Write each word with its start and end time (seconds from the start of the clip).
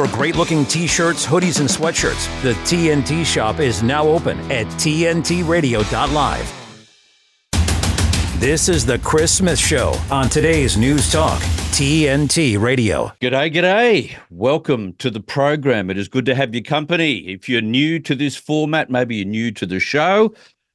for 0.00 0.10
great 0.16 0.34
looking 0.34 0.64
t 0.64 0.86
shirts, 0.86 1.26
hoodies, 1.26 1.60
and 1.60 1.68
sweatshirts. 1.68 2.42
The 2.42 2.54
TNT 2.64 3.22
shop 3.26 3.60
is 3.60 3.82
now 3.82 4.06
open 4.06 4.38
at 4.50 4.66
TNTRadio.live. 4.66 6.56
This 8.40 8.70
is 8.70 8.86
the 8.86 8.98
Chris 9.00 9.36
Smith 9.36 9.58
Show 9.58 9.94
on 10.10 10.30
today's 10.30 10.78
News 10.78 11.12
Talk, 11.12 11.38
TNT 11.72 12.58
Radio. 12.58 13.12
G'day, 13.20 13.52
g'day. 13.52 14.16
Welcome 14.30 14.94
to 14.94 15.10
the 15.10 15.20
program. 15.20 15.90
It 15.90 15.98
is 15.98 16.08
good 16.08 16.24
to 16.24 16.34
have 16.34 16.54
your 16.54 16.62
company. 16.62 17.18
If 17.28 17.46
you're 17.50 17.60
new 17.60 17.98
to 17.98 18.14
this 18.14 18.36
format, 18.36 18.88
maybe 18.88 19.16
you're 19.16 19.26
new 19.26 19.50
to 19.50 19.66
the 19.66 19.80
show, 19.80 20.32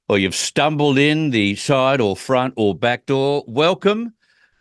or 0.07 0.19
you've 0.19 0.35
stumbled 0.35 0.99
in 0.99 1.31
the 1.31 1.55
side 1.55 1.99
or 1.99 2.15
front 2.15 2.53
or 2.57 2.75
back 2.75 3.07
door, 3.07 3.43
welcome. 3.47 4.13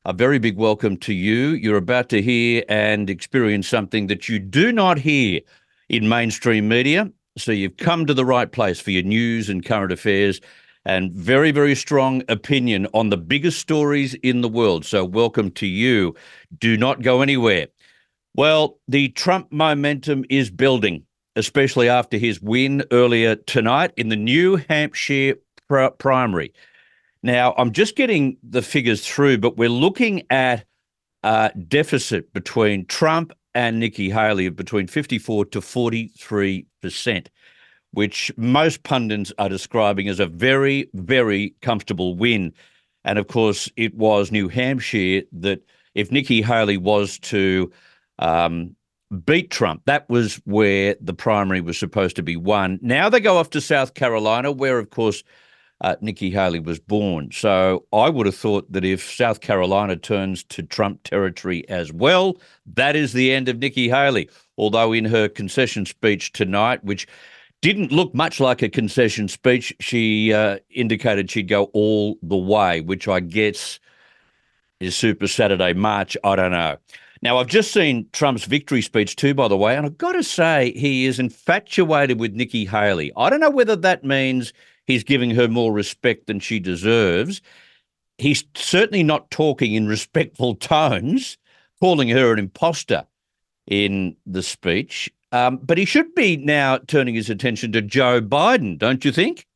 A 0.06 0.12
very 0.12 0.38
big 0.38 0.58
welcome 0.58 0.98
to 0.98 1.14
you. 1.14 1.52
You're 1.52 1.78
about 1.78 2.10
to 2.10 2.20
hear 2.20 2.62
and 2.68 3.08
experience 3.08 3.66
something 3.66 4.06
that 4.08 4.28
you 4.28 4.38
do 4.38 4.70
not 4.70 4.98
hear 4.98 5.40
in 5.88 6.10
mainstream 6.10 6.68
media. 6.68 7.10
So 7.38 7.52
you've 7.52 7.78
come 7.78 8.04
to 8.04 8.12
the 8.12 8.26
right 8.26 8.52
place 8.52 8.78
for 8.78 8.90
your 8.90 9.02
news 9.02 9.48
and 9.48 9.64
current 9.64 9.92
affairs 9.92 10.42
and 10.84 11.10
very, 11.12 11.52
very 11.52 11.74
strong 11.74 12.22
opinion 12.28 12.86
on 12.92 13.08
the 13.08 13.16
biggest 13.16 13.60
stories 13.60 14.12
in 14.16 14.42
the 14.42 14.48
world. 14.48 14.84
So, 14.84 15.06
welcome 15.06 15.50
to 15.52 15.66
you. 15.66 16.14
Do 16.58 16.76
not 16.76 17.00
go 17.00 17.22
anywhere. 17.22 17.68
Well, 18.34 18.78
the 18.86 19.08
Trump 19.08 19.50
momentum 19.52 20.26
is 20.28 20.50
building, 20.50 21.02
especially 21.34 21.88
after 21.88 22.18
his 22.18 22.42
win 22.42 22.84
earlier 22.90 23.36
tonight 23.36 23.92
in 23.96 24.10
the 24.10 24.16
New 24.16 24.56
Hampshire 24.56 25.36
pr- 25.66 25.86
primary. 25.96 26.52
Now, 27.24 27.54
I'm 27.56 27.72
just 27.72 27.96
getting 27.96 28.36
the 28.42 28.62
figures 28.62 29.06
through, 29.06 29.38
but 29.38 29.56
we're 29.56 29.68
looking 29.68 30.22
at 30.30 30.64
a 31.22 31.50
deficit 31.66 32.32
between 32.32 32.86
Trump 32.86 33.32
and 33.54 33.80
Nikki 33.80 34.10
Haley 34.10 34.46
of 34.46 34.56
between 34.56 34.86
54 34.86 35.46
to 35.46 35.60
43 35.60 36.66
percent 36.80 37.30
which 37.94 38.32
most 38.36 38.82
pundits 38.82 39.32
are 39.38 39.48
describing 39.48 40.08
as 40.08 40.20
a 40.20 40.26
very, 40.26 40.90
very 40.94 41.54
comfortable 41.62 42.16
win. 42.16 42.52
And 43.04 43.18
of 43.18 43.28
course, 43.28 43.70
it 43.76 43.94
was 43.94 44.32
New 44.32 44.48
Hampshire 44.48 45.22
that 45.32 45.60
if 45.94 46.10
Nikki 46.10 46.42
Haley 46.42 46.76
was 46.76 47.18
to 47.20 47.70
um, 48.18 48.74
beat 49.24 49.50
Trump, 49.50 49.82
that 49.86 50.08
was 50.10 50.40
where 50.44 50.96
the 51.00 51.14
primary 51.14 51.60
was 51.60 51.78
supposed 51.78 52.16
to 52.16 52.22
be 52.22 52.36
won. 52.36 52.80
Now 52.82 53.08
they 53.08 53.20
go 53.20 53.36
off 53.36 53.50
to 53.50 53.60
South 53.60 53.94
Carolina, 53.94 54.50
where, 54.50 54.78
of 54.78 54.90
course, 54.90 55.22
uh, 55.80 55.96
Nikki 56.00 56.30
Haley 56.30 56.60
was 56.60 56.78
born. 56.78 57.30
So 57.32 57.84
I 57.92 58.08
would 58.08 58.26
have 58.26 58.36
thought 58.36 58.70
that 58.72 58.84
if 58.84 59.02
South 59.12 59.40
Carolina 59.40 59.96
turns 59.96 60.44
to 60.44 60.62
Trump 60.62 61.02
territory 61.02 61.68
as 61.68 61.92
well, 61.92 62.38
that 62.74 62.96
is 62.96 63.12
the 63.12 63.32
end 63.32 63.48
of 63.48 63.58
Nikki 63.58 63.88
Haley. 63.88 64.28
Although 64.56 64.92
in 64.92 65.04
her 65.04 65.28
concession 65.28 65.84
speech 65.84 66.32
tonight, 66.32 66.84
which 66.84 67.06
didn't 67.64 67.92
look 67.92 68.14
much 68.14 68.40
like 68.40 68.60
a 68.60 68.68
concession 68.68 69.26
speech. 69.26 69.74
She 69.80 70.34
uh, 70.34 70.58
indicated 70.68 71.30
she'd 71.30 71.48
go 71.48 71.64
all 71.72 72.18
the 72.22 72.36
way, 72.36 72.82
which 72.82 73.08
I 73.08 73.20
guess 73.20 73.80
is 74.80 74.94
Super 74.94 75.26
Saturday 75.26 75.72
March. 75.72 76.14
I 76.22 76.36
don't 76.36 76.50
know. 76.50 76.76
Now, 77.24 77.38
I've 77.38 77.46
just 77.46 77.72
seen 77.72 78.06
Trump's 78.12 78.44
victory 78.44 78.82
speech 78.82 79.16
too, 79.16 79.32
by 79.32 79.48
the 79.48 79.56
way, 79.56 79.74
and 79.74 79.86
I've 79.86 79.96
got 79.96 80.12
to 80.12 80.22
say 80.22 80.74
he 80.76 81.06
is 81.06 81.18
infatuated 81.18 82.20
with 82.20 82.34
Nikki 82.34 82.66
Haley. 82.66 83.12
I 83.16 83.30
don't 83.30 83.40
know 83.40 83.48
whether 83.48 83.76
that 83.76 84.04
means 84.04 84.52
he's 84.86 85.02
giving 85.02 85.30
her 85.30 85.48
more 85.48 85.72
respect 85.72 86.26
than 86.26 86.38
she 86.38 86.60
deserves. 86.60 87.40
He's 88.18 88.44
certainly 88.54 89.02
not 89.02 89.30
talking 89.30 89.72
in 89.72 89.88
respectful 89.88 90.54
tones, 90.54 91.38
calling 91.80 92.10
her 92.10 92.30
an 92.30 92.38
imposter 92.38 93.06
in 93.66 94.16
the 94.26 94.42
speech. 94.42 95.10
Um, 95.32 95.58
but 95.62 95.78
he 95.78 95.86
should 95.86 96.14
be 96.14 96.36
now 96.36 96.76
turning 96.76 97.14
his 97.14 97.30
attention 97.30 97.72
to 97.72 97.80
Joe 97.80 98.20
Biden, 98.20 98.78
don't 98.78 99.02
you 99.02 99.10
think? 99.10 99.46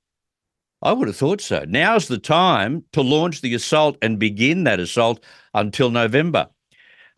I 0.80 0.92
would 0.92 1.06
have 1.06 1.18
thought 1.18 1.42
so. 1.42 1.66
Now's 1.68 2.08
the 2.08 2.16
time 2.16 2.84
to 2.92 3.02
launch 3.02 3.42
the 3.42 3.52
assault 3.52 3.98
and 4.00 4.18
begin 4.18 4.64
that 4.64 4.80
assault 4.80 5.22
until 5.52 5.90
November. 5.90 6.48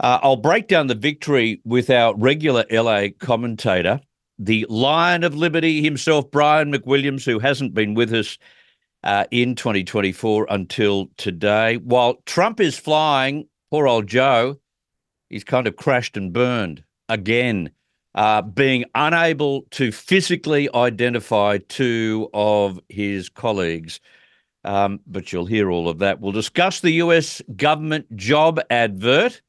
Uh, 0.01 0.19
I'll 0.23 0.37
break 0.37 0.67
down 0.67 0.87
the 0.87 0.95
victory 0.95 1.61
with 1.65 1.91
our 1.91 2.15
regular 2.17 2.65
LA 2.71 3.09
commentator, 3.19 4.01
the 4.39 4.67
Lion 4.71 5.25
of 5.25 5.35
Liberty 5.35 5.83
himself, 5.83 6.31
Brian 6.31 6.73
McWilliams, 6.73 7.27
who 7.27 7.39
hasn't 7.39 7.75
been 7.75 7.93
with 7.93 8.13
us 8.15 8.39
uh, 9.05 9.27
in 9.31 9.55
2024 9.55 10.47
until 10.49 11.11
today. 11.19 11.77
While 11.77 12.15
Trump 12.25 12.61
is 12.61 12.79
flying, 12.79 13.47
poor 13.71 13.87
old 13.87 14.07
Joe, 14.07 14.59
he's 15.29 15.45
kind 15.45 15.67
of 15.67 15.77
crashed 15.77 16.17
and 16.17 16.33
burned 16.33 16.83
again 17.11 17.71
uh, 18.15 18.41
being 18.41 18.87
unable 18.95 19.63
to 19.73 19.93
physically 19.93 20.69
identify 20.75 21.59
two 21.69 22.31
of 22.33 22.81
his 22.89 23.29
colleagues. 23.29 24.01
Um, 24.65 25.01
but 25.07 25.31
you'll 25.31 25.47
hear 25.47 25.71
all 25.71 25.91
of 25.91 25.99
that. 25.99 26.21
We'll 26.21 26.33
discuss 26.33 26.81
the 26.81 26.93
US 26.93 27.43
government 27.57 28.17
job 28.17 28.61
advert 28.71 29.43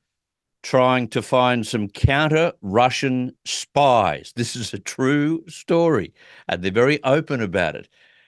trying 0.64 1.08
to 1.10 1.22
find 1.22 1.66
some 1.66 1.88
counter 1.88 2.54
Russian 2.62 3.36
spies. 3.46 4.34
This 4.36 4.56
is 4.56 4.74
a 4.74 4.80
true 4.80 5.44
story, 5.48 6.14
and 6.48 6.62
they're 6.62 6.72
very 6.72 7.04
open 7.04 7.42
about 7.42 7.76
it. 7.76 7.88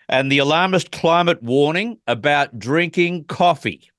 And 0.10 0.32
the 0.32 0.40
alarmist 0.40 0.92
climate 0.92 1.42
warning 1.42 2.00
about 2.08 2.60
drinking 2.60 3.26
coffee. 3.26 3.90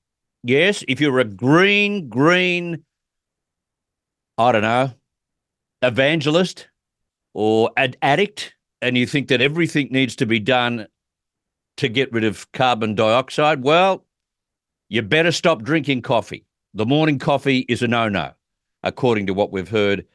Yes, 0.43 0.83
if 0.87 1.01
you're 1.01 1.19
a 1.19 1.25
green, 1.25 2.09
green, 2.09 2.83
I 4.37 4.51
don't 4.51 4.61
know, 4.61 4.91
evangelist 5.81 6.67
or 7.33 7.71
an 7.77 7.95
addict 8.01 8.53
and 8.81 8.97
you 8.97 9.07
think 9.07 9.29
that 9.29 9.41
everything 9.41 9.87
needs 9.91 10.15
to 10.17 10.25
be 10.25 10.39
done 10.39 10.87
to 11.77 11.89
get 11.89 12.11
rid 12.11 12.23
of 12.23 12.51
carbon 12.51 12.95
dioxide, 12.95 13.63
well, 13.63 14.05
you 14.89 15.01
better 15.01 15.31
stop 15.31 15.63
drinking 15.63 16.01
coffee. 16.01 16.45
The 16.77 16.85
morning 16.85 17.19
coffee 17.19 17.59
is 17.69 17.81
a 17.81 17.87
no 17.87 18.09
no, 18.09 18.33
according 18.83 19.27
to 19.27 19.33
what 19.33 19.49
we've 19.49 19.69
heard 19.69 20.05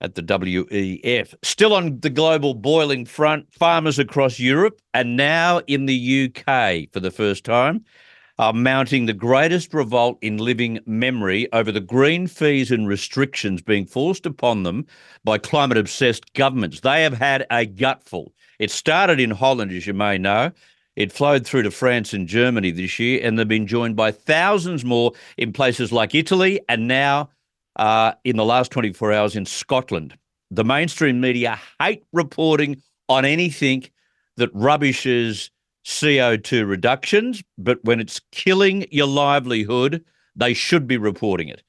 at 0.00 0.14
the 0.14 0.22
WEF. 0.22 1.34
Still 1.42 1.74
on 1.74 2.00
the 2.00 2.08
global 2.08 2.54
boiling 2.54 3.04
front, 3.04 3.52
farmers 3.52 3.98
across 3.98 4.38
Europe 4.38 4.80
and 4.94 5.18
now 5.18 5.58
in 5.66 5.84
the 5.84 6.24
UK 6.24 6.90
for 6.94 7.00
the 7.00 7.10
first 7.10 7.44
time 7.44 7.84
are 8.38 8.54
mounting 8.54 9.04
the 9.04 9.12
greatest 9.12 9.74
revolt 9.74 10.16
in 10.22 10.38
living 10.38 10.78
memory 10.86 11.46
over 11.52 11.70
the 11.70 11.78
green 11.78 12.26
fees 12.26 12.70
and 12.70 12.88
restrictions 12.88 13.60
being 13.60 13.84
forced 13.84 14.24
upon 14.24 14.62
them 14.62 14.86
by 15.24 15.36
climate 15.36 15.76
obsessed 15.76 16.32
governments. 16.32 16.80
They 16.80 17.02
have 17.02 17.18
had 17.18 17.46
a 17.50 17.66
gutful. 17.66 18.32
It 18.58 18.70
started 18.70 19.20
in 19.20 19.32
Holland, 19.32 19.72
as 19.72 19.86
you 19.86 19.92
may 19.92 20.16
know. 20.16 20.52
It 20.98 21.12
flowed 21.12 21.46
through 21.46 21.62
to 21.62 21.70
France 21.70 22.12
and 22.12 22.26
Germany 22.26 22.72
this 22.72 22.98
year, 22.98 23.20
and 23.22 23.38
they've 23.38 23.46
been 23.46 23.68
joined 23.68 23.94
by 23.94 24.10
thousands 24.10 24.84
more 24.84 25.12
in 25.36 25.52
places 25.52 25.92
like 25.92 26.12
Italy 26.12 26.60
and 26.68 26.88
now 26.88 27.30
uh, 27.76 28.14
in 28.24 28.34
the 28.34 28.44
last 28.44 28.72
24 28.72 29.12
hours 29.12 29.36
in 29.36 29.46
Scotland. 29.46 30.18
The 30.50 30.64
mainstream 30.64 31.20
media 31.20 31.56
hate 31.80 32.02
reporting 32.12 32.82
on 33.08 33.24
anything 33.24 33.84
that 34.38 34.50
rubbishes 34.52 35.52
CO2 35.86 36.68
reductions, 36.68 37.44
but 37.56 37.78
when 37.84 38.00
it's 38.00 38.20
killing 38.32 38.84
your 38.90 39.06
livelihood, 39.06 40.04
they 40.34 40.52
should 40.52 40.88
be 40.88 40.96
reporting 40.96 41.46
it. 41.46 41.62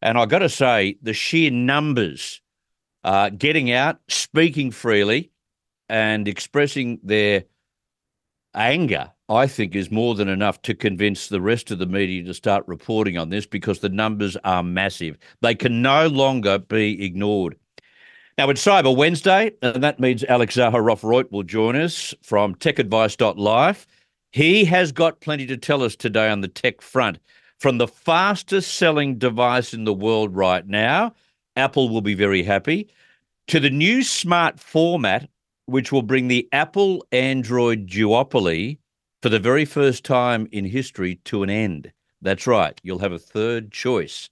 And 0.00 0.18
I 0.18 0.26
got 0.26 0.40
to 0.40 0.48
say, 0.48 0.98
the 1.00 1.14
sheer 1.14 1.52
numbers 1.52 2.40
uh, 3.04 3.28
getting 3.28 3.70
out, 3.70 4.00
speaking 4.08 4.72
freely, 4.72 5.30
and 5.88 6.26
expressing 6.26 6.98
their 7.04 7.44
anger, 8.54 9.10
I 9.28 9.46
think, 9.46 9.74
is 9.74 9.90
more 9.90 10.14
than 10.14 10.28
enough 10.28 10.62
to 10.62 10.74
convince 10.74 11.28
the 11.28 11.40
rest 11.40 11.70
of 11.70 11.78
the 11.78 11.86
media 11.86 12.22
to 12.24 12.34
start 12.34 12.64
reporting 12.66 13.18
on 13.18 13.30
this 13.30 13.46
because 13.46 13.80
the 13.80 13.88
numbers 13.88 14.36
are 14.44 14.62
massive. 14.62 15.18
They 15.40 15.54
can 15.54 15.82
no 15.82 16.08
longer 16.08 16.58
be 16.58 17.04
ignored. 17.04 17.56
Now, 18.38 18.48
it's 18.50 18.64
Cyber 18.64 18.96
Wednesday, 18.96 19.52
and 19.60 19.82
that 19.82 20.00
means 20.00 20.24
Alex 20.24 20.56
Zaharov-Reutt 20.56 21.30
will 21.30 21.42
join 21.42 21.76
us 21.76 22.14
from 22.22 22.54
techadvice.live. 22.54 23.86
He 24.30 24.64
has 24.64 24.92
got 24.92 25.20
plenty 25.20 25.46
to 25.46 25.56
tell 25.58 25.82
us 25.82 25.94
today 25.94 26.30
on 26.30 26.40
the 26.40 26.48
tech 26.48 26.80
front. 26.80 27.18
From 27.60 27.78
the 27.78 27.86
fastest 27.86 28.74
selling 28.74 29.18
device 29.18 29.74
in 29.74 29.84
the 29.84 29.92
world 29.92 30.34
right 30.34 30.66
now, 30.66 31.14
Apple 31.56 31.90
will 31.90 32.00
be 32.00 32.14
very 32.14 32.42
happy, 32.42 32.88
to 33.48 33.60
the 33.60 33.70
new 33.70 34.02
smart 34.02 34.58
format, 34.58 35.28
which 35.66 35.92
will 35.92 36.02
bring 36.02 36.28
the 36.28 36.48
Apple 36.52 37.06
Android 37.12 37.86
duopoly 37.86 38.78
for 39.22 39.28
the 39.28 39.38
very 39.38 39.64
first 39.64 40.04
time 40.04 40.48
in 40.52 40.64
history 40.64 41.16
to 41.24 41.42
an 41.42 41.50
end. 41.50 41.92
That's 42.20 42.46
right, 42.46 42.80
you'll 42.82 42.98
have 42.98 43.12
a 43.12 43.18
third 43.18 43.72
choice. 43.72 44.28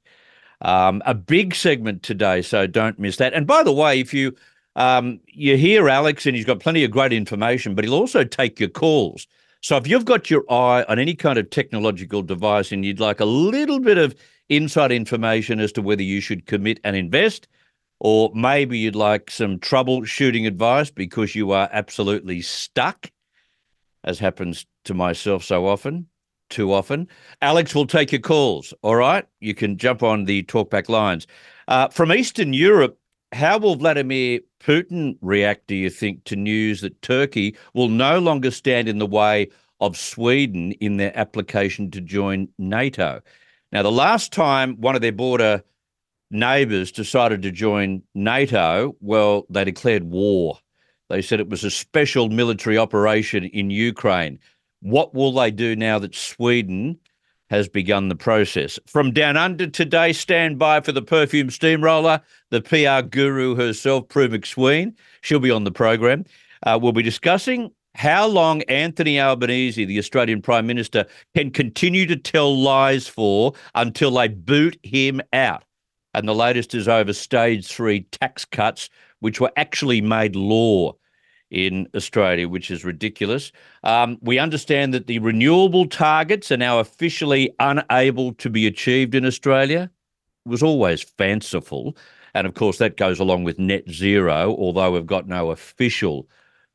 Um, 0.63 1.03
a 1.07 1.15
big 1.15 1.55
segment 1.55 2.03
today, 2.03 2.43
so 2.43 2.67
don't 2.67 2.99
miss 2.99 3.17
that. 3.17 3.33
And 3.33 3.47
by 3.47 3.63
the 3.63 3.73
way, 3.73 4.01
if 4.01 4.13
you 4.13 4.35
um, 4.77 5.21
you 5.27 5.57
hear 5.57 5.89
Alex, 5.89 6.27
and 6.27 6.37
he's 6.37 6.45
got 6.45 6.61
plenty 6.61 6.85
of 6.85 6.91
great 6.91 7.13
information, 7.13 7.75
but 7.75 7.85
he'll 7.85 7.95
also 7.95 8.25
take 8.25 8.61
your 8.61 8.69
calls. 8.69 9.27
So 9.63 9.77
if 9.77 9.87
you've 9.87 10.05
got 10.05 10.31
your 10.31 10.45
eye 10.51 10.85
on 10.89 10.99
any 10.99 11.15
kind 11.15 11.39
of 11.39 11.51
technological 11.51 12.23
device 12.23 12.73
and 12.73 12.85
you'd 12.85 13.01
like 13.01 13.21
a 13.21 13.27
little 13.27 13.81
bit 13.81 13.99
of 13.99 14.15
inside 14.49 14.91
information 14.91 15.61
as 15.61 15.73
to 15.73 15.83
whether 15.83 16.03
you 16.03 16.21
should 16.21 16.47
commit 16.47 16.81
and 16.83 16.97
invest, 16.97 17.47
or 18.01 18.33
maybe 18.35 18.79
you'd 18.79 18.97
like 18.97 19.31
some 19.31 19.59
troubleshooting 19.59 20.47
advice 20.47 20.91
because 20.91 21.35
you 21.35 21.53
are 21.53 21.69
absolutely 21.71 22.41
stuck, 22.41 23.11
as 24.05 24.19
happens 24.19 24.67
to 24.87 24.95
myself 24.95 25.45
so 25.45 25.67
often, 25.67 26.07
too 26.49 26.73
often. 26.73 27.07
Alex 27.43 27.75
will 27.75 27.87
take 27.87 28.11
your 28.11 28.21
calls. 28.23 28.73
All 28.83 28.97
right. 28.97 29.27
You 29.41 29.55
can 29.55 29.77
jump 29.77 30.03
on 30.03 30.25
the 30.25 30.43
talkback 30.45 30.89
lines. 30.89 31.27
Uh, 31.69 31.89
from 31.89 32.11
Eastern 32.11 32.55
Europe, 32.55 32.99
how 33.33 33.59
will 33.59 33.77
Vladimir 33.77 34.41
Putin 34.61 35.17
react, 35.21 35.67
do 35.67 35.75
you 35.75 35.91
think, 35.91 36.25
to 36.25 36.37
news 36.37 36.81
that 36.81 37.01
Turkey 37.03 37.55
will 37.75 37.89
no 37.89 38.19
longer 38.19 38.51
stand 38.51 38.89
in 38.89 38.99
the 38.99 39.07
way 39.07 39.49
of 39.81 39.97
Sweden 39.97 40.73
in 40.73 40.97
their 40.97 41.17
application 41.17 41.91
to 41.91 42.01
join 42.01 42.49
NATO? 42.59 43.21
Now, 43.73 43.83
the 43.83 43.93
last 43.93 44.33
time 44.33 44.81
one 44.81 44.97
of 44.97 45.03
their 45.03 45.13
border 45.13 45.63
neighbours 46.31 46.93
decided 46.93 47.43
to 47.43 47.51
join 47.51 48.03
NATO, 48.15 48.97
well, 49.01 49.47
they 49.51 49.65
declared 49.65 50.05
war. 50.05 50.59
They 51.09 51.23
said 51.23 51.41
it 51.41 51.49
was 51.49 51.65
a 51.65 51.71
special 51.71 52.29
military 52.29 52.79
operation 52.79 53.45
in 53.45 53.71
Ukraine. 53.71 54.39
What 54.81 55.13
will 55.15 55.33
they 55.33 55.51
do 55.51 55.75
now 55.75 55.99
that 55.99 56.15
Sweden 56.15 56.99
has 57.51 57.69
begun 57.69 58.09
the 58.09 58.17
process? 58.17 58.79
From 58.87 59.13
down 59.13 59.37
under 59.37 59.67
today, 59.67 60.13
stand 60.13 60.59
by 60.59 60.81
for 60.81 60.93
the 60.93 61.03
perfume 61.03 61.51
steamroller, 61.51 62.21
the 62.51 62.63
PR 62.63 63.07
guru 63.07 63.57
herself, 63.57 64.09
Prue 64.09 64.29
MacSween. 64.29 64.95
She'll 65.21 65.41
be 65.41 65.51
on 65.51 65.65
the 65.65 65.73
program. 65.73 66.25
Uh, 66.63 66.79
we'll 66.81 66.93
be 66.93 67.03
discussing 67.03 67.73
how 67.97 68.27
long 68.27 68.63
Anthony 68.63 69.19
Albanese, 69.19 69.85
the 69.85 69.99
Australian 69.99 70.41
Prime 70.43 70.67
Minister, 70.67 71.07
can 71.35 71.51
continue 71.51 72.07
to 72.07 72.17
tell 72.17 72.57
lies 72.57 73.09
for 73.09 73.53
until 73.75 74.13
they 74.13 74.29
boot 74.29 74.79
him 74.85 75.21
out. 75.33 75.65
And 76.15 76.29
the 76.29 76.35
latest 76.35 76.75
is 76.75 76.89
over 76.89 77.13
stage 77.13 77.67
three 77.67 78.03
tax 78.13 78.45
cuts, 78.45 78.91
which 79.21 79.41
were 79.41 79.53
actually 79.57 80.01
made 80.01 80.35
law 80.35 80.95
in 81.51 81.89
Australia, 81.95 82.49
which 82.49 82.71
is 82.71 82.85
ridiculous. 82.85 83.53
Um, 83.83 84.19
we 84.21 84.39
understand 84.39 84.95
that 84.95 85.07
the 85.07 85.19
renewable 85.19 85.87
targets 85.87 86.51
are 86.53 86.57
now 86.57 86.79
officially 86.79 87.53
unable 87.59 88.35
to 88.35 88.49
be 88.51 88.67
achieved 88.67 89.15
in 89.15 89.25
Australia. 89.25 89.91
It 90.47 90.49
was 90.49 90.63
always 90.63 91.03
fanciful. 91.03 91.97
And 92.35 92.47
of 92.47 92.55
course, 92.55 92.79
that 92.79 92.97
goes 92.97 93.19
along 93.19 93.45
with 93.45 93.59
net 93.59 93.89
zero, 93.91 94.55
although 94.57 94.93
we've 94.93 95.07
got 95.07 95.27
no 95.27 95.51
official 95.51 96.29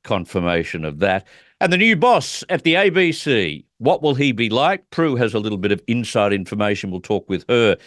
confirmation 0.04 0.86
of 0.86 1.00
that. 1.00 1.26
And 1.62 1.72
the 1.72 1.78
new 1.78 1.96
boss 1.96 2.44
at 2.50 2.64
the 2.64 2.74
ABC, 2.74 3.64
what 3.78 4.02
will 4.02 4.16
he 4.16 4.34
be 4.34 4.50
like? 4.50 4.90
Prue 4.90 5.16
has 5.16 5.34
a 5.34 5.40
little 5.40 5.58
bit 5.58 5.72
of 5.72 5.82
inside 5.88 6.34
information. 6.34 6.92
We'll 6.92 7.00
talk 7.00 7.30
with 7.30 7.46
her. 7.48 7.78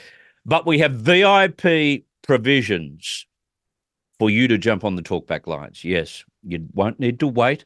But 0.45 0.67
we 0.67 0.79
have 0.79 0.93
VIP 0.93 2.05
provisions 2.23 3.27
for 4.19 4.31
you 4.31 4.49
to 4.49 4.59
jump 4.59 4.85
on 4.85 4.97
the 4.97 5.03
talkback 5.03 5.47
lines. 5.47 5.85
Yes, 5.85 6.25
you 6.43 6.67
won't 6.73 7.01
need 7.01 7.21
to 7.21 7.29
wait. 7.29 7.65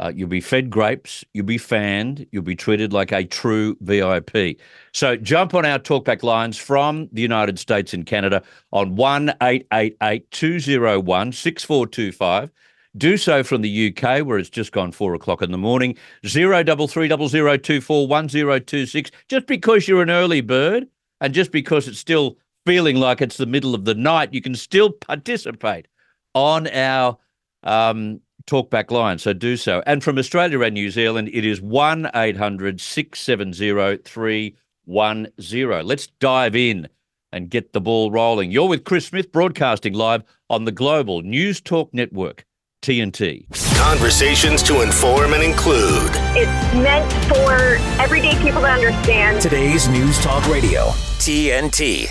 Uh, 0.00 0.10
you'll 0.14 0.28
be 0.28 0.40
fed 0.40 0.70
grapes. 0.70 1.24
You'll 1.34 1.44
be 1.44 1.58
fanned. 1.58 2.26
You'll 2.32 2.42
be 2.42 2.56
treated 2.56 2.90
like 2.94 3.12
a 3.12 3.24
true 3.24 3.76
VIP. 3.82 4.58
So 4.94 5.14
jump 5.16 5.52
on 5.52 5.66
our 5.66 5.78
talkback 5.78 6.22
lines 6.22 6.56
from 6.56 7.10
the 7.12 7.20
United 7.20 7.58
States 7.58 7.92
and 7.92 8.06
Canada 8.06 8.42
on 8.72 8.96
1 8.96 9.34
201 9.40 11.32
6425. 11.32 12.50
Do 12.96 13.16
so 13.18 13.44
from 13.44 13.60
the 13.60 13.94
UK, 13.94 14.26
where 14.26 14.38
it's 14.38 14.48
just 14.48 14.72
gone 14.72 14.90
four 14.90 15.14
o'clock 15.14 15.42
in 15.42 15.52
the 15.52 15.58
morning. 15.58 15.96
Zero 16.26 16.62
double 16.62 16.88
three 16.88 17.06
double 17.06 17.28
zero 17.28 17.56
two 17.56 17.80
four 17.80 18.08
one 18.08 18.28
zero 18.28 18.58
two 18.58 18.86
six. 18.86 19.10
Just 19.28 19.46
because 19.46 19.86
you're 19.86 20.02
an 20.02 20.10
early 20.10 20.40
bird, 20.40 20.88
and 21.20 21.34
just 21.34 21.52
because 21.52 21.88
it's 21.88 21.98
still 21.98 22.36
feeling 22.66 22.96
like 22.96 23.20
it's 23.20 23.36
the 23.36 23.46
middle 23.46 23.74
of 23.74 23.84
the 23.84 23.94
night, 23.94 24.34
you 24.34 24.40
can 24.40 24.54
still 24.54 24.90
participate 24.90 25.88
on 26.34 26.66
our 26.68 27.16
um, 27.62 28.20
talkback 28.46 28.90
line. 28.90 29.18
So 29.18 29.32
do 29.32 29.56
so. 29.56 29.82
And 29.86 30.02
from 30.02 30.18
Australia 30.18 30.60
and 30.60 30.74
New 30.74 30.90
Zealand, 30.90 31.30
it 31.32 31.44
is 31.44 31.60
1 31.60 32.10
800 32.14 32.80
670 32.80 33.98
310. 34.04 35.86
Let's 35.86 36.06
dive 36.06 36.56
in 36.56 36.88
and 37.32 37.48
get 37.50 37.72
the 37.72 37.80
ball 37.80 38.10
rolling. 38.10 38.50
You're 38.50 38.68
with 38.68 38.84
Chris 38.84 39.06
Smith, 39.06 39.30
broadcasting 39.30 39.94
live 39.94 40.24
on 40.48 40.64
the 40.64 40.72
Global 40.72 41.22
News 41.22 41.60
Talk 41.60 41.92
Network. 41.94 42.44
TNT. 42.82 43.44
Conversations 43.76 44.62
to 44.62 44.80
inform 44.80 45.34
and 45.34 45.42
include. 45.42 46.10
It's 46.34 46.74
meant 46.74 47.12
for 47.24 47.76
everyday 48.00 48.34
people 48.42 48.62
to 48.62 48.68
understand. 48.68 49.42
Today's 49.42 49.86
News 49.88 50.18
Talk 50.20 50.46
Radio. 50.48 50.86
TNT. 51.18 52.08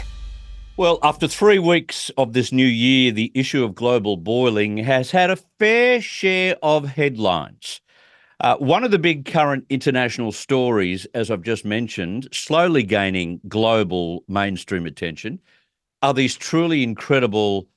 Well, 0.77 0.99
after 1.01 1.27
three 1.27 1.57
weeks 1.57 2.11
of 2.17 2.33
this 2.33 2.51
new 2.51 2.67
year, 2.67 3.11
the 3.11 3.31
issue 3.33 3.63
of 3.63 3.73
global 3.73 4.15
boiling 4.15 4.77
has 4.77 5.09
had 5.09 5.31
a 5.31 5.37
fair 5.57 6.01
share 6.01 6.55
of 6.61 6.87
headlines. 6.87 7.81
Uh, 8.39 8.55
one 8.57 8.83
of 8.83 8.91
the 8.91 8.99
big 8.99 9.25
current 9.25 9.65
international 9.69 10.31
stories, 10.31 11.07
as 11.15 11.31
I've 11.31 11.41
just 11.41 11.65
mentioned, 11.65 12.29
slowly 12.31 12.83
gaining 12.83 13.41
global 13.47 14.23
mainstream 14.27 14.85
attention, 14.85 15.39
are 16.03 16.13
these 16.13 16.37
truly 16.37 16.83
incredible 16.83 17.67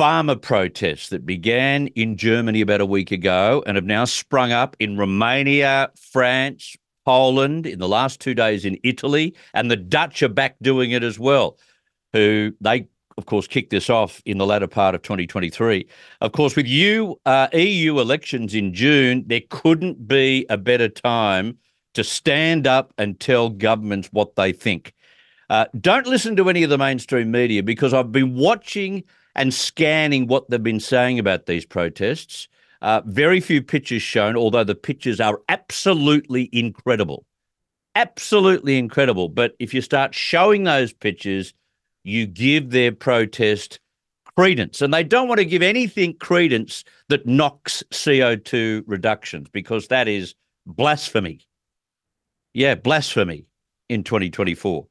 farmer 0.00 0.34
protests 0.34 1.10
that 1.10 1.26
began 1.26 1.86
in 1.88 2.16
Germany 2.16 2.62
about 2.62 2.80
a 2.80 2.86
week 2.86 3.10
ago 3.10 3.62
and 3.66 3.76
have 3.76 3.84
now 3.84 4.02
sprung 4.06 4.50
up 4.50 4.74
in 4.80 4.96
Romania, 4.96 5.90
France, 5.94 6.74
Poland, 7.04 7.66
in 7.66 7.78
the 7.78 7.86
last 7.86 8.18
two 8.18 8.32
days 8.32 8.64
in 8.64 8.78
Italy, 8.82 9.34
and 9.52 9.70
the 9.70 9.76
Dutch 9.76 10.22
are 10.22 10.30
back 10.30 10.56
doing 10.62 10.92
it 10.92 11.02
as 11.02 11.18
well, 11.18 11.58
who 12.14 12.50
they 12.62 12.88
of 13.18 13.26
course, 13.26 13.46
kicked 13.46 13.68
this 13.68 13.90
off 13.90 14.22
in 14.24 14.38
the 14.38 14.46
latter 14.46 14.66
part 14.66 14.94
of 14.94 15.02
2023. 15.02 15.86
Of 16.22 16.32
course, 16.32 16.56
with 16.56 16.66
you, 16.66 17.20
uh, 17.26 17.48
EU 17.52 18.00
elections 18.00 18.54
in 18.54 18.72
June, 18.72 19.24
there 19.26 19.42
couldn't 19.50 20.08
be 20.08 20.46
a 20.48 20.56
better 20.56 20.88
time 20.88 21.58
to 21.92 22.02
stand 22.02 22.66
up 22.66 22.94
and 22.96 23.20
tell 23.20 23.50
governments 23.50 24.08
what 24.12 24.34
they 24.36 24.52
think. 24.52 24.94
Uh, 25.50 25.66
don't 25.78 26.06
listen 26.06 26.36
to 26.36 26.48
any 26.48 26.62
of 26.62 26.70
the 26.70 26.78
mainstream 26.78 27.30
media 27.30 27.62
because 27.62 27.92
I've 27.92 28.12
been 28.12 28.34
watching 28.34 29.04
and 29.34 29.54
scanning 29.54 30.26
what 30.26 30.48
they've 30.50 30.62
been 30.62 30.80
saying 30.80 31.18
about 31.18 31.46
these 31.46 31.64
protests. 31.64 32.48
Uh, 32.82 33.02
very 33.04 33.40
few 33.40 33.62
pictures 33.62 34.02
shown, 34.02 34.36
although 34.36 34.64
the 34.64 34.74
pictures 34.74 35.20
are 35.20 35.40
absolutely 35.48 36.48
incredible. 36.52 37.26
Absolutely 37.94 38.78
incredible. 38.78 39.28
But 39.28 39.54
if 39.58 39.74
you 39.74 39.82
start 39.82 40.14
showing 40.14 40.64
those 40.64 40.92
pictures, 40.92 41.52
you 42.04 42.26
give 42.26 42.70
their 42.70 42.92
protest 42.92 43.80
credence. 44.36 44.80
And 44.80 44.94
they 44.94 45.04
don't 45.04 45.28
want 45.28 45.38
to 45.38 45.44
give 45.44 45.62
anything 45.62 46.14
credence 46.14 46.84
that 47.08 47.26
knocks 47.26 47.82
CO2 47.90 48.84
reductions 48.86 49.48
because 49.52 49.88
that 49.88 50.08
is 50.08 50.34
blasphemy. 50.66 51.40
Yeah, 52.54 52.74
blasphemy 52.74 53.44
in 53.88 54.04
2024. 54.04 54.86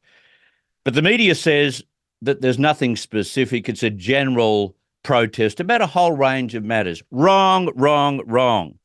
But 0.84 0.94
the 0.94 1.02
media 1.02 1.36
says 1.36 1.84
that 2.22 2.42
there's 2.42 2.60
nothing 2.60 2.96
specific. 2.96 3.70
It's 3.70 3.84
a 3.84 3.90
general 3.90 4.76
protest 5.04 5.60
about 5.60 5.82
a 5.82 5.88
whole 5.88 6.12
range 6.12 6.56
of 6.56 6.64
matters. 6.64 7.02
Wrong, 7.12 7.72
wrong, 7.76 8.22
wrong. 8.26 8.78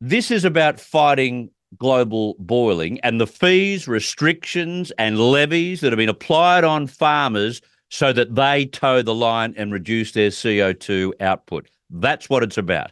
This 0.00 0.30
is 0.30 0.44
about 0.44 0.80
fighting 0.80 1.50
global 1.78 2.36
boiling 2.38 3.00
and 3.00 3.20
the 3.20 3.26
fees, 3.26 3.88
restrictions, 3.88 4.92
and 4.98 5.18
levies 5.18 5.80
that 5.80 5.92
have 5.92 5.98
been 5.98 6.08
applied 6.08 6.64
on 6.64 6.86
farmers 6.86 7.62
so 7.88 8.12
that 8.12 8.34
they 8.34 8.66
toe 8.66 9.02
the 9.02 9.14
line 9.14 9.54
and 9.56 9.72
reduce 9.72 10.12
their 10.12 10.30
CO2 10.30 11.12
output. 11.20 11.68
That's 11.90 12.28
what 12.28 12.42
it's 12.42 12.58
about. 12.58 12.90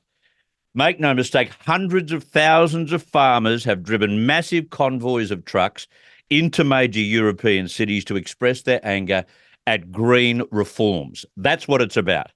Make 0.75 1.01
no 1.01 1.15
mistake, 1.15 1.51
hundreds 1.65 2.13
of 2.13 2.23
thousands 2.23 2.93
of 2.93 3.03
farmers 3.03 3.65
have 3.65 3.83
driven 3.83 4.25
massive 4.25 4.71
convoys 4.71 5.31
of 5.31 5.45
trucks 5.45 5.89
into 6.31 6.65
major 6.65 7.01
European 7.01 7.69
cities 7.69 8.05
to 8.07 8.17
express 8.17 8.63
their 8.63 8.81
anger 8.85 9.25
at 9.67 9.93
green 9.93 10.43
reforms. 10.51 11.27
That's 11.37 11.69
what 11.69 11.83
it's 11.83 11.97
about. 11.97 12.31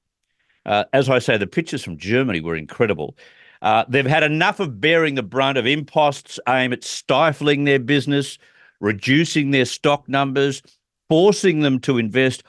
Uh, 0.67 0.85
as 0.93 1.09
I 1.09 1.19
say, 1.19 1.37
the 1.37 1.47
pictures 1.47 1.83
from 1.83 1.97
Germany 1.97 2.41
were 2.41 2.57
incredible. 2.57 3.17
Uh, 3.63 3.85
they've 3.89 4.07
had 4.07 4.23
enough 4.23 4.61
of 4.61 4.81
bearing 4.81 5.15
the 5.15 5.23
brunt 5.23 5.59
of 5.59 5.67
imposts 5.67 6.39
aimed 6.49 6.75
at 6.75 6.85
stifling 6.85 7.65
their 7.65 7.79
business, 7.79 8.39
reducing 8.81 9.51
their 9.51 9.65
stock 9.65 10.09
numbers, 10.09 10.63
forcing 11.09 11.61
them 11.61 11.79
to 11.81 11.99
invest 11.99 12.43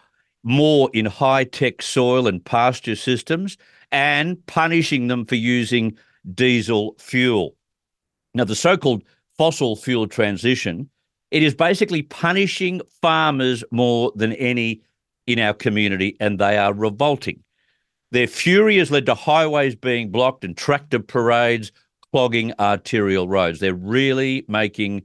more 0.44 0.90
in 0.94 1.06
high 1.06 1.44
tech 1.44 1.82
soil 1.82 2.28
and 2.28 2.44
pasture 2.44 2.96
systems, 2.96 3.58
and 3.92 4.46
punishing 4.48 5.08
them 5.08 5.26
for 5.26 5.36
using 5.36 5.98
diesel 6.34 6.96
fuel. 7.00 7.56
Now, 8.34 8.44
the 8.44 8.56
so 8.56 8.78
called 8.78 9.04
fossil 9.38 9.76
fuel 9.76 10.08
transition 10.08 10.90
it 11.32 11.44
is 11.44 11.56
basically 11.56 12.02
punishing 12.02 12.82
farmers 13.02 13.64
more 13.72 14.12
than 14.16 14.34
any 14.34 14.82
in 15.28 15.40
our 15.40 15.54
community, 15.54 16.16
and 16.20 16.40
they 16.40 16.58
are 16.58 16.74
revolting. 16.74 17.44
Their 18.12 18.28
fury 18.28 18.78
has 18.78 18.92
led 18.92 19.06
to 19.08 19.16
highways 19.16 19.76
being 19.76 20.12
blocked 20.12 20.46
and 20.46 20.56
tractor 20.56 21.00
parades 21.00 21.72
clogging 22.12 22.54
arterial 22.60 23.28
roads. 23.28 23.60
They're 23.60 23.74
really 23.74 24.46
making 24.48 25.04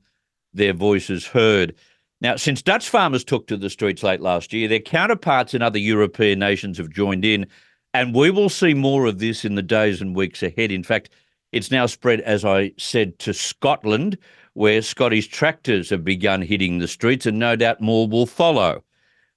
their 0.53 0.73
voices 0.73 1.27
heard. 1.27 1.75
Now, 2.21 2.37
since 2.37 2.61
Dutch 2.61 2.89
farmers 2.89 3.25
took 3.25 3.47
to 3.47 3.57
the 3.57 3.71
streets 3.71 4.03
late 4.03 4.21
last 4.21 4.53
year, 4.53 4.69
their 4.69 4.79
counterparts 4.79 5.55
in 5.55 5.63
other 5.63 5.79
European 5.79 6.39
nations 6.39 6.77
have 6.77 6.91
joined 6.91 7.25
in, 7.25 7.47
and 7.95 8.15
we 8.15 8.31
will 8.31 8.51
see 8.51 8.75
more 8.75 9.07
of 9.07 9.19
this 9.19 9.45
in 9.45 9.55
the 9.55 9.63
days 9.63 10.01
and 10.01 10.15
weeks 10.15 10.43
ahead. 10.43 10.71
In 10.71 10.85
fact, 10.85 11.11
it's 11.51 11.71
now 11.71 11.87
spread, 11.87 12.21
as 12.21 12.45
I 12.45 12.73
said, 12.79 13.19
to 13.21 13.33
Scotland, 13.33 14.19
where 14.55 14.83
Scottish 14.83 15.29
tractors 15.29 15.91
have 15.91 16.05
begun 16.05 16.43
hitting 16.43 16.79
the 16.79 16.89
streets, 16.89 17.27
and 17.27 17.39
no 17.39 17.57
doubt 17.57 17.81
more 17.81 18.09
will 18.09 18.27
follow. 18.27 18.83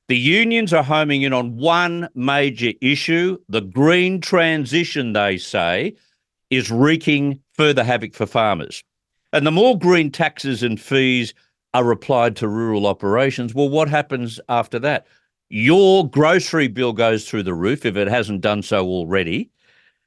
The 0.08 0.17
unions 0.17 0.74
are 0.74 0.84
homing 0.84 1.22
in 1.22 1.34
on 1.34 1.55
one 1.55 2.10
major 2.13 2.74
issue 2.82 3.38
the 3.48 3.62
green 3.62 4.20
transition, 4.20 5.13
they 5.13 5.38
say, 5.38 5.96
is 6.50 6.70
wreaking 6.70 7.39
further 7.53 7.84
havoc 7.84 8.13
for 8.13 8.25
farmers. 8.25 8.84
And 9.32 9.48
the 9.48 9.51
more 9.51 9.77
green 9.77 10.12
taxes 10.12 10.62
and 10.62 10.79
fees 10.79 11.34
are 11.74 11.89
applied 11.91 12.36
to 12.38 12.48
rural 12.48 12.86
operations, 12.86 13.53
well, 13.53 13.70
what 13.70 13.89
happens 13.89 14.39
after 14.50 14.77
that? 14.79 15.08
Your 15.50 16.08
grocery 16.08 16.67
bill 16.67 16.93
goes 16.93 17.27
through 17.27 17.43
the 17.43 17.53
roof 17.53 17.86
if 17.86 17.96
it 17.96 18.08
hasn't 18.08 18.41
done 18.41 18.62
so 18.62 18.86
already. 18.86 19.50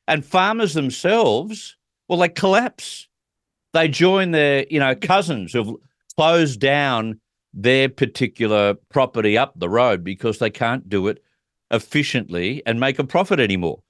And 0.08 0.24
farmers 0.24 0.74
themselves, 0.74 1.76
well, 2.08 2.18
they 2.18 2.28
collapse. 2.28 3.08
They 3.76 3.88
join 3.88 4.30
their, 4.30 4.64
you 4.70 4.80
know, 4.80 4.94
cousins 4.94 5.52
who've 5.52 5.76
closed 6.16 6.60
down 6.60 7.20
their 7.52 7.90
particular 7.90 8.72
property 8.88 9.36
up 9.36 9.52
the 9.54 9.68
road 9.68 10.02
because 10.02 10.38
they 10.38 10.48
can't 10.48 10.88
do 10.88 11.08
it 11.08 11.22
efficiently 11.70 12.62
and 12.64 12.80
make 12.80 12.98
a 12.98 13.04
profit 13.04 13.38
anymore. 13.38 13.82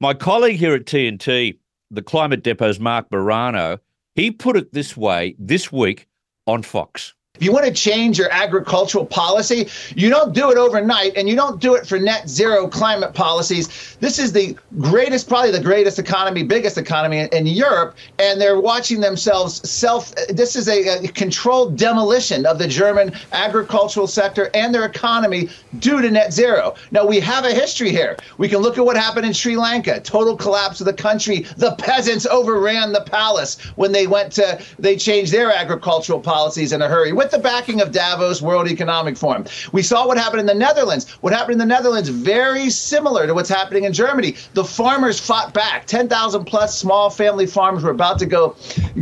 My 0.00 0.14
colleague 0.14 0.58
here 0.58 0.76
at 0.76 0.84
TNT, 0.84 1.58
the 1.90 2.02
Climate 2.02 2.44
Depot's 2.44 2.78
Marc 2.78 3.10
Morano, 3.10 3.78
he 4.14 4.30
put 4.30 4.56
it 4.56 4.72
this 4.72 4.96
way 4.96 5.34
this 5.40 5.72
week 5.72 6.06
on 6.46 6.62
Fox. 6.62 7.12
If 7.36 7.42
you 7.42 7.52
want 7.52 7.66
to 7.66 7.72
change 7.72 8.18
your 8.18 8.30
agricultural 8.32 9.04
policy, 9.04 9.68
you 9.94 10.08
don't 10.08 10.34
do 10.34 10.50
it 10.50 10.56
overnight 10.56 11.16
and 11.16 11.28
you 11.28 11.36
don't 11.36 11.60
do 11.60 11.74
it 11.74 11.86
for 11.86 11.98
net 11.98 12.28
zero 12.28 12.66
climate 12.66 13.12
policies. 13.12 13.96
This 14.00 14.18
is 14.18 14.32
the 14.32 14.56
greatest, 14.80 15.28
probably 15.28 15.50
the 15.50 15.60
greatest 15.60 15.98
economy, 15.98 16.42
biggest 16.42 16.78
economy 16.78 17.18
in, 17.18 17.28
in 17.28 17.46
Europe, 17.46 17.96
and 18.18 18.40
they're 18.40 18.60
watching 18.60 19.00
themselves 19.00 19.68
self. 19.68 20.14
This 20.28 20.56
is 20.56 20.68
a, 20.68 21.04
a, 21.04 21.08
controlled 21.08 21.76
demolition 21.76 22.46
of 22.46 22.58
the 22.58 22.66
German 22.66 23.12
agricultural 23.32 24.06
sector 24.06 24.50
and 24.54 24.74
their 24.74 24.84
economy 24.84 25.50
due 25.78 26.00
to 26.00 26.10
net 26.10 26.32
zero. 26.32 26.74
Now, 26.90 27.06
we 27.06 27.20
have 27.20 27.44
a 27.44 27.52
history 27.52 27.90
here. 27.90 28.16
We 28.38 28.48
can 28.48 28.58
look 28.58 28.78
at 28.78 28.84
what 28.84 28.96
happened 28.96 29.26
in 29.26 29.32
Sri 29.32 29.56
Lanka 29.56 30.00
total 30.00 30.36
collapse 30.36 30.80
of 30.80 30.86
the 30.86 30.92
country. 30.92 31.46
The 31.56 31.74
peasants 31.76 32.26
overran 32.26 32.92
the 32.92 33.02
palace 33.02 33.58
when 33.76 33.92
they 33.92 34.06
went 34.06 34.32
to, 34.34 34.60
they 34.78 34.96
changed 34.96 35.32
their 35.32 35.52
agricultural 35.52 36.20
policies 36.20 36.72
in 36.72 36.80
a 36.80 36.88
hurry 36.88 37.12
with 37.26 37.32
the 37.32 37.38
backing 37.40 37.80
of 37.80 37.90
Davos 37.90 38.40
World 38.40 38.68
Economic 38.68 39.16
Forum. 39.16 39.46
We 39.72 39.82
saw 39.82 40.06
what 40.06 40.16
happened 40.16 40.38
in 40.38 40.46
the 40.46 40.54
Netherlands. 40.54 41.10
What 41.22 41.32
happened 41.32 41.54
in 41.54 41.58
the 41.58 41.66
Netherlands, 41.66 42.08
very 42.08 42.70
similar 42.70 43.26
to 43.26 43.34
what's 43.34 43.48
happening 43.48 43.82
in 43.82 43.92
Germany. 43.92 44.36
The 44.54 44.64
farmers 44.64 45.18
fought 45.18 45.52
back. 45.52 45.86
10,000 45.86 46.44
plus 46.44 46.78
small 46.78 47.10
family 47.10 47.46
farms 47.46 47.82
were 47.82 47.90
about 47.90 48.20
to 48.20 48.26
go 48.26 48.54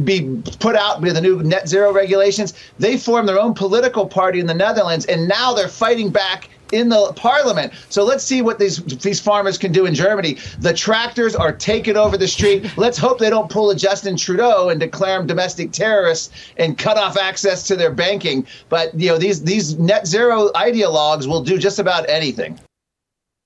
be 0.04 0.40
put 0.58 0.74
out 0.74 1.02
with 1.02 1.16
the 1.16 1.20
new 1.20 1.42
net 1.42 1.68
zero 1.68 1.92
regulations. 1.92 2.54
They 2.78 2.96
formed 2.96 3.28
their 3.28 3.38
own 3.38 3.52
political 3.52 4.06
party 4.06 4.40
in 4.40 4.46
the 4.46 4.54
Netherlands, 4.54 5.04
and 5.04 5.28
now 5.28 5.52
they're 5.52 5.68
fighting 5.68 6.08
back 6.08 6.48
in 6.74 6.88
the 6.88 7.12
parliament. 7.14 7.72
So 7.88 8.04
let's 8.04 8.24
see 8.24 8.42
what 8.42 8.58
these 8.58 8.82
these 8.98 9.20
farmers 9.20 9.56
can 9.56 9.72
do 9.72 9.86
in 9.86 9.94
Germany. 9.94 10.36
The 10.58 10.74
tractors 10.74 11.34
are 11.34 11.52
taking 11.52 11.96
over 11.96 12.18
the 12.18 12.28
street. 12.28 12.76
Let's 12.76 12.98
hope 12.98 13.18
they 13.18 13.30
don't 13.30 13.50
pull 13.50 13.70
a 13.70 13.76
Justin 13.76 14.16
Trudeau 14.16 14.68
and 14.68 14.80
declare 14.80 15.18
them 15.18 15.26
domestic 15.26 15.72
terrorists 15.72 16.30
and 16.56 16.76
cut 16.76 16.98
off 16.98 17.16
access 17.16 17.62
to 17.68 17.76
their 17.76 17.92
banking. 17.92 18.46
But 18.68 18.98
you 18.98 19.08
know 19.08 19.18
these 19.18 19.42
these 19.42 19.78
net 19.78 20.06
zero 20.06 20.50
ideologues 20.54 21.26
will 21.26 21.42
do 21.42 21.56
just 21.58 21.78
about 21.78 22.08
anything. 22.08 22.58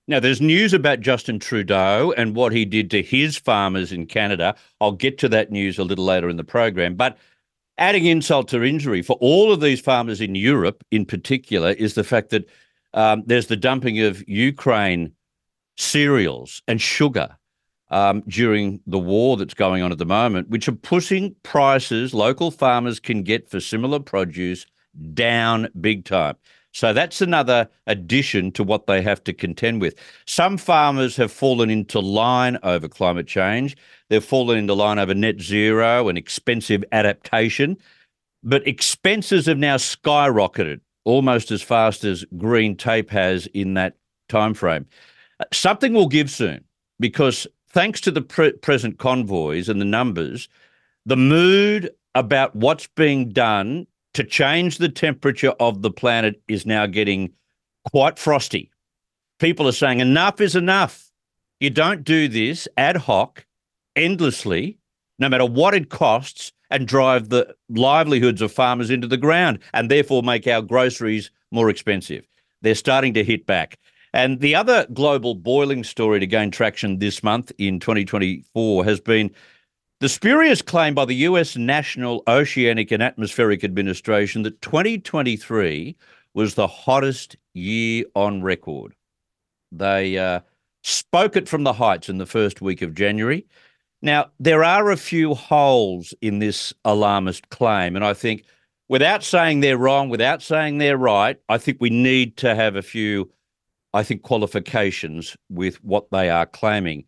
Now, 0.09 0.21
there's 0.21 0.41
news 0.41 0.73
about 0.73 1.01
Justin 1.01 1.39
Trudeau 1.39 2.15
and 2.17 2.35
what 2.35 2.53
he 2.53 2.65
did 2.65 2.91
to 2.93 3.03
his 3.03 3.37
farmers 3.37 3.93
in 3.93 4.07
Canada. 4.07 4.55
I'll 4.81 4.93
get 4.93 5.19
to 5.19 5.29
that 5.29 5.53
news 5.53 5.79
a 5.79 5.85
little 5.85 6.07
later 6.07 6.31
in 6.31 6.39
the 6.39 6.45
program. 6.45 6.95
But 6.95 7.19
adding 7.77 8.07
insult 8.07 8.49
to 8.49 8.65
injury 8.65 9.03
for 9.03 9.19
all 9.21 9.53
of 9.53 9.61
these 9.61 9.81
farmers 9.81 10.23
in 10.23 10.35
Europe, 10.35 10.83
in 10.91 11.05
particular, 11.05 11.73
is 11.73 11.95
the 11.95 12.05
fact 12.05 12.31
that 12.31 12.49
um, 12.95 13.23
there's 13.27 13.47
the 13.47 13.57
dumping 13.57 14.01
of 14.01 14.27
Ukraine 14.29 15.13
cereals 15.77 16.63
and 16.67 16.81
sugar 16.81 17.37
um, 17.91 18.23
during 18.29 18.81
the 18.87 18.99
war 18.99 19.37
that's 19.37 19.55
going 19.55 19.83
on 19.83 19.93
at 19.93 19.99
the 19.99 20.05
moment, 20.05 20.49
which 20.51 20.69
are 20.69 20.73
pushing 20.73 21.35
prices 21.43 22.13
local 22.13 22.51
farmers 22.51 23.01
can 23.01 23.23
get 23.23 23.49
for 23.49 23.61
similar 23.61 24.01
produce 24.01 24.67
down 25.15 25.69
big 25.81 26.05
time. 26.05 26.37
So 26.73 26.93
that's 26.93 27.21
another 27.21 27.69
addition 27.87 28.53
to 28.53 28.63
what 28.63 28.87
they 28.87 29.01
have 29.03 29.25
to 29.25 29.33
contend 29.33 29.81
with. 29.81 29.95
Some 30.27 30.59
farmers 30.59 31.17
have 31.17 31.33
fallen 31.33 31.71
into 31.71 31.99
line 31.99 32.59
over 32.63 32.89
climate 32.89 33.27
change. 33.27 33.77
They've 34.09 34.25
fallen 34.25 34.59
into 34.59 34.75
line 34.75 34.99
over 34.99 35.15
net 35.15 35.41
zero 35.41 36.09
and 36.09 36.19
expensive 36.19 36.85
adaptation. 36.93 37.79
But 38.43 38.67
expenses 38.69 39.47
have 39.47 39.59
now 39.59 39.77
skyrocketed 39.77 40.81
almost 41.09 41.51
as 41.51 41.63
fast 41.63 42.05
as 42.05 42.25
green 42.37 42.77
tape 42.77 43.09
has 43.09 43.47
in 43.49 43.73
that 43.75 43.97
time 44.29 44.53
frame. 44.53 44.85
Uh, 45.41 45.45
something 45.55 45.95
will 45.95 46.07
give 46.07 46.31
soon 46.31 46.63
because 47.01 47.47
thanks 47.71 47.99
to 48.03 48.11
the 48.11 48.21
pre- 48.21 48.53
present 48.53 48.99
convoys 48.99 49.71
and 49.71 49.81
the 49.81 49.87
numbers, 49.87 50.51
the 51.07 51.17
mood 51.17 51.91
about 52.15 52.55
what's 52.55 52.89
being 52.89 53.31
done 53.31 53.87
to 54.13 54.23
change 54.23 54.77
the 54.77 54.89
temperature 54.91 55.55
of 55.61 55.81
the 55.81 55.91
planet 55.91 56.43
is 56.47 56.67
now 56.67 56.85
getting 56.85 57.33
quite 57.91 58.19
frosty. 58.19 58.71
People 59.39 59.67
are 59.67 59.73
saying 59.73 60.01
enough 60.01 60.43
is 60.43 60.57
enough. 60.57 61.11
You 61.59 61.71
don't 61.71 62.05
do 62.05 62.29
this 62.29 62.69
ad 62.77 62.97
hoc, 62.97 63.47
endlessly, 63.97 64.79
no 65.19 65.31
matter 65.31 65.47
what 65.47 65.75
it 65.75 65.89
costs, 65.89 66.53
and 66.71 66.87
drive 66.87 67.29
the 67.29 67.55
livelihoods 67.69 68.43
of 68.43 68.53
farmers 68.53 68.91
into 68.91 69.07
the 69.07 69.17
ground 69.17 69.59
and 69.73 69.91
therefore 69.91 70.23
make 70.23 70.47
our 70.47 70.63
groceries 70.63 71.31
more 71.51 71.71
expensive. 71.71 72.27
They're 72.63 72.75
starting 72.75 73.15
to 73.15 73.25
hit 73.25 73.47
back. 73.47 73.79
And 74.13 74.41
the 74.41 74.55
other 74.55 74.87
global 74.93 75.35
boiling 75.35 75.85
story 75.85 76.21
to 76.21 76.27
gain 76.27 76.51
traction 76.51 76.99
this 76.99 77.23
month 77.23 77.53
in 77.59 77.79
2024 77.79 78.85
has 78.85 79.01
been 79.01 79.31
the 80.01 80.09
spurious 80.09 80.63
claim 80.63 80.95
by 80.95 81.05
the 81.05 81.15
US 81.15 81.57
National 81.57 82.23
Oceanic 82.29 82.91
and 82.91 83.03
Atmospheric 83.03 83.65
Administration 83.65 84.43
that 84.43 84.61
2023 84.63 85.97
was 86.35 86.55
the 86.55 86.67
hottest 86.67 87.37
year 87.53 88.05
on 88.15 88.43
record. 88.43 88.95
They 89.73 90.17
uh, 90.17 90.41
spoke 90.83 91.37
it 91.37 91.49
from 91.49 91.65
the 91.65 91.73
heights 91.73 92.09
in 92.09 92.19
the 92.19 92.27
first 92.27 92.61
week 92.61 92.81
of 92.81 92.95
January. 92.95 93.47
Now, 94.01 94.31
there 94.39 94.63
are 94.63 94.91
a 94.91 94.97
few 94.97 95.35
holes 95.35 96.15
in 96.21 96.39
this 96.39 96.73
alarmist 96.85 97.49
claim, 97.51 97.97
and 97.97 98.05
I 98.05 98.15
think 98.15 98.45
without 98.89 99.25
saying 99.25 99.61
they're 99.61 99.79
wrong, 99.79 100.09
without 100.09 100.43
saying 100.43 100.79
they're 100.79 100.97
right, 100.97 101.37
I 101.49 101.59
think 101.59 101.79
we 101.81 101.91
need 101.91 102.37
to 102.39 102.55
have 102.55 102.77
a 102.77 102.83
few, 102.83 103.31
I 103.93 104.03
think, 104.03 104.23
qualifications 104.23 105.37
with 105.49 105.83
what 105.85 106.11
they 106.11 106.31
are 106.31 106.47
claiming. 106.47 107.05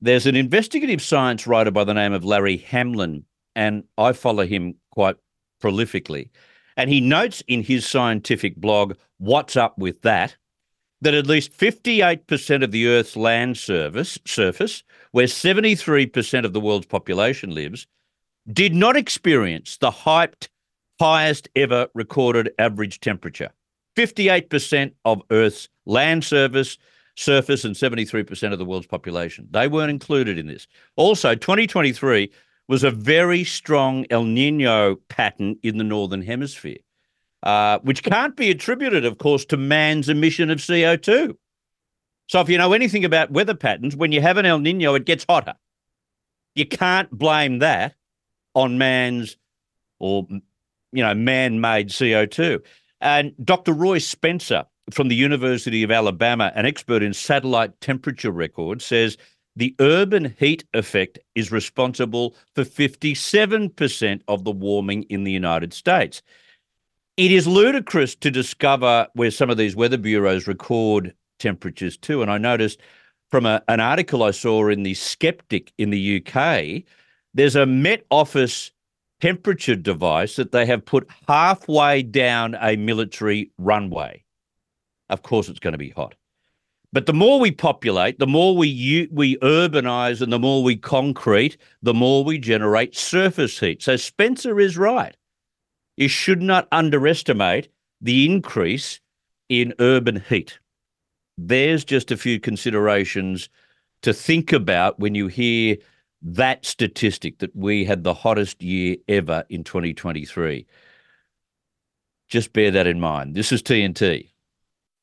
There's 0.00 0.26
an 0.26 0.36
investigative 0.36 1.02
science 1.02 1.46
writer 1.46 1.72
by 1.72 1.84
the 1.84 1.94
name 1.94 2.12
of 2.12 2.24
Larry 2.24 2.58
Hamlin, 2.58 3.24
and 3.56 3.82
I 3.96 4.12
follow 4.12 4.46
him 4.46 4.76
quite 4.90 5.16
prolifically. 5.60 6.30
And 6.76 6.88
he 6.88 7.00
notes 7.00 7.42
in 7.48 7.64
his 7.64 7.84
scientific 7.84 8.56
blog, 8.56 8.94
Watts 9.18 9.56
Up 9.56 9.76
with 9.76 10.02
That? 10.02 10.36
that 11.00 11.14
at 11.14 11.26
least 11.26 11.56
58% 11.56 12.64
of 12.64 12.70
the 12.70 12.88
Earth's 12.88 13.16
land 13.16 13.56
surface, 13.56 14.18
surface, 14.24 14.82
where 15.18 15.26
73% 15.26 16.44
of 16.44 16.52
the 16.52 16.60
world's 16.60 16.86
population 16.86 17.52
lives, 17.52 17.88
did 18.52 18.72
not 18.72 18.96
experience 18.96 19.76
the 19.78 19.90
hyped 19.90 20.46
highest 21.00 21.48
ever 21.56 21.88
recorded 21.92 22.52
average 22.60 23.00
temperature. 23.00 23.50
58% 23.96 24.92
of 25.04 25.20
Earth's 25.32 25.68
land 25.86 26.22
surface, 26.22 26.78
surface 27.16 27.64
and 27.64 27.74
73% 27.74 28.52
of 28.52 28.60
the 28.60 28.64
world's 28.64 28.86
population. 28.86 29.48
They 29.50 29.66
weren't 29.66 29.90
included 29.90 30.38
in 30.38 30.46
this. 30.46 30.68
Also, 30.94 31.34
2023 31.34 32.30
was 32.68 32.84
a 32.84 32.92
very 32.92 33.42
strong 33.42 34.06
El 34.10 34.22
Nino 34.22 35.00
pattern 35.08 35.56
in 35.64 35.78
the 35.78 35.84
northern 35.84 36.22
hemisphere 36.22 36.78
uh, 37.42 37.78
which 37.80 38.02
can't 38.02 38.36
be 38.36 38.50
attributed, 38.50 39.04
of 39.04 39.18
course, 39.18 39.44
to 39.46 39.56
man's 39.56 40.08
emission 40.08 40.50
of 40.50 40.58
CO2. 40.58 41.36
So, 42.28 42.40
if 42.40 42.48
you 42.48 42.58
know 42.58 42.74
anything 42.74 43.04
about 43.04 43.30
weather 43.30 43.54
patterns, 43.54 43.96
when 43.96 44.12
you 44.12 44.20
have 44.20 44.36
an 44.36 44.46
El 44.46 44.58
Nino, 44.58 44.94
it 44.94 45.06
gets 45.06 45.24
hotter. 45.28 45.54
You 46.54 46.66
can't 46.66 47.10
blame 47.10 47.60
that 47.60 47.94
on 48.54 48.78
man's 48.78 49.36
or, 49.98 50.26
you 50.92 51.02
know, 51.02 51.14
man 51.14 51.60
made 51.60 51.88
CO2. 51.88 52.60
And 53.00 53.32
Dr. 53.44 53.72
Roy 53.72 53.98
Spencer 53.98 54.64
from 54.90 55.08
the 55.08 55.14
University 55.14 55.82
of 55.82 55.90
Alabama, 55.90 56.52
an 56.54 56.66
expert 56.66 57.02
in 57.02 57.14
satellite 57.14 57.80
temperature 57.80 58.30
records, 58.30 58.84
says 58.84 59.16
the 59.56 59.74
urban 59.80 60.34
heat 60.38 60.64
effect 60.74 61.18
is 61.34 61.50
responsible 61.50 62.36
for 62.54 62.64
57% 62.64 64.20
of 64.28 64.44
the 64.44 64.52
warming 64.52 65.02
in 65.04 65.24
the 65.24 65.32
United 65.32 65.72
States. 65.72 66.22
It 67.16 67.32
is 67.32 67.46
ludicrous 67.46 68.14
to 68.16 68.30
discover 68.30 69.08
where 69.14 69.30
some 69.30 69.50
of 69.50 69.56
these 69.56 69.74
weather 69.74 69.98
bureaus 69.98 70.46
record 70.46 71.14
temperatures 71.38 71.96
too. 71.96 72.22
And 72.22 72.30
I 72.30 72.38
noticed 72.38 72.80
from 73.30 73.46
a, 73.46 73.62
an 73.68 73.80
article 73.80 74.22
I 74.22 74.30
saw 74.30 74.68
in 74.68 74.82
the 74.82 74.94
Skeptic 74.94 75.72
in 75.78 75.90
the 75.90 76.22
UK, 76.22 76.84
there's 77.34 77.56
a 77.56 77.66
Met 77.66 78.04
Office 78.10 78.70
temperature 79.20 79.76
device 79.76 80.36
that 80.36 80.52
they 80.52 80.64
have 80.66 80.84
put 80.84 81.08
halfway 81.26 82.02
down 82.02 82.56
a 82.60 82.76
military 82.76 83.50
runway. 83.58 84.24
Of 85.10 85.22
course, 85.22 85.48
it's 85.48 85.60
going 85.60 85.72
to 85.72 85.78
be 85.78 85.90
hot. 85.90 86.14
But 86.92 87.06
the 87.06 87.12
more 87.12 87.38
we 87.38 87.50
populate, 87.50 88.18
the 88.18 88.26
more 88.26 88.56
we 88.56 89.08
we 89.12 89.36
urbanize, 89.38 90.22
and 90.22 90.32
the 90.32 90.38
more 90.38 90.62
we 90.62 90.76
concrete, 90.76 91.58
the 91.82 91.92
more 91.92 92.24
we 92.24 92.38
generate 92.38 92.96
surface 92.96 93.60
heat. 93.60 93.82
So 93.82 93.96
Spencer 93.96 94.58
is 94.58 94.78
right. 94.78 95.14
You 95.96 96.08
should 96.08 96.40
not 96.40 96.66
underestimate 96.72 97.68
the 98.00 98.24
increase 98.24 99.00
in 99.48 99.74
urban 99.80 100.22
heat. 100.28 100.58
There's 101.40 101.84
just 101.84 102.10
a 102.10 102.16
few 102.16 102.40
considerations 102.40 103.48
to 104.02 104.12
think 104.12 104.52
about 104.52 104.98
when 104.98 105.14
you 105.14 105.28
hear 105.28 105.76
that 106.20 106.66
statistic 106.66 107.38
that 107.38 107.54
we 107.54 107.84
had 107.84 108.02
the 108.02 108.12
hottest 108.12 108.60
year 108.60 108.96
ever 109.06 109.44
in 109.48 109.62
2023. 109.62 110.66
Just 112.28 112.52
bear 112.52 112.72
that 112.72 112.88
in 112.88 112.98
mind. 112.98 113.36
This 113.36 113.52
is 113.52 113.62
TNT. 113.62 114.30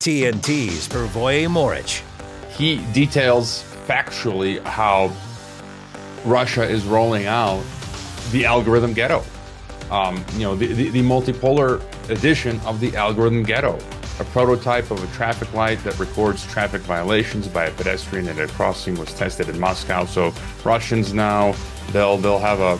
TNT's 0.00 0.88
Pervoy 0.88 1.48
Morich. 1.48 2.02
He 2.54 2.76
details 2.92 3.64
factually 3.86 4.62
how 4.62 5.10
Russia 6.26 6.64
is 6.64 6.84
rolling 6.84 7.24
out 7.24 7.64
the 8.30 8.44
algorithm 8.44 8.92
ghetto. 8.92 9.22
Um, 9.90 10.22
you 10.34 10.40
know, 10.40 10.54
the, 10.54 10.66
the, 10.66 10.90
the 10.90 11.02
multipolar 11.02 11.80
edition 12.10 12.60
of 12.60 12.80
the 12.80 12.94
algorithm 12.94 13.42
ghetto, 13.42 13.78
a 14.18 14.24
prototype 14.24 14.90
of 14.90 15.02
a 15.02 15.16
traffic 15.16 15.52
light 15.52 15.82
that 15.84 15.98
records 15.98 16.46
traffic 16.46 16.80
violations 16.82 17.48
by 17.48 17.66
a 17.66 17.70
pedestrian 17.72 18.28
at 18.28 18.38
a 18.38 18.46
crossing 18.52 18.94
was 18.96 19.12
tested 19.12 19.48
in 19.48 19.58
Moscow. 19.58 20.04
So 20.06 20.32
Russians 20.64 21.12
now 21.12 21.54
they'll 21.92 22.16
they'll 22.16 22.38
have 22.38 22.60
a 22.60 22.78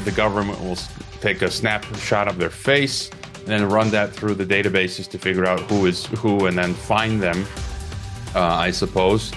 the 0.00 0.10
government 0.10 0.60
will 0.60 0.78
take 1.20 1.42
a 1.42 1.50
snapshot 1.50 2.26
of 2.26 2.38
their 2.38 2.50
face 2.50 3.10
and 3.40 3.48
then 3.48 3.68
run 3.68 3.90
that 3.90 4.12
through 4.12 4.34
the 4.34 4.46
databases 4.46 5.08
to 5.10 5.18
figure 5.18 5.46
out 5.46 5.60
who 5.62 5.86
is 5.86 6.06
who 6.06 6.46
and 6.46 6.56
then 6.56 6.74
find 6.74 7.22
them, 7.22 7.46
uh, 8.34 8.40
I 8.40 8.70
suppose. 8.70 9.32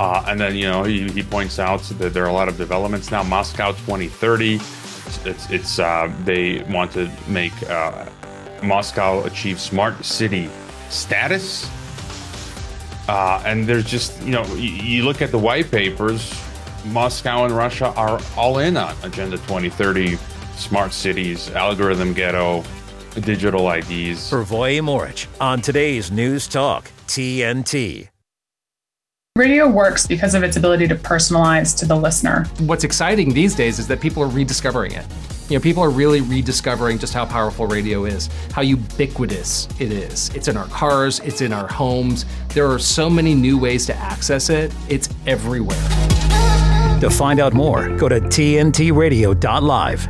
Uh, 0.00 0.24
and 0.26 0.40
then, 0.40 0.56
you 0.56 0.64
know, 0.64 0.82
he, 0.82 1.08
he 1.10 1.22
points 1.22 1.58
out 1.58 1.80
that 1.82 2.14
there 2.14 2.24
are 2.24 2.28
a 2.28 2.32
lot 2.32 2.48
of 2.48 2.56
developments 2.56 3.10
now. 3.10 3.22
Moscow 3.22 3.72
2030, 3.72 4.54
it's, 4.54 5.50
it's 5.50 5.78
uh, 5.78 6.12
they 6.24 6.62
want 6.64 6.92
to 6.92 7.10
make 7.28 7.52
uh, 7.68 8.06
Moscow 8.62 9.22
achieve 9.24 9.60
smart 9.60 10.04
city 10.04 10.50
status. 10.92 11.70
Uh, 13.08 13.42
and 13.44 13.66
there's 13.66 13.84
just, 13.84 14.22
you 14.22 14.30
know, 14.30 14.44
you, 14.54 14.70
you 14.70 15.04
look 15.04 15.22
at 15.22 15.30
the 15.30 15.38
white 15.38 15.70
papers, 15.70 16.32
Moscow 16.86 17.44
and 17.44 17.56
Russia 17.56 17.92
are 17.96 18.20
all 18.36 18.58
in 18.58 18.76
on 18.76 18.94
Agenda 19.02 19.36
2030, 19.38 20.16
smart 20.56 20.92
cities, 20.92 21.50
algorithm 21.50 22.12
ghetto, 22.12 22.62
digital 23.20 23.70
IDs. 23.70 24.30
Pervoy 24.30 24.80
Morich 24.80 25.26
on 25.40 25.60
today's 25.60 26.10
News 26.10 26.46
Talk, 26.46 26.90
TNT. 27.06 28.08
Radio 29.36 29.66
works 29.66 30.06
because 30.06 30.34
of 30.34 30.42
its 30.42 30.58
ability 30.58 30.86
to 30.88 30.94
personalize 30.94 31.78
to 31.78 31.86
the 31.86 31.96
listener. 31.96 32.44
What's 32.60 32.84
exciting 32.84 33.32
these 33.32 33.54
days 33.54 33.78
is 33.78 33.88
that 33.88 34.00
people 34.00 34.22
are 34.22 34.28
rediscovering 34.28 34.92
it. 34.92 35.06
You 35.52 35.58
know, 35.58 35.62
people 35.62 35.82
are 35.82 35.90
really 35.90 36.22
rediscovering 36.22 36.98
just 36.98 37.12
how 37.12 37.26
powerful 37.26 37.66
radio 37.66 38.06
is, 38.06 38.30
how 38.52 38.62
ubiquitous 38.62 39.68
it 39.78 39.92
is. 39.92 40.30
It's 40.34 40.48
in 40.48 40.56
our 40.56 40.64
cars, 40.68 41.20
it's 41.20 41.42
in 41.42 41.52
our 41.52 41.68
homes. 41.68 42.24
There 42.54 42.66
are 42.70 42.78
so 42.78 43.10
many 43.10 43.34
new 43.34 43.58
ways 43.58 43.84
to 43.86 43.94
access 43.94 44.48
it. 44.48 44.72
It's 44.88 45.10
everywhere. 45.26 45.76
To 47.00 47.10
find 47.10 47.38
out 47.38 47.52
more, 47.52 47.94
go 47.98 48.08
to 48.08 48.18
tntradio.live. 48.18 50.08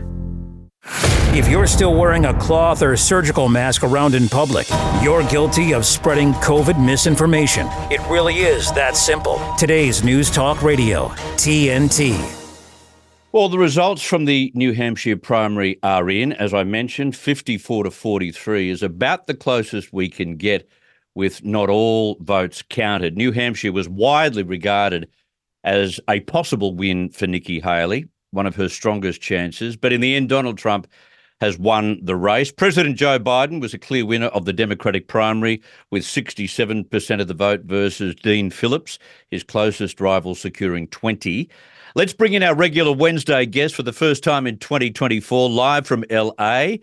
If 1.36 1.48
you're 1.48 1.66
still 1.66 1.96
wearing 1.96 2.26
a 2.26 2.38
cloth 2.38 2.80
or 2.80 2.96
surgical 2.96 3.48
mask 3.48 3.82
around 3.82 4.14
in 4.14 4.28
public, 4.28 4.68
you're 5.02 5.24
guilty 5.24 5.74
of 5.74 5.84
spreading 5.84 6.34
COVID 6.34 6.80
misinformation. 6.80 7.66
It 7.90 8.00
really 8.08 8.42
is 8.42 8.70
that 8.74 8.94
simple. 8.94 9.40
Today's 9.58 10.04
News 10.04 10.30
Talk 10.30 10.62
Radio, 10.62 11.08
TNT. 11.34 12.41
Well, 13.32 13.48
the 13.48 13.56
results 13.56 14.02
from 14.02 14.26
the 14.26 14.52
New 14.54 14.74
Hampshire 14.74 15.16
primary 15.16 15.78
are 15.82 16.10
in. 16.10 16.34
As 16.34 16.52
I 16.52 16.64
mentioned, 16.64 17.16
54 17.16 17.84
to 17.84 17.90
43 17.90 18.68
is 18.68 18.82
about 18.82 19.26
the 19.26 19.32
closest 19.32 19.90
we 19.90 20.10
can 20.10 20.36
get 20.36 20.68
with 21.14 21.42
not 21.42 21.70
all 21.70 22.18
votes 22.20 22.62
counted. 22.68 23.16
New 23.16 23.32
Hampshire 23.32 23.72
was 23.72 23.88
widely 23.88 24.42
regarded 24.42 25.08
as 25.64 25.98
a 26.10 26.20
possible 26.20 26.74
win 26.74 27.08
for 27.08 27.26
Nikki 27.26 27.58
Haley, 27.58 28.06
one 28.32 28.46
of 28.46 28.54
her 28.56 28.68
strongest 28.68 29.22
chances. 29.22 29.78
But 29.78 29.94
in 29.94 30.02
the 30.02 30.14
end, 30.14 30.28
Donald 30.28 30.58
Trump 30.58 30.86
has 31.40 31.58
won 31.58 32.04
the 32.04 32.16
race. 32.16 32.52
President 32.52 32.98
Joe 32.98 33.18
Biden 33.18 33.62
was 33.62 33.72
a 33.72 33.78
clear 33.78 34.04
winner 34.04 34.26
of 34.26 34.44
the 34.44 34.52
Democratic 34.52 35.08
primary 35.08 35.62
with 35.90 36.02
67% 36.02 37.20
of 37.20 37.28
the 37.28 37.34
vote 37.34 37.62
versus 37.62 38.14
Dean 38.14 38.50
Phillips, 38.50 38.98
his 39.30 39.42
closest 39.42 40.02
rival, 40.02 40.34
securing 40.34 40.86
20. 40.88 41.48
Let's 41.94 42.14
bring 42.14 42.32
in 42.32 42.42
our 42.42 42.54
regular 42.54 42.90
Wednesday 42.90 43.44
guest 43.44 43.74
for 43.74 43.82
the 43.82 43.92
first 43.92 44.24
time 44.24 44.46
in 44.46 44.56
2024, 44.56 45.50
live 45.50 45.86
from 45.86 46.06
LA. 46.10 46.76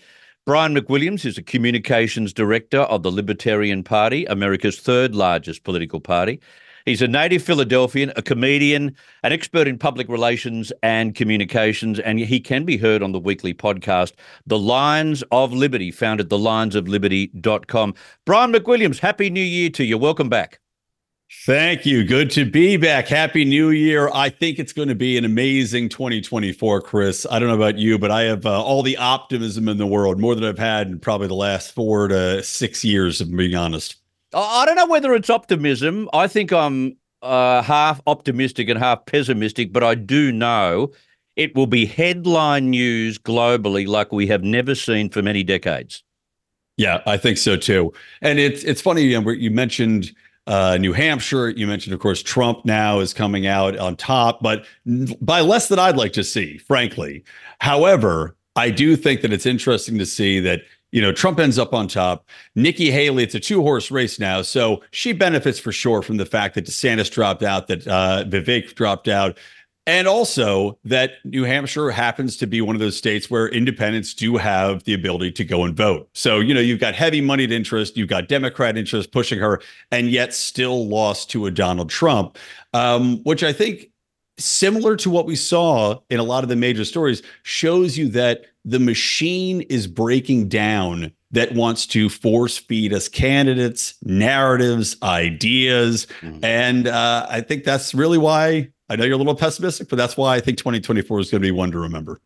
Brian 0.45 0.75
McWilliams 0.75 1.25
is 1.25 1.35
a 1.35 1.41
communications 1.41 2.31
director 2.31 2.81
of 2.81 3.01
the 3.01 3.11
Libertarian 3.11 3.83
Party, 3.83 4.25
America's 4.25 4.79
third 4.79 5.15
largest 5.15 5.63
political 5.63 5.99
party. 5.99 6.39
He's 6.85 7.01
a 7.01 7.07
native 7.07 7.41
Philadelphian, 7.41 8.13
a 8.17 8.21
comedian, 8.21 8.95
an 9.23 9.33
expert 9.33 9.67
in 9.67 9.79
public 9.79 10.07
relations 10.09 10.71
and 10.83 11.15
communications, 11.15 11.97
and 11.97 12.19
he 12.19 12.39
can 12.39 12.63
be 12.63 12.77
heard 12.77 13.01
on 13.01 13.11
the 13.11 13.19
weekly 13.19 13.55
podcast, 13.55 14.13
The 14.45 14.59
Lions 14.59 15.23
of 15.31 15.51
Liberty, 15.51 15.89
found 15.89 16.19
at 16.19 16.29
thelionsofliberty.com. 16.29 17.95
Brian 18.27 18.53
McWilliams, 18.53 18.99
Happy 18.99 19.31
New 19.31 19.41
Year 19.41 19.71
to 19.71 19.83
you. 19.83 19.97
Welcome 19.97 20.29
back. 20.29 20.59
Thank 21.31 21.85
you. 21.85 22.03
Good 22.03 22.31
to 22.31 22.45
be 22.45 22.75
back. 22.75 23.07
Happy 23.07 23.45
New 23.45 23.69
Year. 23.69 24.09
I 24.15 24.29
think 24.29 24.57
it's 24.57 24.73
going 24.73 24.87
to 24.87 24.95
be 24.95 25.15
an 25.15 25.25
amazing 25.25 25.89
2024, 25.89 26.81
Chris. 26.81 27.27
I 27.29 27.37
don't 27.37 27.49
know 27.49 27.55
about 27.55 27.77
you, 27.77 27.99
but 27.99 28.09
I 28.09 28.23
have 28.23 28.47
uh, 28.47 28.63
all 28.63 28.81
the 28.81 28.97
optimism 28.97 29.69
in 29.69 29.77
the 29.77 29.85
world, 29.85 30.19
more 30.19 30.33
than 30.33 30.43
I've 30.43 30.57
had 30.57 30.87
in 30.87 30.99
probably 30.99 31.27
the 31.27 31.35
last 31.35 31.75
four 31.75 32.07
to 32.07 32.41
six 32.41 32.83
years, 32.83 33.21
if 33.21 33.27
I'm 33.27 33.37
being 33.37 33.55
honest. 33.55 33.97
I 34.33 34.65
don't 34.65 34.75
know 34.75 34.87
whether 34.87 35.13
it's 35.13 35.29
optimism. 35.29 36.09
I 36.13 36.27
think 36.27 36.51
I'm 36.51 36.97
uh, 37.21 37.61
half 37.61 38.01
optimistic 38.07 38.67
and 38.67 38.79
half 38.79 39.05
pessimistic, 39.05 39.71
but 39.71 39.83
I 39.83 39.93
do 39.93 40.31
know 40.31 40.91
it 41.35 41.55
will 41.55 41.67
be 41.67 41.85
headline 41.85 42.71
news 42.71 43.19
globally 43.19 43.87
like 43.87 44.11
we 44.11 44.25
have 44.27 44.43
never 44.43 44.73
seen 44.73 45.09
for 45.09 45.21
many 45.21 45.43
decades. 45.43 46.03
Yeah, 46.77 47.01
I 47.05 47.17
think 47.17 47.37
so 47.37 47.55
too. 47.55 47.93
And 48.21 48.39
it's 48.39 48.63
it's 48.63 48.81
funny 48.81 49.03
you, 49.03 49.21
know, 49.21 49.29
you 49.31 49.51
mentioned 49.51 50.11
uh, 50.49 50.77
New 50.77 50.91
Hampshire. 50.91 51.49
You 51.49 51.67
mentioned, 51.67 51.93
of 51.93 51.99
course, 51.99 52.21
Trump 52.21 52.65
now 52.65 52.99
is 52.99 53.13
coming 53.13 53.47
out 53.47 53.77
on 53.77 53.95
top, 53.95 54.41
but 54.41 54.65
by 55.21 55.39
less 55.41 55.69
than 55.69 55.79
I'd 55.79 55.95
like 55.95 56.13
to 56.13 56.23
see, 56.23 56.57
frankly. 56.57 57.23
However, 57.61 58.35
I 58.55 58.71
do 58.71 58.95
think 58.95 59.21
that 59.21 59.31
it's 59.31 59.45
interesting 59.45 59.97
to 59.99 60.05
see 60.05 60.39
that 60.41 60.61
you 60.91 61.03
know, 61.03 61.11
Trump 61.11 61.39
ends 61.39 61.59
up 61.59 61.71
on 61.71 61.87
top. 61.87 62.27
Nikki 62.55 62.89
Haley, 62.89 63.23
it's 63.23 63.35
a 63.35 63.39
two 63.39 63.61
horse 63.61 63.91
race 63.91 64.19
now. 64.19 64.41
So 64.41 64.81
she 64.89 65.13
benefits 65.13 65.59
for 65.59 65.71
sure 65.71 66.01
from 66.01 66.17
the 66.17 66.25
fact 66.25 66.55
that 66.55 66.65
DeSantis 66.65 67.11
dropped 67.11 67.43
out, 67.43 67.67
that 67.67 67.87
uh, 67.87 68.23
Vivek 68.27 68.73
dropped 68.73 69.07
out, 69.07 69.37
and 69.89 70.07
also 70.07 70.77
that 70.83 71.13
New 71.25 71.45
Hampshire 71.45 71.89
happens 71.89 72.37
to 72.37 72.45
be 72.45 72.61
one 72.61 72.75
of 72.75 72.79
those 72.79 72.95
states 72.95 73.27
where 73.27 73.47
independents 73.47 74.13
do 74.13 74.37
have 74.37 74.83
the 74.83 74.93
ability 74.93 75.31
to 75.31 75.43
go 75.43 75.63
and 75.63 75.75
vote. 75.75 76.07
So, 76.13 76.39
you 76.39 76.53
know, 76.53 76.59
you've 76.59 76.79
got 76.79 76.93
heavy 76.93 77.21
moneyed 77.21 77.51
interest, 77.51 77.97
you've 77.97 78.07
got 78.07 78.27
Democrat 78.27 78.77
interest 78.77 79.11
pushing 79.11 79.39
her, 79.39 79.59
and 79.91 80.11
yet 80.11 80.35
still 80.35 80.87
lost 80.87 81.31
to 81.31 81.47
a 81.47 81.51
Donald 81.51 81.89
Trump, 81.89 82.37
um, 82.73 83.17
which 83.23 83.43
I 83.43 83.51
think 83.51 83.89
similar 84.37 84.95
to 84.97 85.09
what 85.09 85.25
we 85.25 85.35
saw 85.35 85.99
in 86.11 86.19
a 86.19 86.23
lot 86.23 86.43
of 86.43 86.49
the 86.49 86.55
major 86.55 86.85
stories, 86.85 87.23
shows 87.41 87.97
you 87.97 88.09
that 88.09 88.45
the 88.63 88.79
machine 88.79 89.61
is 89.61 89.87
breaking 89.87 90.49
down 90.49 91.11
that 91.31 91.53
wants 91.55 91.87
to 91.87 92.09
force 92.09 92.59
feed 92.59 92.93
us 92.93 93.07
candidates, 93.09 93.95
narratives, 94.03 94.97
ideas. 95.01 96.05
Mm-hmm. 96.21 96.45
And 96.45 96.87
uh, 96.87 97.25
I 97.27 97.41
think 97.41 97.63
that's 97.63 97.95
really 97.95 98.19
why 98.19 98.69
I 98.89 98.95
know 98.95 99.05
you're 99.05 99.15
a 99.15 99.17
little 99.17 99.35
pessimistic, 99.35 99.87
but 99.89 99.97
that's 99.97 100.17
why 100.17 100.35
I 100.35 100.39
think 100.39 100.57
2024 100.57 101.19
is 101.19 101.31
going 101.31 101.41
to 101.41 101.47
be 101.47 101.51
one 101.51 101.71
to 101.71 101.79
remember. 101.79 102.19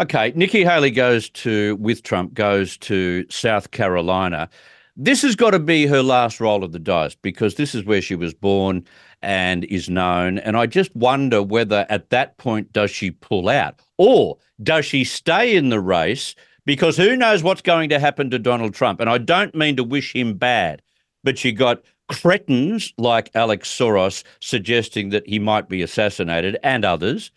Okay. 0.00 0.32
Nikki 0.34 0.64
Haley 0.64 0.90
goes 0.90 1.30
to, 1.30 1.76
with 1.76 2.02
Trump, 2.02 2.34
goes 2.34 2.76
to 2.78 3.24
South 3.30 3.70
Carolina. 3.70 4.48
This 4.96 5.22
has 5.22 5.34
got 5.34 5.50
to 5.50 5.58
be 5.58 5.86
her 5.86 6.02
last 6.02 6.40
roll 6.40 6.62
of 6.62 6.72
the 6.72 6.78
dice 6.78 7.14
because 7.14 7.54
this 7.54 7.74
is 7.74 7.84
where 7.84 8.02
she 8.02 8.14
was 8.14 8.34
born 8.34 8.84
and 9.22 9.64
is 9.64 9.88
known. 9.88 10.38
And 10.38 10.56
I 10.56 10.66
just 10.66 10.94
wonder 10.94 11.42
whether 11.42 11.86
at 11.88 12.10
that 12.10 12.36
point 12.38 12.72
does 12.72 12.90
she 12.90 13.10
pull 13.10 13.48
out 13.48 13.80
or 13.98 14.38
does 14.62 14.84
she 14.84 15.04
stay 15.04 15.56
in 15.56 15.70
the 15.70 15.80
race 15.80 16.34
because 16.66 16.96
who 16.96 17.16
knows 17.16 17.42
what's 17.42 17.62
going 17.62 17.88
to 17.88 17.98
happen 17.98 18.30
to 18.30 18.38
Donald 18.38 18.74
Trump? 18.74 19.00
And 19.00 19.08
I 19.08 19.18
don't 19.18 19.54
mean 19.54 19.76
to 19.76 19.84
wish 19.84 20.14
him 20.14 20.34
bad, 20.34 20.82
but 21.22 21.44
you 21.44 21.52
got 21.52 21.82
cretins 22.08 22.92
like 22.98 23.30
Alex 23.34 23.68
Soros 23.70 24.24
suggesting 24.40 25.10
that 25.10 25.26
he 25.26 25.38
might 25.38 25.68
be 25.68 25.82
assassinated 25.82 26.58
and 26.62 26.84
others. 26.84 27.30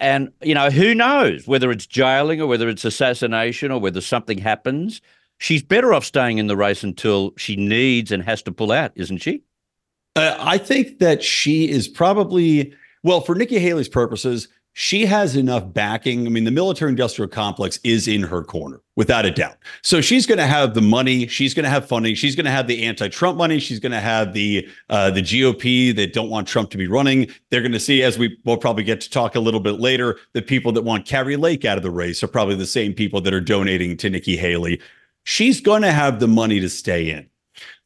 And, 0.00 0.32
you 0.42 0.54
know, 0.54 0.70
who 0.70 0.94
knows 0.94 1.46
whether 1.46 1.70
it's 1.70 1.86
jailing 1.86 2.40
or 2.40 2.46
whether 2.46 2.68
it's 2.68 2.84
assassination 2.84 3.70
or 3.70 3.80
whether 3.80 4.00
something 4.00 4.38
happens. 4.38 5.00
She's 5.38 5.62
better 5.62 5.92
off 5.92 6.04
staying 6.04 6.38
in 6.38 6.46
the 6.46 6.56
race 6.56 6.82
until 6.82 7.32
she 7.36 7.56
needs 7.56 8.12
and 8.12 8.22
has 8.22 8.42
to 8.42 8.52
pull 8.52 8.72
out, 8.72 8.92
isn't 8.94 9.18
she? 9.18 9.42
Uh, 10.16 10.36
I 10.38 10.58
think 10.58 11.00
that 11.00 11.22
she 11.22 11.68
is 11.68 11.88
probably, 11.88 12.72
well, 13.02 13.20
for 13.20 13.34
Nikki 13.34 13.58
Haley's 13.58 13.88
purposes, 13.88 14.48
she 14.74 15.06
has 15.06 15.36
enough 15.36 15.72
backing. 15.72 16.26
I 16.26 16.30
mean, 16.30 16.44
the 16.44 16.50
military 16.50 16.90
industrial 16.90 17.28
complex 17.28 17.80
is 17.82 18.06
in 18.06 18.22
her 18.22 18.42
corner 18.44 18.80
without 18.96 19.26
a 19.26 19.30
doubt. 19.30 19.56
So 19.82 20.00
she's 20.00 20.26
going 20.26 20.38
to 20.38 20.46
have 20.46 20.74
the 20.74 20.80
money. 20.80 21.26
She's 21.26 21.54
going 21.54 21.64
to 21.64 21.70
have 21.70 21.86
funding. 21.86 22.14
She's 22.14 22.36
going 22.36 22.44
to 22.44 22.50
have 22.50 22.66
the 22.66 22.84
anti-Trump 22.84 23.36
money. 23.36 23.58
She's 23.58 23.80
going 23.80 23.92
to 23.92 24.00
have 24.00 24.32
the 24.32 24.68
uh, 24.88 25.10
the 25.10 25.22
GOP 25.22 25.94
that 25.96 26.12
don't 26.12 26.30
want 26.30 26.46
Trump 26.46 26.70
to 26.70 26.78
be 26.78 26.86
running. 26.86 27.28
They're 27.50 27.60
going 27.60 27.72
to 27.72 27.80
see, 27.80 28.02
as 28.02 28.18
we 28.18 28.38
will 28.44 28.56
probably 28.56 28.84
get 28.84 29.00
to 29.02 29.10
talk 29.10 29.34
a 29.34 29.40
little 29.40 29.60
bit 29.60 29.80
later, 29.80 30.18
the 30.32 30.42
people 30.42 30.72
that 30.72 30.82
want 30.82 31.06
Kari 31.06 31.36
Lake 31.36 31.64
out 31.64 31.76
of 31.76 31.82
the 31.82 31.90
race 31.90 32.22
are 32.22 32.28
probably 32.28 32.54
the 32.54 32.66
same 32.66 32.92
people 32.94 33.20
that 33.22 33.34
are 33.34 33.40
donating 33.40 33.96
to 33.98 34.10
Nikki 34.10 34.36
Haley. 34.36 34.80
She's 35.24 35.60
going 35.60 35.82
to 35.82 35.92
have 35.92 36.20
the 36.20 36.28
money 36.28 36.60
to 36.60 36.68
stay 36.68 37.10
in. 37.10 37.28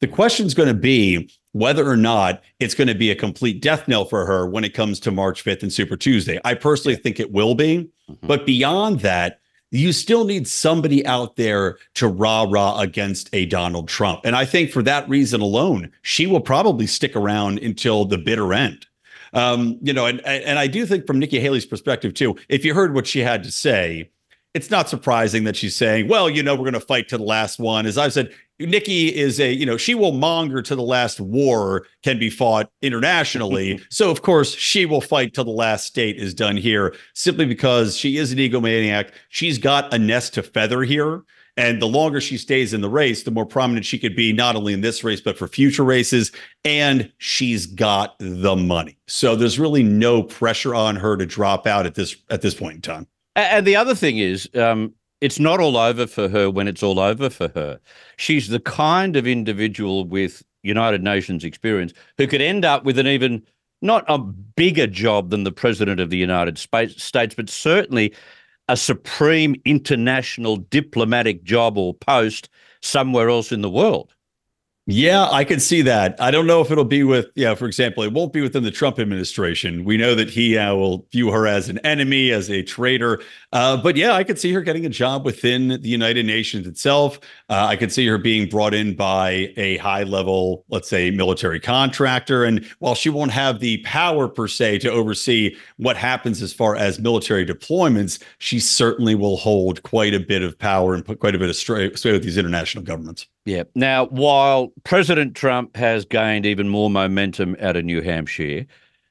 The 0.01 0.07
question 0.07 0.45
is 0.45 0.53
going 0.53 0.67
to 0.67 0.73
be 0.73 1.29
whether 1.51 1.87
or 1.87 1.97
not 1.97 2.41
it's 2.59 2.75
going 2.75 2.87
to 2.87 2.95
be 2.95 3.11
a 3.11 3.15
complete 3.15 3.61
death 3.61 3.87
knell 3.87 4.05
for 4.05 4.25
her 4.25 4.45
when 4.45 4.63
it 4.63 4.73
comes 4.73 4.99
to 5.01 5.11
March 5.11 5.43
5th 5.43 5.63
and 5.63 5.73
Super 5.73 5.95
Tuesday. 5.95 6.39
I 6.43 6.53
personally 6.53 6.95
think 6.95 7.19
it 7.19 7.31
will 7.31 7.55
be. 7.55 7.89
Mm-hmm. 8.09 8.27
But 8.27 8.45
beyond 8.45 8.99
that, 9.01 9.38
you 9.71 9.93
still 9.93 10.25
need 10.25 10.47
somebody 10.47 11.05
out 11.05 11.35
there 11.35 11.77
to 11.95 12.07
rah 12.07 12.43
rah 12.49 12.79
against 12.79 13.29
a 13.33 13.45
Donald 13.45 13.87
Trump. 13.87 14.21
And 14.23 14.35
I 14.35 14.45
think 14.45 14.71
for 14.71 14.81
that 14.83 15.07
reason 15.07 15.41
alone, 15.41 15.91
she 16.01 16.25
will 16.25 16.41
probably 16.41 16.87
stick 16.87 17.15
around 17.15 17.59
until 17.59 18.05
the 18.05 18.17
bitter 18.17 18.53
end. 18.53 18.87
Um, 19.33 19.77
you 19.81 19.93
know, 19.93 20.07
and 20.07 20.25
and 20.25 20.57
I 20.57 20.67
do 20.67 20.85
think 20.85 21.05
from 21.05 21.19
Nikki 21.19 21.39
Haley's 21.39 21.65
perspective 21.65 22.13
too, 22.13 22.35
if 22.49 22.65
you 22.65 22.73
heard 22.73 22.95
what 22.95 23.05
she 23.05 23.19
had 23.19 23.43
to 23.43 23.51
say, 23.51 24.09
it's 24.53 24.71
not 24.71 24.89
surprising 24.89 25.43
that 25.43 25.55
she's 25.55 25.75
saying, 25.75 26.07
well, 26.07 26.29
you 26.29 26.41
know, 26.41 26.55
we're 26.55 26.61
going 26.61 26.73
to 26.73 26.79
fight 26.79 27.07
to 27.09 27.17
the 27.17 27.23
last 27.23 27.59
one. 27.59 27.85
As 27.85 27.97
I've 27.97 28.13
said, 28.13 28.33
Nikki 28.59 29.15
is 29.15 29.39
a, 29.39 29.51
you 29.51 29.65
know, 29.65 29.77
she 29.77 29.95
will 29.95 30.11
monger 30.11 30.61
to 30.61 30.75
the 30.75 30.83
last 30.83 31.19
war 31.19 31.85
can 32.03 32.19
be 32.19 32.29
fought 32.29 32.69
internationally. 32.81 33.79
so, 33.89 34.11
of 34.11 34.21
course, 34.21 34.53
she 34.53 34.85
will 34.85 35.01
fight 35.01 35.33
till 35.33 35.45
the 35.45 35.51
last 35.51 35.85
state 35.85 36.17
is 36.17 36.33
done 36.33 36.57
here 36.57 36.95
simply 37.13 37.45
because 37.45 37.95
she 37.95 38.17
is 38.17 38.31
an 38.31 38.37
egomaniac. 38.37 39.11
She's 39.29 39.57
got 39.57 39.93
a 39.93 39.97
nest 39.97 40.33
to 40.35 40.43
feather 40.43 40.83
here. 40.83 41.23
And 41.57 41.81
the 41.81 41.87
longer 41.87 42.21
she 42.21 42.37
stays 42.37 42.73
in 42.73 42.79
the 42.79 42.89
race, 42.89 43.23
the 43.23 43.31
more 43.31 43.45
prominent 43.45 43.85
she 43.85 43.99
could 43.99 44.15
be, 44.15 44.31
not 44.31 44.55
only 44.55 44.71
in 44.71 44.79
this 44.79 45.03
race, 45.03 45.19
but 45.19 45.37
for 45.37 45.45
future 45.45 45.83
races. 45.83 46.31
And 46.63 47.11
she's 47.17 47.65
got 47.65 48.15
the 48.19 48.55
money. 48.55 48.97
So 49.07 49.35
there's 49.35 49.59
really 49.59 49.83
no 49.83 50.23
pressure 50.23 50.73
on 50.73 50.95
her 50.95 51.17
to 51.17 51.25
drop 51.25 51.67
out 51.67 51.85
at 51.85 51.95
this 51.95 52.15
at 52.29 52.41
this 52.41 52.53
point 52.53 52.75
in 52.75 52.81
time. 52.81 53.07
And 53.35 53.67
the 53.67 53.75
other 53.75 53.93
thing 53.93 54.19
is, 54.19 54.49
um, 54.55 54.93
it's 55.21 55.39
not 55.39 55.59
all 55.59 55.77
over 55.77 56.07
for 56.07 56.29
her 56.29 56.49
when 56.49 56.67
it's 56.67 56.83
all 56.83 56.99
over 56.99 57.29
for 57.29 57.49
her. 57.49 57.79
She's 58.17 58.47
the 58.47 58.59
kind 58.59 59.15
of 59.15 59.27
individual 59.27 60.05
with 60.05 60.43
United 60.63 61.03
Nations 61.03 61.43
experience 61.43 61.93
who 62.17 62.27
could 62.27 62.41
end 62.41 62.65
up 62.65 62.83
with 62.83 62.97
an 62.99 63.07
even 63.07 63.43
not 63.81 64.03
a 64.07 64.17
bigger 64.17 64.87
job 64.87 65.29
than 65.29 65.43
the 65.43 65.51
president 65.51 65.99
of 65.99 66.09
the 66.09 66.17
United 66.17 66.57
States, 66.57 67.35
but 67.35 67.49
certainly 67.49 68.13
a 68.67 68.75
supreme 68.75 69.55
international 69.65 70.57
diplomatic 70.57 71.43
job 71.43 71.77
or 71.77 71.93
post 71.93 72.49
somewhere 72.81 73.29
else 73.29 73.51
in 73.51 73.61
the 73.61 73.69
world. 73.69 74.13
Yeah, 74.91 75.29
I 75.29 75.43
can 75.43 75.59
see 75.59 75.83
that. 75.83 76.19
I 76.19 76.31
don't 76.31 76.47
know 76.47 76.61
if 76.61 76.71
it'll 76.71 76.83
be 76.83 77.03
with, 77.03 77.27
yeah, 77.35 77.53
for 77.53 77.67
example, 77.67 78.01
it 78.01 78.11
won't 78.11 78.33
be 78.33 78.41
within 78.41 78.63
the 78.63 78.71
Trump 78.71 78.97
administration. 78.97 79.83
We 79.83 79.97
know 79.97 80.15
that 80.15 80.31
he 80.31 80.57
uh, 80.57 80.73
will 80.73 81.05
view 81.11 81.29
her 81.29 81.45
as 81.45 81.69
an 81.69 81.77
enemy, 81.85 82.31
as 82.31 82.49
a 82.49 82.63
traitor. 82.63 83.21
Uh, 83.53 83.77
but 83.77 83.95
yeah, 83.95 84.13
I 84.13 84.23
could 84.23 84.39
see 84.39 84.51
her 84.51 84.61
getting 84.61 84.87
a 84.87 84.89
job 84.89 85.25
within 85.25 85.67
the 85.67 85.89
United 85.89 86.25
Nations 86.25 86.65
itself. 86.65 87.19
Uh, 87.49 87.67
I 87.69 87.75
could 87.75 87.91
see 87.91 88.07
her 88.07 88.17
being 88.17 88.49
brought 88.49 88.73
in 88.73 88.95
by 88.95 89.53
a 89.57 89.77
high 89.77 90.01
level, 90.01 90.65
let's 90.69 90.89
say, 90.89 91.11
military 91.11 91.59
contractor. 91.59 92.43
And 92.43 92.65
while 92.79 92.95
she 92.95 93.09
won't 93.11 93.29
have 93.29 93.59
the 93.59 93.77
power 93.83 94.27
per 94.27 94.47
se 94.47 94.79
to 94.79 94.89
oversee 94.89 95.55
what 95.77 95.97
happens 95.97 96.41
as 96.41 96.51
far 96.51 96.75
as 96.75 96.97
military 96.97 97.45
deployments, 97.45 98.23
she 98.39 98.59
certainly 98.59 99.13
will 99.13 99.37
hold 99.37 99.83
quite 99.83 100.15
a 100.15 100.19
bit 100.19 100.41
of 100.41 100.57
power 100.57 100.95
and 100.95 101.05
put 101.05 101.19
quite 101.19 101.35
a 101.35 101.39
bit 101.39 101.49
of 101.49 101.55
sway 101.55 101.89
with 101.89 102.23
these 102.23 102.39
international 102.39 102.83
governments. 102.83 103.27
Yeah. 103.49 103.63
Now, 103.73 104.05
while 104.05 104.71
President 104.83 105.35
Trump 105.35 105.75
has 105.75 106.05
gained 106.05 106.45
even 106.45 106.69
more 106.69 106.87
momentum 106.87 107.55
out 107.59 107.75
of 107.75 107.83
New 107.83 108.01
Hampshire, 108.01 108.67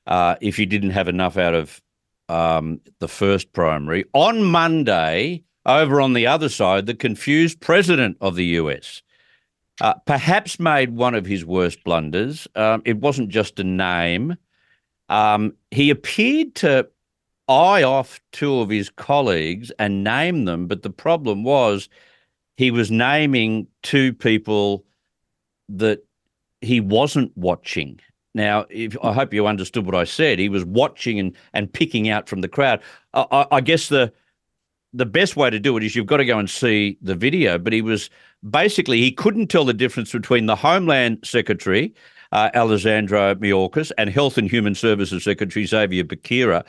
uh, 0.07 0.37
if 0.41 0.57
he 0.57 0.65
didn't 0.65 0.91
have 0.91 1.09
enough 1.09 1.37
out 1.37 1.55
of 1.55 1.83
um, 2.29 2.81
the 3.01 3.09
first 3.09 3.53
primary, 3.53 4.05
on 4.13 4.45
Monday, 4.45 5.43
over 5.67 6.01
on 6.01 6.13
the 6.13 6.29
other 6.29 6.49
side, 6.49 6.87
the 6.87 6.95
confused 6.95 7.61
president 7.61 8.17
of 8.21 8.37
the 8.37 8.45
US 8.45 9.03
uh, 9.81 9.95
perhaps 10.07 10.61
made 10.61 10.91
one 10.91 11.17
of 11.17 11.27
his 11.27 11.45
worst 11.45 11.83
blunders. 11.83 12.47
Um, 12.55 12.83
it 12.85 12.99
wasn't 12.99 13.31
just 13.31 13.59
a 13.59 13.65
name. 13.65 14.37
Um, 15.09 15.55
he 15.73 15.91
appeared 15.91 16.55
to 16.57 16.89
eye 17.49 17.83
off 17.83 18.21
two 18.31 18.61
of 18.61 18.71
his 18.71 18.89
colleagues 18.89 19.73
and 19.81 20.05
name 20.05 20.45
them, 20.45 20.69
but 20.69 20.85
the 20.85 20.91
problem 20.91 21.43
was 21.43 21.89
he 22.59 22.73
was 22.73 22.91
naming 22.91 23.69
two 23.85 24.13
people 24.13 24.85
that 25.69 26.05
he 26.61 26.81
wasn't 26.81 27.31
watching. 27.37 28.01
Now, 28.35 28.67
if, 28.69 28.97
I 29.01 29.13
hope 29.13 29.33
you 29.33 29.47
understood 29.47 29.87
what 29.87 29.95
I 29.95 30.03
said. 30.03 30.41
He 30.41 30.49
was 30.49 30.65
watching 30.65 31.21
and, 31.21 31.37
and 31.55 31.73
picking 31.73 32.09
out 32.09 32.29
from 32.29 32.41
the 32.41 32.49
crowd. 32.49 32.83
I, 33.15 33.47
I 33.53 33.61
guess 33.61 33.89
the 33.89 34.13
the 34.93 35.07
best 35.07 35.37
way 35.37 35.51
to 35.51 35.61
do 35.61 35.77
it 35.77 35.85
is 35.85 35.95
you've 35.95 36.07
got 36.07 36.17
to 36.17 36.25
go 36.25 36.39
and 36.39 36.51
see 36.51 36.99
the 37.01 37.15
video. 37.15 37.59
But 37.59 37.73
he 37.73 37.81
was 37.81 38.11
basically 38.51 38.99
he 38.99 39.13
couldn't 39.13 39.47
tell 39.47 39.65
the 39.65 39.73
difference 39.73 40.11
between 40.11 40.47
the 40.47 40.57
Homeland 40.57 41.21
Secretary 41.23 41.95
uh, 42.33 42.51
Alexandra 42.55 43.37
Mayorkas 43.37 43.93
and 43.99 44.11
Health 44.11 44.37
and 44.37 44.51
Human 44.51 44.75
Services 44.75 45.23
Secretary 45.23 45.65
Xavier 45.65 46.03
Becerra. 46.03 46.65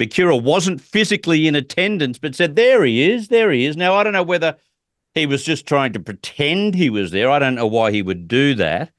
Becerra 0.00 0.42
wasn't 0.42 0.80
physically 0.80 1.46
in 1.46 1.54
attendance, 1.54 2.18
but 2.18 2.34
said, 2.34 2.56
"There 2.56 2.82
he 2.82 3.10
is, 3.10 3.28
there 3.28 3.52
he 3.52 3.66
is." 3.66 3.76
Now 3.76 3.94
I 3.94 4.04
don't 4.04 4.14
know 4.14 4.22
whether 4.22 4.56
he 5.14 5.26
was 5.26 5.44
just 5.44 5.66
trying 5.66 5.92
to 5.92 6.00
pretend 6.00 6.74
he 6.74 6.90
was 6.90 7.10
there. 7.10 7.30
I 7.30 7.38
don't 7.38 7.54
know 7.54 7.66
why 7.66 7.92
he 7.92 8.02
would 8.02 8.28
do 8.28 8.54
that. 8.56 8.90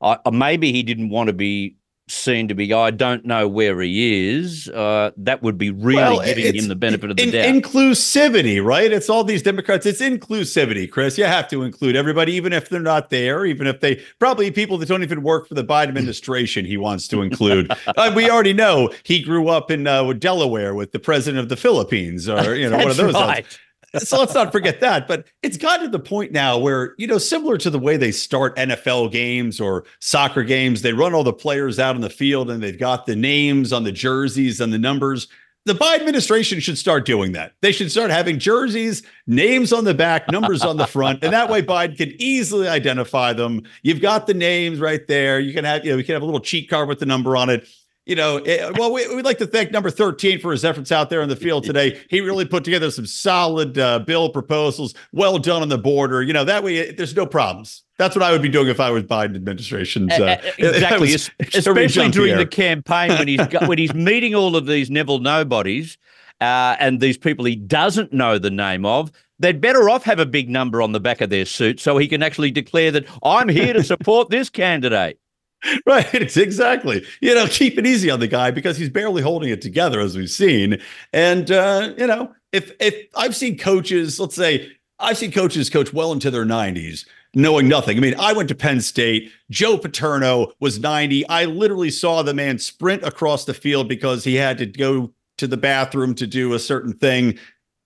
I, 0.00 0.18
maybe 0.30 0.72
he 0.72 0.82
didn't 0.82 1.08
want 1.08 1.28
to 1.28 1.32
be 1.32 1.76
seen 2.06 2.48
to 2.48 2.54
be. 2.54 2.72
I 2.72 2.90
don't 2.90 3.24
know 3.24 3.48
where 3.48 3.80
he 3.80 4.28
is. 4.28 4.68
Uh, 4.68 5.10
that 5.16 5.42
would 5.42 5.56
be 5.56 5.70
really 5.70 5.96
well, 5.96 6.24
giving 6.24 6.54
him 6.54 6.68
the 6.68 6.76
benefit 6.76 7.10
of 7.10 7.16
the 7.16 7.22
in, 7.22 7.30
doubt. 7.30 7.46
Inclusivity, 7.46 8.62
right? 8.62 8.92
It's 8.92 9.08
all 9.08 9.24
these 9.24 9.42
Democrats. 9.42 9.86
It's 9.86 10.00
inclusivity, 10.00 10.90
Chris. 10.90 11.16
You 11.16 11.24
have 11.24 11.48
to 11.48 11.62
include 11.62 11.96
everybody, 11.96 12.34
even 12.34 12.52
if 12.52 12.68
they're 12.68 12.80
not 12.80 13.10
there, 13.10 13.46
even 13.46 13.66
if 13.66 13.80
they 13.80 14.02
probably 14.18 14.50
people 14.50 14.76
that 14.78 14.88
don't 14.88 15.02
even 15.02 15.22
work 15.22 15.48
for 15.48 15.54
the 15.54 15.64
Biden 15.64 15.88
administration. 15.88 16.64
He 16.66 16.76
wants 16.76 17.08
to 17.08 17.22
include. 17.22 17.72
uh, 17.86 18.12
we 18.14 18.28
already 18.28 18.52
know 18.52 18.90
he 19.04 19.22
grew 19.22 19.48
up 19.48 19.70
in 19.70 19.86
uh, 19.86 20.12
Delaware 20.12 20.74
with 20.74 20.92
the 20.92 20.98
president 20.98 21.40
of 21.40 21.48
the 21.48 21.56
Philippines, 21.56 22.28
or 22.28 22.54
you 22.54 22.68
know, 22.68 22.76
one 22.76 22.90
of 22.90 22.96
those. 22.96 23.14
Right 23.14 23.46
so 23.98 24.18
let's 24.18 24.34
not 24.34 24.52
forget 24.52 24.80
that. 24.80 25.06
But 25.06 25.26
it's 25.42 25.56
gotten 25.56 25.86
to 25.86 25.90
the 25.90 26.02
point 26.02 26.32
now 26.32 26.58
where, 26.58 26.94
you 26.98 27.06
know, 27.06 27.18
similar 27.18 27.56
to 27.58 27.70
the 27.70 27.78
way 27.78 27.96
they 27.96 28.12
start 28.12 28.56
NFL 28.56 29.12
games 29.12 29.60
or 29.60 29.84
soccer 30.00 30.42
games, 30.42 30.82
they 30.82 30.92
run 30.92 31.14
all 31.14 31.24
the 31.24 31.32
players 31.32 31.78
out 31.78 31.94
on 31.94 32.00
the 32.00 32.10
field 32.10 32.50
and 32.50 32.62
they've 32.62 32.78
got 32.78 33.06
the 33.06 33.16
names 33.16 33.72
on 33.72 33.84
the 33.84 33.92
jerseys 33.92 34.60
and 34.60 34.72
the 34.72 34.78
numbers. 34.78 35.28
The 35.66 35.72
Biden 35.72 36.00
administration 36.00 36.60
should 36.60 36.76
start 36.76 37.06
doing 37.06 37.32
that. 37.32 37.54
They 37.62 37.72
should 37.72 37.90
start 37.90 38.10
having 38.10 38.38
jerseys, 38.38 39.02
names 39.26 39.72
on 39.72 39.84
the 39.84 39.94
back, 39.94 40.30
numbers 40.30 40.62
on 40.62 40.76
the 40.76 40.86
front, 40.86 41.24
and 41.24 41.32
that 41.32 41.48
way 41.48 41.62
Biden 41.62 41.96
can 41.96 42.12
easily 42.18 42.68
identify 42.68 43.32
them. 43.32 43.62
You've 43.82 44.02
got 44.02 44.26
the 44.26 44.34
names 44.34 44.78
right 44.78 45.06
there. 45.08 45.40
You 45.40 45.54
can 45.54 45.64
have, 45.64 45.82
you 45.82 45.92
know, 45.92 45.96
you 45.96 46.04
can 46.04 46.12
have 46.12 46.22
a 46.22 46.26
little 46.26 46.40
cheat 46.40 46.68
card 46.68 46.86
with 46.86 46.98
the 46.98 47.06
number 47.06 47.34
on 47.34 47.48
it 47.48 47.66
you 48.06 48.14
know, 48.14 48.36
it, 48.36 48.60
eh, 48.60 48.70
well, 48.76 48.92
we, 48.92 49.06
would 49.14 49.24
like 49.24 49.38
to 49.38 49.46
thank 49.46 49.70
number 49.70 49.90
13 49.90 50.38
for 50.38 50.52
his 50.52 50.64
efforts 50.64 50.92
out 50.92 51.08
there 51.08 51.22
in 51.22 51.28
the 51.28 51.36
field 51.36 51.64
today. 51.64 52.00
He 52.10 52.20
really 52.20 52.44
put 52.44 52.64
together 52.64 52.90
some 52.90 53.06
solid 53.06 53.78
uh, 53.78 53.98
bill 54.00 54.28
proposals. 54.28 54.94
Well 55.12 55.38
done 55.38 55.62
on 55.62 55.68
the 55.68 55.78
border. 55.78 56.22
You 56.22 56.32
know, 56.32 56.44
that 56.44 56.62
way 56.62 56.76
it, 56.76 56.96
there's 56.96 57.16
no 57.16 57.26
problems. 57.26 57.82
That's 57.98 58.14
what 58.14 58.22
I 58.22 58.30
would 58.30 58.42
be 58.42 58.48
doing 58.48 58.68
if 58.68 58.78
I 58.78 58.90
was 58.90 59.04
Biden 59.04 59.34
administration. 59.34 60.10
Uh, 60.12 60.36
exactly, 60.58 61.12
was, 61.12 61.30
especially 61.54 62.10
during 62.10 62.36
the 62.36 62.46
campaign 62.46 63.10
when 63.10 63.26
he's 63.26 63.46
got, 63.46 63.68
when 63.68 63.78
he's 63.78 63.94
meeting 63.94 64.34
all 64.34 64.54
of 64.54 64.66
these 64.66 64.90
Neville 64.90 65.20
nobodies 65.20 65.98
uh, 66.40 66.76
and 66.78 67.00
these 67.00 67.18
people 67.18 67.44
he 67.44 67.56
doesn't 67.56 68.12
know 68.12 68.38
the 68.38 68.50
name 68.50 68.84
of. 68.84 69.10
They'd 69.40 69.60
better 69.60 69.88
off 69.88 70.04
have 70.04 70.20
a 70.20 70.26
big 70.26 70.48
number 70.48 70.80
on 70.80 70.92
the 70.92 71.00
back 71.00 71.20
of 71.20 71.30
their 71.30 71.44
suit 71.44 71.80
so 71.80 71.98
he 71.98 72.06
can 72.06 72.22
actually 72.22 72.50
declare 72.50 72.92
that 72.92 73.06
I'm 73.22 73.48
here 73.48 73.72
to 73.72 73.82
support 73.82 74.30
this 74.30 74.48
candidate. 74.48 75.18
right 75.86 76.36
exactly 76.36 77.04
you 77.20 77.34
know 77.34 77.46
keep 77.46 77.78
it 77.78 77.86
easy 77.86 78.10
on 78.10 78.20
the 78.20 78.28
guy 78.28 78.50
because 78.50 78.76
he's 78.76 78.90
barely 78.90 79.22
holding 79.22 79.50
it 79.50 79.62
together 79.62 80.00
as 80.00 80.16
we've 80.16 80.30
seen 80.30 80.78
and 81.12 81.50
uh 81.50 81.92
you 81.96 82.06
know 82.06 82.32
if 82.52 82.72
if 82.80 83.06
i've 83.16 83.36
seen 83.36 83.56
coaches 83.56 84.18
let's 84.20 84.34
say 84.34 84.70
I've 85.00 85.18
seen 85.18 85.32
coaches 85.32 85.68
coach 85.68 85.92
well 85.92 86.12
into 86.12 86.30
their 86.30 86.44
90s 86.44 87.04
knowing 87.34 87.68
nothing. 87.68 87.96
I 87.96 88.00
mean, 88.00 88.14
I 88.18 88.32
went 88.32 88.48
to 88.50 88.54
Penn 88.54 88.80
State. 88.80 89.30
Joe 89.50 89.76
Paterno 89.76 90.52
was 90.60 90.78
90. 90.78 91.28
I 91.28 91.44
literally 91.46 91.90
saw 91.90 92.22
the 92.22 92.34
man 92.34 92.58
sprint 92.58 93.02
across 93.02 93.44
the 93.44 93.54
field 93.54 93.88
because 93.88 94.24
he 94.24 94.34
had 94.36 94.58
to 94.58 94.66
go 94.66 95.12
to 95.38 95.46
the 95.46 95.56
bathroom 95.56 96.14
to 96.14 96.26
do 96.26 96.54
a 96.54 96.58
certain 96.58 96.92
thing. 96.92 97.38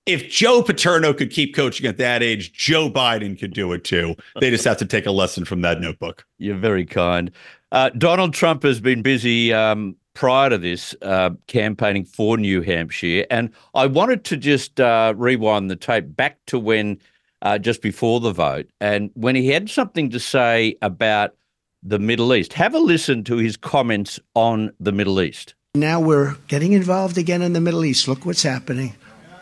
If 0.08 0.30
Joe 0.30 0.62
Paterno 0.62 1.12
could 1.12 1.30
keep 1.30 1.54
coaching 1.54 1.86
at 1.86 1.98
that 1.98 2.22
age, 2.22 2.54
Joe 2.54 2.88
Biden 2.88 3.38
could 3.38 3.52
do 3.52 3.74
it 3.74 3.84
too. 3.84 4.16
They 4.40 4.48
just 4.48 4.64
have 4.64 4.78
to 4.78 4.86
take 4.86 5.04
a 5.04 5.10
lesson 5.10 5.44
from 5.44 5.60
that 5.60 5.82
notebook. 5.82 6.24
You're 6.38 6.56
very 6.56 6.86
kind. 6.86 7.30
Uh, 7.72 7.90
Donald 7.90 8.32
Trump 8.32 8.62
has 8.62 8.80
been 8.80 9.02
busy 9.02 9.52
um, 9.52 9.96
prior 10.14 10.48
to 10.48 10.56
this 10.56 10.94
uh, 11.02 11.30
campaigning 11.46 12.06
for 12.06 12.38
New 12.38 12.62
Hampshire. 12.62 13.26
And 13.30 13.50
I 13.74 13.84
wanted 13.84 14.24
to 14.24 14.38
just 14.38 14.80
uh, 14.80 15.12
rewind 15.14 15.70
the 15.70 15.76
tape 15.76 16.16
back 16.16 16.38
to 16.46 16.58
when, 16.58 16.98
uh, 17.42 17.58
just 17.58 17.82
before 17.82 18.18
the 18.18 18.32
vote, 18.32 18.66
and 18.80 19.10
when 19.12 19.36
he 19.36 19.48
had 19.48 19.68
something 19.68 20.08
to 20.08 20.18
say 20.18 20.76
about 20.80 21.34
the 21.82 21.98
Middle 21.98 22.34
East. 22.34 22.54
Have 22.54 22.74
a 22.74 22.78
listen 22.78 23.24
to 23.24 23.36
his 23.36 23.58
comments 23.58 24.18
on 24.34 24.72
the 24.80 24.90
Middle 24.90 25.20
East. 25.20 25.54
Now 25.74 26.00
we're 26.00 26.34
getting 26.48 26.72
involved 26.72 27.18
again 27.18 27.42
in 27.42 27.52
the 27.52 27.60
Middle 27.60 27.84
East. 27.84 28.08
Look 28.08 28.24
what's 28.24 28.42
happening. 28.42 28.94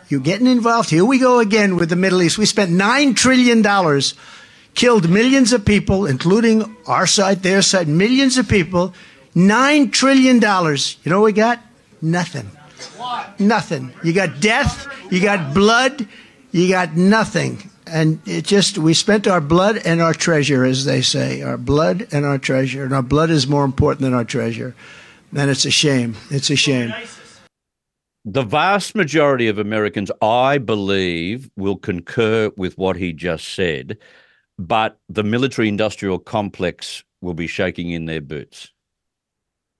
You're 0.09 0.21
getting 0.21 0.47
involved. 0.47 0.89
Here 0.89 1.03
we 1.03 1.19
go 1.19 1.39
again 1.39 1.75
with 1.75 1.89
the 1.89 1.95
Middle 1.95 2.21
East. 2.21 2.37
We 2.37 2.45
spent 2.45 2.71
$9 2.71 3.15
trillion 3.15 3.61
killed 4.73 5.09
millions 5.09 5.51
of 5.53 5.65
people, 5.65 6.05
including 6.05 6.77
our 6.85 7.07
side, 7.07 7.43
their 7.43 7.61
side, 7.61 7.87
millions 7.87 8.37
of 8.37 8.47
people. 8.47 8.93
Nine 9.35 9.91
trillion 9.91 10.39
dollars. 10.39 10.97
You 11.03 11.11
know 11.11 11.19
what 11.19 11.25
we 11.25 11.33
got? 11.33 11.59
Nothing. 12.01 12.49
Nothing. 13.39 13.93
You 14.03 14.13
got 14.13 14.39
death, 14.39 14.87
you 15.11 15.21
got 15.21 15.53
blood, 15.53 16.07
you 16.51 16.69
got 16.69 16.95
nothing. 16.95 17.69
And 17.85 18.19
it 18.25 18.45
just, 18.45 18.77
we 18.77 18.93
spent 18.93 19.27
our 19.27 19.41
blood 19.41 19.77
and 19.77 20.01
our 20.01 20.13
treasure, 20.13 20.63
as 20.65 20.85
they 20.85 21.01
say. 21.01 21.41
Our 21.41 21.57
blood 21.57 22.07
and 22.11 22.25
our 22.25 22.37
treasure. 22.37 22.83
And 22.83 22.93
our 22.93 23.01
blood 23.01 23.29
is 23.29 23.47
more 23.47 23.63
important 23.63 24.01
than 24.01 24.13
our 24.13 24.25
treasure. 24.25 24.75
And 25.35 25.49
it's 25.49 25.65
a 25.65 25.71
shame. 25.71 26.15
It's 26.29 26.49
a 26.49 26.55
shame. 26.55 26.93
The 28.29 28.43
vast 28.43 28.93
majority 28.93 29.47
of 29.47 29.57
Americans, 29.57 30.11
I 30.21 30.57
believe, 30.57 31.49
will 31.55 31.77
concur 31.77 32.51
with 32.57 32.77
what 32.77 32.97
he 32.97 33.13
just 33.13 33.53
said, 33.53 33.97
but 34.59 34.99
the 35.07 35.23
military 35.23 35.69
industrial 35.69 36.19
complex 36.19 37.05
will 37.21 37.35
be 37.35 37.47
shaking 37.47 37.91
in 37.91 38.03
their 38.03 38.19
boots. 38.19 38.73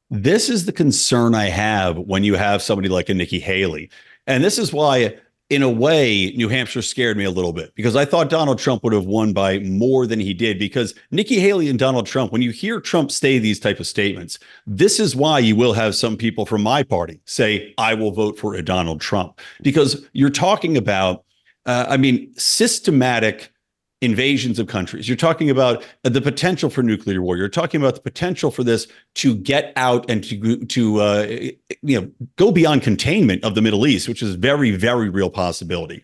This 0.09 0.47
is 0.47 0.65
the 0.65 0.71
concern 0.71 1.35
I 1.35 1.49
have 1.49 1.97
when 1.97 2.23
you 2.23 2.35
have 2.35 2.61
somebody 2.61 2.87
like 2.87 3.09
a 3.09 3.13
Nikki 3.13 3.39
Haley. 3.39 3.89
And 4.27 4.45
this 4.45 4.57
is 4.57 4.71
why, 4.71 5.17
in 5.49 5.63
a 5.63 5.69
way, 5.69 6.31
New 6.35 6.49
Hampshire 6.49 6.81
scared 6.81 7.15
me 7.15 7.23
a 7.23 7.31
little 7.31 7.53
bit 7.53 7.73
because 7.73 7.95
I 7.95 8.03
thought 8.03 8.29
Donald 8.29 8.59
Trump 8.59 8.83
would 8.83 8.91
have 8.91 9.05
won 9.05 9.31
by 9.31 9.59
more 9.59 10.05
than 10.05 10.19
he 10.19 10.33
did. 10.33 10.59
Because 10.59 10.93
Nikki 11.11 11.39
Haley 11.39 11.69
and 11.69 11.79
Donald 11.79 12.05
Trump, 12.05 12.33
when 12.33 12.41
you 12.41 12.51
hear 12.51 12.81
Trump 12.81 13.11
say 13.11 13.39
these 13.39 13.59
type 13.59 13.79
of 13.79 13.87
statements, 13.87 14.39
this 14.65 14.99
is 14.99 15.15
why 15.15 15.39
you 15.39 15.55
will 15.55 15.73
have 15.73 15.95
some 15.95 16.17
people 16.17 16.45
from 16.45 16.63
my 16.63 16.83
party 16.83 17.21
say, 17.25 17.73
I 17.77 17.93
will 17.93 18.11
vote 18.11 18.37
for 18.37 18.55
a 18.55 18.61
Donald 18.61 18.99
Trump. 18.99 19.39
Because 19.61 20.05
you're 20.11 20.29
talking 20.29 20.75
about, 20.75 21.23
uh, 21.65 21.85
I 21.87 21.95
mean, 21.95 22.33
systematic 22.35 23.51
invasions 24.01 24.59
of 24.59 24.67
countries. 24.67 25.07
You're 25.07 25.17
talking 25.17 25.49
about 25.49 25.83
the 26.03 26.21
potential 26.21 26.69
for 26.69 26.83
nuclear 26.83 27.21
war. 27.21 27.35
You're 27.35 27.49
talking 27.49 27.81
about 27.81 27.95
the 27.95 28.01
potential 28.01 28.51
for 28.51 28.63
this 28.63 28.87
to 29.15 29.35
get 29.35 29.73
out 29.75 30.09
and 30.09 30.23
to 30.25 30.65
to 30.65 31.01
uh, 31.01 31.27
you 31.81 32.01
know 32.01 32.11
go 32.35 32.51
beyond 32.51 32.83
containment 32.83 33.43
of 33.43 33.55
the 33.55 33.61
Middle 33.61 33.87
East, 33.87 34.07
which 34.07 34.21
is 34.21 34.35
very 34.35 34.71
very 34.71 35.09
real 35.09 35.29
possibility. 35.29 36.03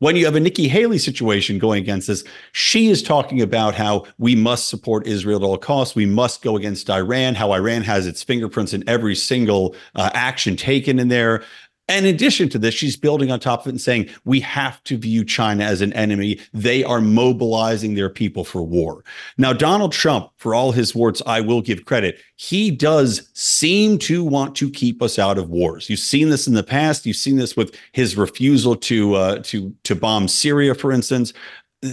When 0.00 0.16
you 0.16 0.24
have 0.26 0.34
a 0.34 0.40
Nikki 0.40 0.68
Haley 0.68 0.98
situation 0.98 1.58
going 1.58 1.80
against 1.80 2.08
this, 2.08 2.24
she 2.52 2.90
is 2.90 3.02
talking 3.02 3.40
about 3.40 3.74
how 3.74 4.04
we 4.18 4.34
must 4.34 4.68
support 4.68 5.06
Israel 5.06 5.42
at 5.42 5.46
all 5.46 5.56
costs. 5.56 5.94
We 5.94 6.04
must 6.04 6.42
go 6.42 6.56
against 6.56 6.90
Iran, 6.90 7.34
how 7.36 7.52
Iran 7.52 7.82
has 7.82 8.06
its 8.06 8.22
fingerprints 8.22 8.74
in 8.74 8.86
every 8.88 9.14
single 9.14 9.74
uh, 9.94 10.10
action 10.12 10.56
taken 10.56 10.98
in 10.98 11.08
there. 11.08 11.42
And 11.88 12.06
in 12.06 12.14
addition 12.14 12.48
to 12.48 12.58
this, 12.58 12.74
she's 12.74 12.96
building 12.96 13.30
on 13.30 13.40
top 13.40 13.60
of 13.60 13.66
it 13.66 13.70
and 13.70 13.80
saying, 13.80 14.08
we 14.24 14.40
have 14.40 14.82
to 14.84 14.96
view 14.96 15.22
China 15.22 15.64
as 15.64 15.82
an 15.82 15.92
enemy. 15.92 16.40
They 16.54 16.82
are 16.82 17.00
mobilizing 17.00 17.94
their 17.94 18.08
people 18.08 18.42
for 18.42 18.62
war. 18.62 19.04
Now, 19.36 19.52
Donald 19.52 19.92
Trump, 19.92 20.30
for 20.38 20.54
all 20.54 20.72
his 20.72 20.94
warts, 20.94 21.20
I 21.26 21.42
will 21.42 21.60
give 21.60 21.84
credit. 21.84 22.18
He 22.36 22.70
does 22.70 23.28
seem 23.34 23.98
to 23.98 24.24
want 24.24 24.56
to 24.56 24.70
keep 24.70 25.02
us 25.02 25.18
out 25.18 25.36
of 25.36 25.50
wars. 25.50 25.90
You've 25.90 25.98
seen 25.98 26.30
this 26.30 26.46
in 26.46 26.54
the 26.54 26.62
past. 26.62 27.04
You've 27.04 27.16
seen 27.16 27.36
this 27.36 27.54
with 27.54 27.76
his 27.92 28.16
refusal 28.16 28.76
to 28.76 29.14
uh, 29.14 29.38
to 29.44 29.74
to 29.84 29.94
bomb 29.94 30.26
Syria, 30.26 30.74
for 30.74 30.90
instance. 30.90 31.34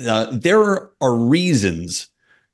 Uh, 0.08 0.28
there 0.32 0.90
are 1.02 1.16
reasons 1.16 2.11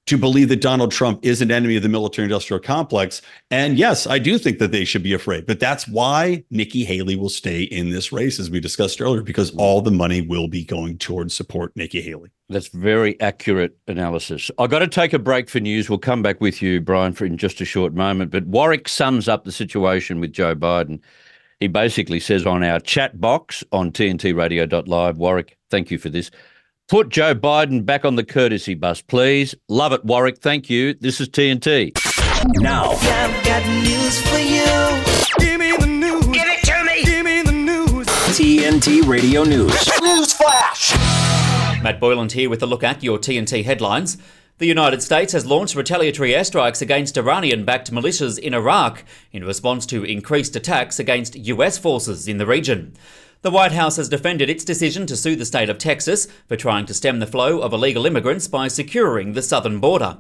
to 0.07 0.17
believe 0.17 0.49
that 0.49 0.61
Donald 0.61 0.91
Trump 0.91 1.23
is 1.23 1.41
an 1.41 1.51
enemy 1.51 1.75
of 1.75 1.83
the 1.83 1.89
military 1.89 2.23
industrial 2.23 2.61
complex. 2.61 3.21
And 3.51 3.77
yes, 3.77 4.07
I 4.07 4.19
do 4.19 4.37
think 4.37 4.57
that 4.59 4.71
they 4.71 4.85
should 4.85 5.03
be 5.03 5.13
afraid. 5.13 5.45
But 5.45 5.59
that's 5.59 5.87
why 5.87 6.43
Nikki 6.49 6.85
Haley 6.85 7.17
will 7.17 7.29
stay 7.29 7.63
in 7.63 7.89
this 7.89 8.11
race, 8.11 8.39
as 8.39 8.49
we 8.49 8.59
discussed 8.59 9.01
earlier, 9.01 9.21
because 9.21 9.51
all 9.55 9.81
the 9.81 9.91
money 9.91 10.21
will 10.21 10.47
be 10.47 10.63
going 10.63 10.97
towards 10.97 11.33
support 11.33 11.75
Nikki 11.75 12.01
Haley. 12.01 12.31
That's 12.49 12.69
very 12.69 13.19
accurate 13.19 13.77
analysis. 13.87 14.49
I've 14.57 14.69
got 14.69 14.79
to 14.79 14.87
take 14.87 15.11
a 15.11 15.19
break 15.19 15.49
for 15.49 15.59
news. 15.59 15.89
We'll 15.89 15.99
come 15.99 16.21
back 16.21 16.39
with 16.39 16.61
you, 16.61 16.79
Brian, 16.79 17.11
for 17.11 17.25
in 17.25 17.37
just 17.37 17.59
a 17.59 17.65
short 17.65 17.93
moment. 17.93 18.31
But 18.31 18.45
Warwick 18.45 18.87
sums 18.87 19.27
up 19.27 19.43
the 19.43 19.51
situation 19.51 20.21
with 20.21 20.31
Joe 20.31 20.55
Biden. 20.55 21.01
He 21.59 21.67
basically 21.67 22.21
says 22.21 22.45
on 22.45 22.63
our 22.63 22.79
chat 22.79 23.19
box 23.19 23.63
on 23.73 23.91
tntradio.live, 23.91 25.17
Warwick, 25.17 25.57
thank 25.69 25.91
you 25.91 25.97
for 25.97 26.09
this. 26.09 26.31
Put 26.89 27.09
Joe 27.09 27.35
Biden 27.35 27.85
back 27.85 28.05
on 28.05 28.15
the 28.15 28.23
courtesy 28.23 28.73
bus, 28.73 29.01
please. 29.01 29.53
Love 29.67 29.91
it, 29.91 30.05
Warwick. 30.05 30.37
Thank 30.37 30.69
you. 30.69 30.93
This 30.93 31.19
is 31.19 31.27
TNT. 31.27 31.91
Now, 32.61 32.91
I've 32.91 33.43
got 33.45 33.67
news 33.83 34.21
for 34.21 34.37
you. 34.37 34.63
Give 35.37 35.59
me 35.59 35.75
the 35.75 35.85
news. 35.85 36.25
Give 36.27 36.47
it 36.47 36.63
to 36.63 36.83
me. 36.85 37.03
Give 37.03 37.25
me 37.25 37.41
the 37.41 37.51
news. 37.51 38.07
TNT 38.07 39.05
Radio 39.05 39.43
News. 39.43 39.73
News 40.01 40.31
flash. 40.31 40.95
Matt 41.83 41.99
Boyland 41.99 42.31
here 42.31 42.49
with 42.49 42.63
a 42.63 42.65
look 42.65 42.85
at 42.85 43.03
your 43.03 43.17
TNT 43.17 43.65
headlines. 43.65 44.17
The 44.59 44.65
United 44.65 45.03
States 45.03 45.33
has 45.33 45.45
launched 45.45 45.75
retaliatory 45.75 46.31
airstrikes 46.31 46.81
against 46.81 47.17
Iranian 47.17 47.65
backed 47.65 47.91
militias 47.91 48.39
in 48.39 48.53
Iraq 48.53 49.03
in 49.33 49.43
response 49.43 49.85
to 49.87 50.05
increased 50.05 50.55
attacks 50.55 50.99
against 50.99 51.35
US 51.35 51.77
forces 51.77 52.29
in 52.29 52.37
the 52.37 52.45
region. 52.45 52.93
The 53.47 53.51
White 53.51 53.71
House 53.71 53.95
has 53.95 54.09
defended 54.09 54.49
its 54.49 54.65
decision 54.65 55.05
to 55.05 55.15
sue 55.15 55.37
the 55.37 55.45
state 55.45 55.69
of 55.69 55.77
Texas 55.77 56.27
for 56.49 56.57
trying 56.57 56.85
to 56.87 56.93
stem 56.93 57.19
the 57.19 57.25
flow 57.25 57.61
of 57.61 57.71
illegal 57.71 58.05
immigrants 58.05 58.45
by 58.49 58.67
securing 58.67 59.31
the 59.31 59.41
southern 59.41 59.79
border. 59.79 60.17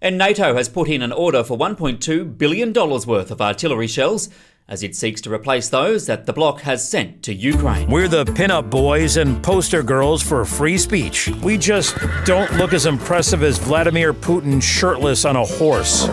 And 0.00 0.16
NATO 0.16 0.54
has 0.54 0.68
put 0.68 0.88
in 0.88 1.02
an 1.02 1.10
order 1.10 1.42
for 1.42 1.58
$1.2 1.58 2.38
billion 2.38 2.72
worth 2.72 3.32
of 3.32 3.40
artillery 3.40 3.88
shells 3.88 4.28
as 4.68 4.82
it 4.82 4.94
seeks 4.94 5.22
to 5.22 5.32
replace 5.32 5.70
those 5.70 6.06
that 6.06 6.26
the 6.26 6.32
bloc 6.32 6.60
has 6.60 6.86
sent 6.86 7.22
to 7.22 7.32
Ukraine. 7.32 7.88
We're 7.90 8.06
the 8.06 8.26
pinup 8.26 8.68
boys 8.68 9.16
and 9.16 9.42
poster 9.42 9.82
girls 9.82 10.22
for 10.22 10.44
free 10.44 10.76
speech. 10.76 11.28
We 11.42 11.56
just 11.56 11.96
don't 12.26 12.52
look 12.58 12.74
as 12.74 12.84
impressive 12.84 13.42
as 13.42 13.58
Vladimir 13.58 14.12
Putin 14.12 14.62
shirtless 14.62 15.24
on 15.24 15.36
a 15.36 15.44
horse. 15.44 16.06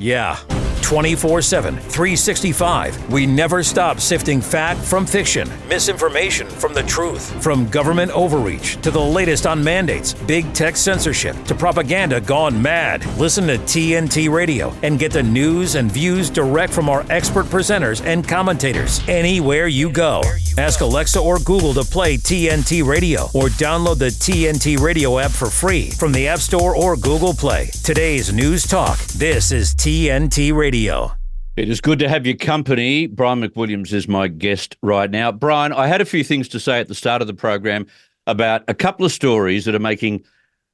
Yeah. 0.00 0.38
24 0.82 1.40
7, 1.40 1.74
365. 1.76 3.10
We 3.10 3.24
never 3.24 3.62
stop 3.62 4.00
sifting 4.00 4.42
fact 4.42 4.80
from 4.80 5.06
fiction, 5.06 5.48
misinformation 5.66 6.46
from 6.46 6.74
the 6.74 6.82
truth, 6.82 7.42
from 7.42 7.66
government 7.70 8.10
overreach 8.10 8.76
to 8.82 8.90
the 8.90 9.00
latest 9.00 9.46
on 9.46 9.64
mandates, 9.64 10.12
big 10.12 10.52
tech 10.52 10.76
censorship 10.76 11.42
to 11.44 11.54
propaganda 11.54 12.20
gone 12.20 12.60
mad. 12.60 13.06
Listen 13.16 13.46
to 13.46 13.56
TNT 13.56 14.30
Radio 14.30 14.74
and 14.82 14.98
get 14.98 15.10
the 15.10 15.22
news 15.22 15.74
and 15.76 15.90
views 15.90 16.28
direct 16.28 16.70
from 16.70 16.90
our 16.90 17.06
expert 17.08 17.46
presenters 17.46 17.83
and 17.84 18.26
commentators 18.26 19.00
anywhere 19.08 19.66
you 19.66 19.90
go. 19.90 20.22
Ask 20.58 20.80
Alexa 20.80 21.20
or 21.20 21.38
Google 21.38 21.74
to 21.74 21.84
play 21.84 22.16
TNT 22.16 22.84
Radio 22.84 23.24
or 23.34 23.48
download 23.48 23.98
the 23.98 24.06
TNT 24.06 24.78
Radio 24.78 25.18
app 25.18 25.30
for 25.30 25.50
free 25.50 25.90
from 25.90 26.12
the 26.12 26.28
App 26.28 26.38
Store 26.38 26.76
or 26.76 26.96
Google 26.96 27.34
Play. 27.34 27.66
Today's 27.82 28.32
News 28.32 28.66
Talk. 28.66 28.98
This 28.98 29.52
is 29.52 29.74
TNT 29.74 30.54
Radio. 30.54 31.12
It 31.56 31.68
is 31.68 31.80
good 31.80 32.00
to 32.00 32.08
have 32.08 32.26
your 32.26 32.36
company. 32.36 33.06
Brian 33.06 33.40
McWilliams 33.40 33.92
is 33.92 34.08
my 34.08 34.26
guest 34.26 34.76
right 34.82 35.10
now. 35.10 35.30
Brian, 35.30 35.72
I 35.72 35.86
had 35.86 36.00
a 36.00 36.04
few 36.04 36.24
things 36.24 36.48
to 36.48 36.58
say 36.58 36.80
at 36.80 36.88
the 36.88 36.94
start 36.96 37.20
of 37.20 37.28
the 37.28 37.34
program 37.34 37.86
about 38.26 38.64
a 38.66 38.74
couple 38.74 39.06
of 39.06 39.12
stories 39.12 39.64
that 39.64 39.74
are 39.74 39.80
making 39.80 40.24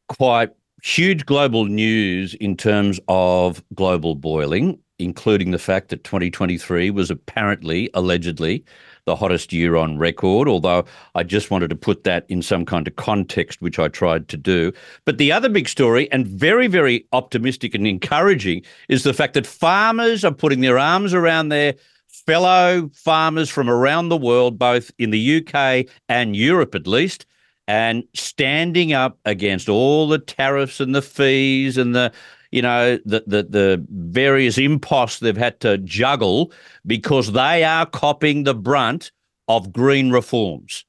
quite 0.08 0.50
huge 0.82 1.26
global 1.26 1.66
news 1.66 2.34
in 2.34 2.56
terms 2.56 2.98
of 3.08 3.62
global 3.74 4.14
boiling, 4.14 4.78
including 5.00 5.50
the 5.50 5.58
fact 5.58 5.88
that 5.88 6.04
2023 6.04 6.90
was 6.90 7.10
apparently, 7.10 7.90
allegedly, 7.94 8.64
the 9.06 9.16
hottest 9.16 9.52
year 9.52 9.76
on 9.76 9.98
record, 9.98 10.46
although 10.48 10.84
I 11.14 11.22
just 11.22 11.50
wanted 11.50 11.70
to 11.70 11.76
put 11.76 12.04
that 12.04 12.26
in 12.28 12.42
some 12.42 12.64
kind 12.64 12.86
of 12.86 12.96
context, 12.96 13.60
which 13.60 13.78
I 13.78 13.88
tried 13.88 14.28
to 14.28 14.36
do. 14.36 14.72
But 15.04 15.18
the 15.18 15.32
other 15.32 15.48
big 15.48 15.68
story, 15.68 16.10
and 16.12 16.26
very, 16.26 16.66
very 16.66 17.06
optimistic 17.12 17.74
and 17.74 17.86
encouraging, 17.86 18.62
is 18.88 19.02
the 19.02 19.14
fact 19.14 19.34
that 19.34 19.46
farmers 19.46 20.24
are 20.24 20.32
putting 20.32 20.60
their 20.60 20.78
arms 20.78 21.14
around 21.14 21.48
their 21.48 21.74
fellow 22.08 22.90
farmers 22.94 23.48
from 23.48 23.68
around 23.68 24.08
the 24.08 24.16
world, 24.16 24.58
both 24.58 24.92
in 24.98 25.10
the 25.10 25.38
UK 25.38 25.86
and 26.08 26.36
Europe 26.36 26.74
at 26.74 26.86
least, 26.86 27.26
and 27.66 28.04
standing 28.14 28.92
up 28.92 29.18
against 29.24 29.68
all 29.68 30.08
the 30.08 30.18
tariffs 30.18 30.80
and 30.80 30.94
the 30.94 31.02
fees 31.02 31.78
and 31.78 31.94
the 31.94 32.12
you 32.50 32.62
know 32.62 32.98
the 33.04 33.22
the, 33.26 33.42
the 33.42 33.86
various 33.90 34.58
imposts 34.58 35.20
they've 35.20 35.36
had 35.36 35.60
to 35.60 35.78
juggle 35.78 36.52
because 36.86 37.32
they 37.32 37.64
are 37.64 37.86
copping 37.86 38.44
the 38.44 38.54
brunt 38.54 39.12
of 39.48 39.72
green 39.72 40.10
reforms. 40.10 40.84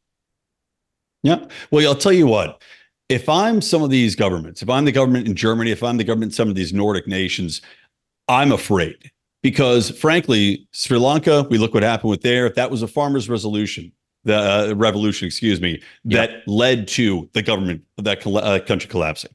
Yeah. 1.23 1.45
Well, 1.69 1.87
I'll 1.87 1.95
tell 1.95 2.13
you 2.13 2.27
what. 2.27 2.61
If 3.09 3.27
I'm 3.27 3.61
some 3.61 3.83
of 3.83 3.89
these 3.89 4.15
governments, 4.15 4.61
if 4.61 4.69
I'm 4.69 4.85
the 4.85 4.91
government 4.91 5.27
in 5.27 5.35
Germany, 5.35 5.71
if 5.71 5.83
I'm 5.83 5.97
the 5.97 6.03
government 6.05 6.31
in 6.31 6.35
some 6.35 6.47
of 6.47 6.55
these 6.55 6.71
Nordic 6.71 7.07
nations, 7.07 7.61
I'm 8.29 8.53
afraid 8.53 9.11
because, 9.43 9.89
frankly, 9.91 10.65
Sri 10.71 10.97
Lanka, 10.97 11.45
we 11.49 11.57
look 11.57 11.73
what 11.73 11.83
happened 11.83 12.09
with 12.11 12.21
there. 12.21 12.45
If 12.45 12.55
that 12.55 12.71
was 12.71 12.83
a 12.83 12.87
farmers' 12.87 13.27
resolution, 13.27 13.91
the 14.23 14.35
uh, 14.71 14.73
revolution, 14.75 15.25
excuse 15.25 15.59
me, 15.59 15.81
that 16.05 16.31
Yep. 16.31 16.43
led 16.47 16.87
to 16.89 17.29
the 17.33 17.41
government 17.41 17.81
of 17.97 18.05
that 18.05 18.25
uh, 18.25 18.59
country 18.59 18.89
collapsing. 18.89 19.31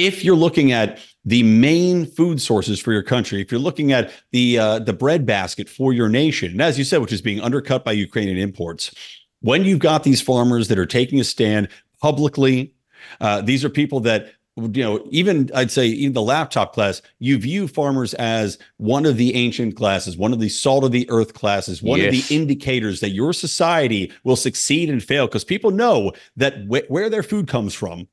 If 0.00 0.24
you're 0.24 0.34
looking 0.36 0.72
at 0.72 0.98
the 1.26 1.42
main 1.42 2.06
food 2.06 2.40
sources 2.40 2.80
for 2.80 2.90
your 2.90 3.02
country, 3.02 3.42
if 3.42 3.52
you're 3.52 3.60
looking 3.60 3.92
at 3.92 4.10
the 4.32 4.58
uh, 4.58 4.78
the 4.78 4.94
bread 4.94 5.26
basket 5.26 5.68
for 5.68 5.92
your 5.92 6.08
nation, 6.08 6.52
and 6.52 6.62
as 6.62 6.78
you 6.78 6.84
said, 6.84 7.02
which 7.02 7.12
is 7.12 7.20
being 7.20 7.40
undercut 7.40 7.84
by 7.84 7.92
Ukrainian 7.92 8.38
imports, 8.38 8.94
when 9.40 9.64
you've 9.64 9.78
got 9.78 10.02
these 10.02 10.22
farmers 10.22 10.68
that 10.68 10.78
are 10.78 10.86
taking 10.86 11.20
a 11.20 11.24
stand 11.24 11.68
publicly, 12.00 12.74
uh, 13.20 13.42
these 13.42 13.62
are 13.62 13.68
people 13.68 14.00
that 14.00 14.32
you 14.56 14.82
know 14.82 15.06
even 15.10 15.48
i'd 15.54 15.70
say 15.70 15.86
even 15.86 16.12
the 16.12 16.20
laptop 16.20 16.74
class 16.74 17.00
you 17.18 17.38
view 17.38 17.68
farmers 17.68 18.12
as 18.14 18.58
one 18.76 19.06
of 19.06 19.16
the 19.16 19.34
ancient 19.34 19.76
classes 19.76 20.16
one 20.16 20.32
of 20.32 20.40
the 20.40 20.48
salt 20.48 20.84
of 20.84 20.90
the 20.90 21.08
earth 21.08 21.32
classes 21.34 21.82
one 21.82 22.00
of 22.00 22.10
the 22.10 22.24
indicators 22.30 23.00
that 23.00 23.10
your 23.10 23.32
society 23.32 24.12
will 24.24 24.36
succeed 24.36 24.90
and 24.90 25.02
fail 25.02 25.26
because 25.26 25.44
people 25.44 25.70
know 25.70 26.12
that 26.36 26.54
wh- 26.64 26.90
where 26.90 27.08
their 27.08 27.22
food 27.22 27.46
comes 27.46 27.72
from 27.72 28.08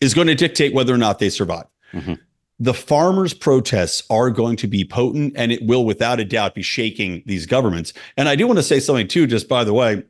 is 0.00 0.14
going 0.14 0.26
to 0.26 0.34
dictate 0.34 0.74
whether 0.74 0.94
or 0.94 0.98
not 0.98 1.18
they 1.18 1.30
survive 1.30 1.66
the 2.60 2.74
farmers' 2.74 3.32
protests 3.32 4.02
are 4.10 4.30
going 4.30 4.54
to 4.54 4.68
be 4.68 4.84
potent 4.84 5.32
and 5.34 5.50
it 5.50 5.64
will, 5.64 5.86
without 5.86 6.20
a 6.20 6.24
doubt, 6.24 6.54
be 6.54 6.62
shaking 6.62 7.22
these 7.24 7.46
governments. 7.46 7.94
And 8.18 8.28
I 8.28 8.36
do 8.36 8.46
want 8.46 8.58
to 8.58 8.62
say 8.62 8.78
something, 8.78 9.08
too, 9.08 9.26
just 9.26 9.48
by 9.48 9.64
the 9.64 9.72
way, 9.72 10.04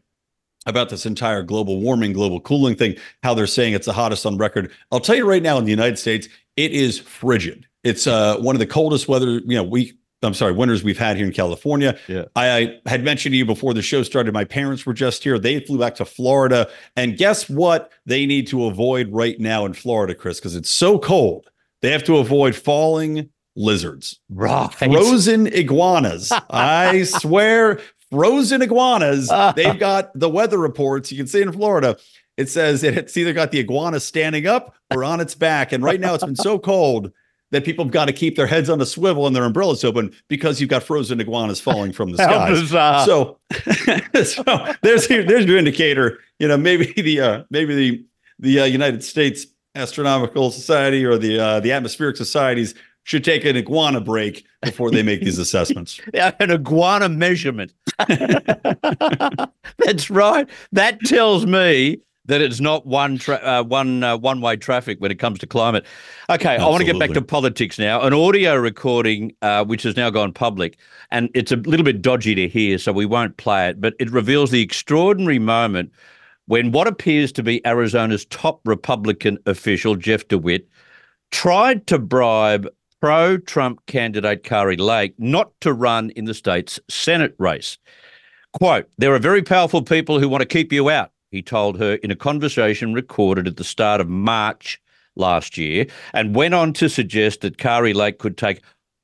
about 0.66 0.90
this 0.90 1.06
entire 1.06 1.42
global 1.42 1.80
warming, 1.80 2.12
global 2.12 2.40
cooling 2.40 2.74
thing, 2.74 2.96
how 3.22 3.34
they're 3.34 3.46
saying 3.46 3.72
it's 3.72 3.86
the 3.86 3.92
hottest 3.92 4.26
on 4.26 4.36
record. 4.36 4.72
I'll 4.90 5.00
tell 5.00 5.16
you 5.16 5.26
right 5.26 5.42
now 5.42 5.58
in 5.58 5.64
the 5.64 5.70
United 5.70 5.98
States, 5.98 6.28
it 6.56 6.72
is 6.72 6.98
frigid. 6.98 7.66
It's 7.84 8.06
uh, 8.06 8.36
one 8.38 8.56
of 8.56 8.60
the 8.60 8.66
coldest 8.66 9.08
weather, 9.08 9.30
you 9.30 9.56
know, 9.56 9.62
we 9.62 9.94
I'm 10.22 10.34
sorry, 10.34 10.52
winters 10.52 10.84
we've 10.84 10.98
had 10.98 11.16
here 11.16 11.26
in 11.26 11.32
California. 11.32 11.98
Yeah. 12.06 12.24
I, 12.36 12.78
I 12.84 12.90
had 12.90 13.02
mentioned 13.02 13.32
to 13.32 13.38
you 13.38 13.46
before 13.46 13.72
the 13.72 13.82
show 13.82 14.02
started, 14.02 14.34
my 14.34 14.44
parents 14.44 14.84
were 14.84 14.92
just 14.92 15.24
here. 15.24 15.38
They 15.38 15.60
flew 15.60 15.78
back 15.78 15.94
to 15.96 16.04
Florida. 16.04 16.68
And 16.94 17.16
guess 17.16 17.48
what 17.48 17.90
they 18.04 18.26
need 18.26 18.46
to 18.48 18.66
avoid 18.66 19.10
right 19.12 19.40
now 19.40 19.64
in 19.64 19.72
Florida, 19.72 20.14
Chris? 20.14 20.38
Because 20.38 20.56
it's 20.56 20.68
so 20.68 20.98
cold. 20.98 21.50
They 21.80 21.90
have 21.90 22.04
to 22.04 22.18
avoid 22.18 22.54
falling 22.54 23.30
lizards. 23.56 24.20
Right. 24.28 24.72
Frozen 24.74 25.46
iguanas. 25.48 26.32
I 26.50 27.04
swear, 27.04 27.80
frozen 28.10 28.60
iguanas. 28.60 29.30
They've 29.56 29.78
got 29.78 30.10
the 30.18 30.28
weather 30.28 30.58
reports. 30.58 31.10
You 31.10 31.16
can 31.16 31.26
see 31.26 31.40
in 31.40 31.50
Florida. 31.52 31.96
It 32.36 32.48
says 32.48 32.82
it's 32.84 33.16
either 33.16 33.32
got 33.32 33.52
the 33.52 33.58
iguana 33.58 34.00
standing 34.00 34.46
up 34.46 34.74
or 34.90 35.02
on 35.02 35.20
its 35.20 35.34
back. 35.34 35.72
And 35.72 35.82
right 35.82 36.00
now 36.00 36.14
it's 36.14 36.24
been 36.24 36.36
so 36.36 36.58
cold 36.58 37.12
that 37.50 37.64
people 37.64 37.84
have 37.84 37.92
got 37.92 38.06
to 38.06 38.12
keep 38.12 38.36
their 38.36 38.46
heads 38.46 38.70
on 38.70 38.80
a 38.80 38.86
swivel 38.86 39.26
and 39.26 39.34
their 39.34 39.44
umbrellas 39.44 39.84
open 39.84 40.14
because 40.28 40.60
you've 40.60 40.70
got 40.70 40.82
frozen 40.82 41.20
iguanas 41.20 41.60
falling 41.60 41.92
from 41.92 42.12
the 42.12 42.22
How 42.26 42.54
skies. 42.54 43.06
So, 43.06 43.38
so 44.24 44.74
there's 44.82 45.08
your, 45.08 45.24
there's 45.24 45.44
your 45.44 45.58
indicator. 45.58 46.18
You 46.38 46.48
know, 46.48 46.56
maybe 46.56 46.92
the 46.96 47.20
uh, 47.20 47.42
maybe 47.50 47.74
the 47.74 48.04
the 48.38 48.60
uh, 48.60 48.64
United 48.64 49.04
States 49.04 49.46
Astronomical 49.74 50.50
Society 50.50 51.04
or 51.04 51.18
the 51.18 51.38
uh, 51.38 51.60
the 51.60 51.72
atmospheric 51.72 52.16
societies 52.16 52.74
should 53.04 53.24
take 53.24 53.44
an 53.44 53.56
iguana 53.56 54.00
break 54.00 54.44
before 54.62 54.90
they 54.90 55.02
make 55.02 55.20
these 55.20 55.38
assessments. 55.38 56.00
Yeah, 56.12 56.32
an 56.38 56.50
iguana 56.50 57.08
measurement. 57.08 57.72
That's 59.78 60.10
right. 60.10 60.48
That 60.72 61.00
tells 61.00 61.46
me 61.46 62.00
that 62.26 62.40
it's 62.40 62.60
not 62.60 62.86
one 62.86 63.18
tra- 63.18 63.40
uh, 63.42 63.62
one 63.62 64.02
uh, 64.02 64.16
one 64.16 64.40
way 64.40 64.56
traffic 64.56 65.00
when 65.00 65.10
it 65.10 65.18
comes 65.18 65.38
to 65.40 65.46
climate. 65.46 65.84
Okay, 66.28 66.56
I 66.56 66.66
want 66.66 66.80
to 66.80 66.84
get 66.84 66.98
back 66.98 67.10
to 67.12 67.22
politics 67.22 67.78
now. 67.78 68.00
An 68.02 68.12
audio 68.12 68.56
recording 68.56 69.32
uh, 69.42 69.64
which 69.64 69.82
has 69.82 69.96
now 69.96 70.10
gone 70.10 70.32
public, 70.32 70.78
and 71.10 71.30
it's 71.34 71.52
a 71.52 71.56
little 71.56 71.84
bit 71.84 72.02
dodgy 72.02 72.34
to 72.34 72.48
hear, 72.48 72.78
so 72.78 72.92
we 72.92 73.06
won't 73.06 73.36
play 73.36 73.68
it. 73.68 73.80
But 73.80 73.94
it 73.98 74.10
reveals 74.10 74.50
the 74.50 74.62
extraordinary 74.62 75.38
moment 75.38 75.92
when 76.46 76.72
what 76.72 76.86
appears 76.86 77.30
to 77.32 77.42
be 77.42 77.64
Arizona's 77.66 78.24
top 78.26 78.60
Republican 78.64 79.38
official, 79.46 79.94
Jeff 79.96 80.26
DeWitt, 80.28 80.68
tried 81.30 81.86
to 81.86 81.98
bribe 81.98 82.68
pro 83.00 83.38
Trump 83.38 83.84
candidate 83.86 84.44
Kari 84.44 84.76
Lake 84.76 85.14
not 85.18 85.52
to 85.60 85.72
run 85.72 86.10
in 86.10 86.24
the 86.26 86.34
state's 86.34 86.78
Senate 86.88 87.34
race. 87.38 87.78
Quote, 88.52 88.88
there 88.98 89.14
are 89.14 89.18
very 89.18 89.42
powerful 89.42 89.82
people 89.82 90.18
who 90.18 90.28
want 90.28 90.42
to 90.42 90.46
keep 90.46 90.72
you 90.72 90.90
out, 90.90 91.12
he 91.30 91.42
told 91.42 91.78
her 91.78 91.94
in 91.96 92.10
a 92.10 92.16
conversation 92.16 92.92
recorded 92.92 93.46
at 93.46 93.56
the 93.56 93.64
start 93.64 94.00
of 94.00 94.08
March 94.08 94.80
last 95.16 95.56
year, 95.58 95.86
and 96.14 96.34
went 96.34 96.54
on 96.54 96.72
to 96.74 96.88
suggest 96.88 97.40
that 97.40 97.58
Kari 97.58 97.92
Lake 97.92 98.18
could 98.18 98.36
take 98.36 98.62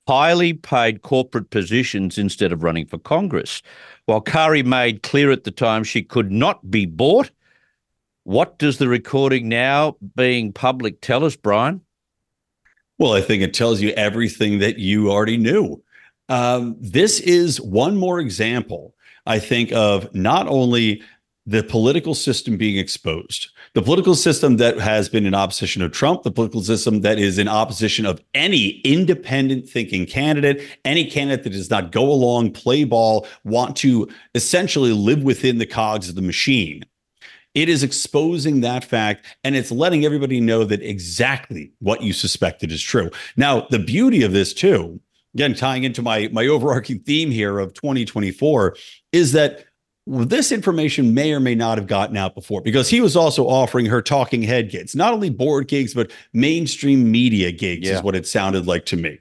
highly 0.08 0.52
paid 0.52 1.02
corporate 1.02 1.50
positions 1.50 2.16
instead 2.16 2.52
of 2.52 2.62
running 2.62 2.86
for 2.86 2.98
Congress. 2.98 3.62
While 4.06 4.20
Kari 4.20 4.62
made 4.62 5.02
clear 5.02 5.30
at 5.30 5.44
the 5.44 5.50
time 5.50 5.82
she 5.82 6.02
could 6.02 6.30
not 6.30 6.70
be 6.70 6.86
bought, 6.86 7.30
what 8.22 8.58
does 8.58 8.78
the 8.78 8.88
recording 8.88 9.48
now 9.48 9.96
being 10.14 10.52
public 10.52 11.00
tell 11.00 11.24
us, 11.24 11.36
Brian? 11.36 11.80
Well, 12.98 13.12
I 13.12 13.20
think 13.20 13.42
it 13.42 13.52
tells 13.52 13.80
you 13.80 13.90
everything 13.90 14.58
that 14.60 14.78
you 14.78 15.10
already 15.10 15.36
knew. 15.36 15.82
Um, 16.28 16.76
this 16.80 17.20
is 17.20 17.60
one 17.60 17.96
more 17.96 18.18
example, 18.18 18.94
I 19.26 19.38
think, 19.38 19.72
of 19.72 20.12
not 20.14 20.48
only 20.48 21.02
the 21.46 21.62
political 21.62 22.14
system 22.14 22.56
being 22.56 22.76
exposed, 22.76 23.50
the 23.74 23.82
political 23.82 24.16
system 24.16 24.56
that 24.56 24.78
has 24.78 25.08
been 25.08 25.26
in 25.26 25.34
opposition 25.34 25.80
of 25.80 25.92
Trump, 25.92 26.24
the 26.24 26.30
political 26.30 26.62
system 26.62 27.02
that 27.02 27.18
is 27.18 27.38
in 27.38 27.46
opposition 27.46 28.04
of 28.04 28.20
any 28.34 28.80
independent 28.80 29.68
thinking 29.68 30.06
candidate, 30.06 30.60
any 30.84 31.08
candidate 31.08 31.44
that 31.44 31.50
does 31.50 31.70
not 31.70 31.92
go 31.92 32.10
along, 32.10 32.50
play 32.50 32.82
ball, 32.82 33.26
want 33.44 33.76
to 33.76 34.08
essentially 34.34 34.92
live 34.92 35.22
within 35.22 35.58
the 35.58 35.66
cogs 35.66 36.08
of 36.08 36.16
the 36.16 36.22
machine. 36.22 36.84
It 37.54 37.68
is 37.68 37.82
exposing 37.82 38.60
that 38.60 38.84
fact 38.84 39.24
and 39.44 39.54
it's 39.56 39.70
letting 39.70 40.04
everybody 40.04 40.40
know 40.40 40.64
that 40.64 40.82
exactly 40.82 41.72
what 41.78 42.02
you 42.02 42.12
suspected 42.12 42.72
is 42.72 42.82
true. 42.82 43.10
Now, 43.36 43.66
the 43.70 43.78
beauty 43.78 44.24
of 44.24 44.32
this 44.32 44.52
too, 44.52 45.00
again 45.32 45.54
tying 45.54 45.84
into 45.84 46.02
my 46.02 46.28
my 46.32 46.46
overarching 46.46 46.98
theme 47.00 47.30
here 47.30 47.58
of 47.58 47.72
2024 47.74 48.76
is 49.12 49.32
that 49.32 49.66
this 50.06 50.52
information 50.52 51.14
may 51.14 51.32
or 51.32 51.40
may 51.40 51.54
not 51.54 51.78
have 51.78 51.86
gotten 51.86 52.16
out 52.16 52.34
before 52.34 52.60
because 52.60 52.88
he 52.88 53.00
was 53.00 53.16
also 53.16 53.44
offering 53.46 53.86
her 53.86 54.00
talking 54.00 54.42
head 54.42 54.70
gigs, 54.70 54.94
not 54.94 55.12
only 55.12 55.30
board 55.30 55.66
gigs 55.68 55.94
but 55.94 56.12
mainstream 56.32 57.10
media 57.10 57.50
gigs 57.52 57.88
Yeah. 57.88 57.96
is 57.96 58.02
what 58.02 58.14
it 58.14 58.26
sounded 58.26 58.66
like 58.66 58.86
to 58.86 58.96
me. 58.96 59.18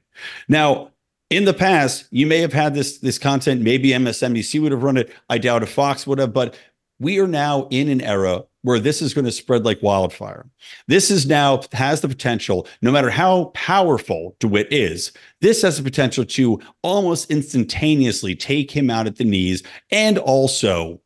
Now, 0.48 0.92
in 1.32 1.46
the 1.46 1.54
past, 1.56 2.06
you 2.12 2.28
may 2.28 2.38
have 2.40 2.54
had 2.54 2.76
this 2.76 3.00
this 3.00 3.18
content. 3.18 3.62
Maybe 3.62 3.90
MSNBC 3.90 4.62
would 4.62 4.72
have 4.72 4.84
run 4.84 4.96
it. 4.98 5.12
I 5.28 5.40
doubt 5.40 5.64
if 5.64 5.72
Fox 5.72 6.06
would 6.06 6.20
have. 6.20 6.34
But 6.34 6.56
we 7.00 7.20
are 7.20 7.28
now 7.28 7.68
in 7.72 7.90
an 7.90 8.00
era 8.02 8.44
where 8.66 8.80
this 8.80 9.00
is 9.00 9.14
going 9.14 9.26
to 9.26 9.32
spread 9.32 9.64
like 9.64 9.82
wildfire. 9.84 10.48
This 10.88 11.12
is 11.12 11.28
now 11.28 11.62
has 11.72 12.02
the 12.02 12.08
potential, 12.08 12.68
no 12.82 12.92
matter 12.92 13.12
how 13.12 13.46
powerful 13.54 14.36
DeWitt 14.40 14.68
is, 14.74 15.12
this 15.40 15.62
has 15.62 15.78
the 15.78 15.84
potential 15.84 16.26
to 16.26 16.60
almost 16.82 17.30
instantaneously 17.30 18.36
take 18.36 18.72
him 18.72 18.90
out 18.90 19.06
at 19.06 19.18
the 19.18 19.24
knees 19.24 19.62
and 19.92 20.18
also 20.18 21.00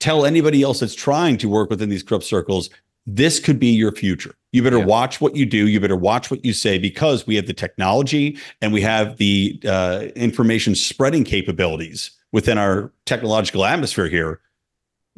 tell 0.00 0.26
anybody 0.26 0.62
else 0.62 0.80
that's 0.80 0.94
trying 0.94 1.38
to 1.38 1.48
work 1.48 1.70
within 1.70 1.88
these 1.88 2.02
corrupt 2.02 2.24
circles 2.24 2.68
this 3.10 3.40
could 3.40 3.58
be 3.58 3.68
your 3.68 3.90
future. 3.90 4.34
You 4.52 4.62
better 4.62 4.78
Yeah. 4.78 4.84
watch 4.84 5.18
what 5.18 5.34
you 5.34 5.46
do. 5.46 5.66
You 5.66 5.80
better 5.80 5.96
watch 5.96 6.30
what 6.30 6.44
you 6.44 6.52
say 6.52 6.76
because 6.76 7.26
we 7.26 7.36
have 7.36 7.46
the 7.46 7.54
technology 7.54 8.36
and 8.60 8.70
we 8.70 8.82
have 8.82 9.16
the 9.16 9.58
uh, 9.66 10.08
information 10.14 10.74
spreading 10.74 11.24
capabilities 11.24 12.10
within 12.32 12.58
our 12.58 12.92
technological 13.06 13.64
atmosphere 13.64 14.08
here 14.08 14.40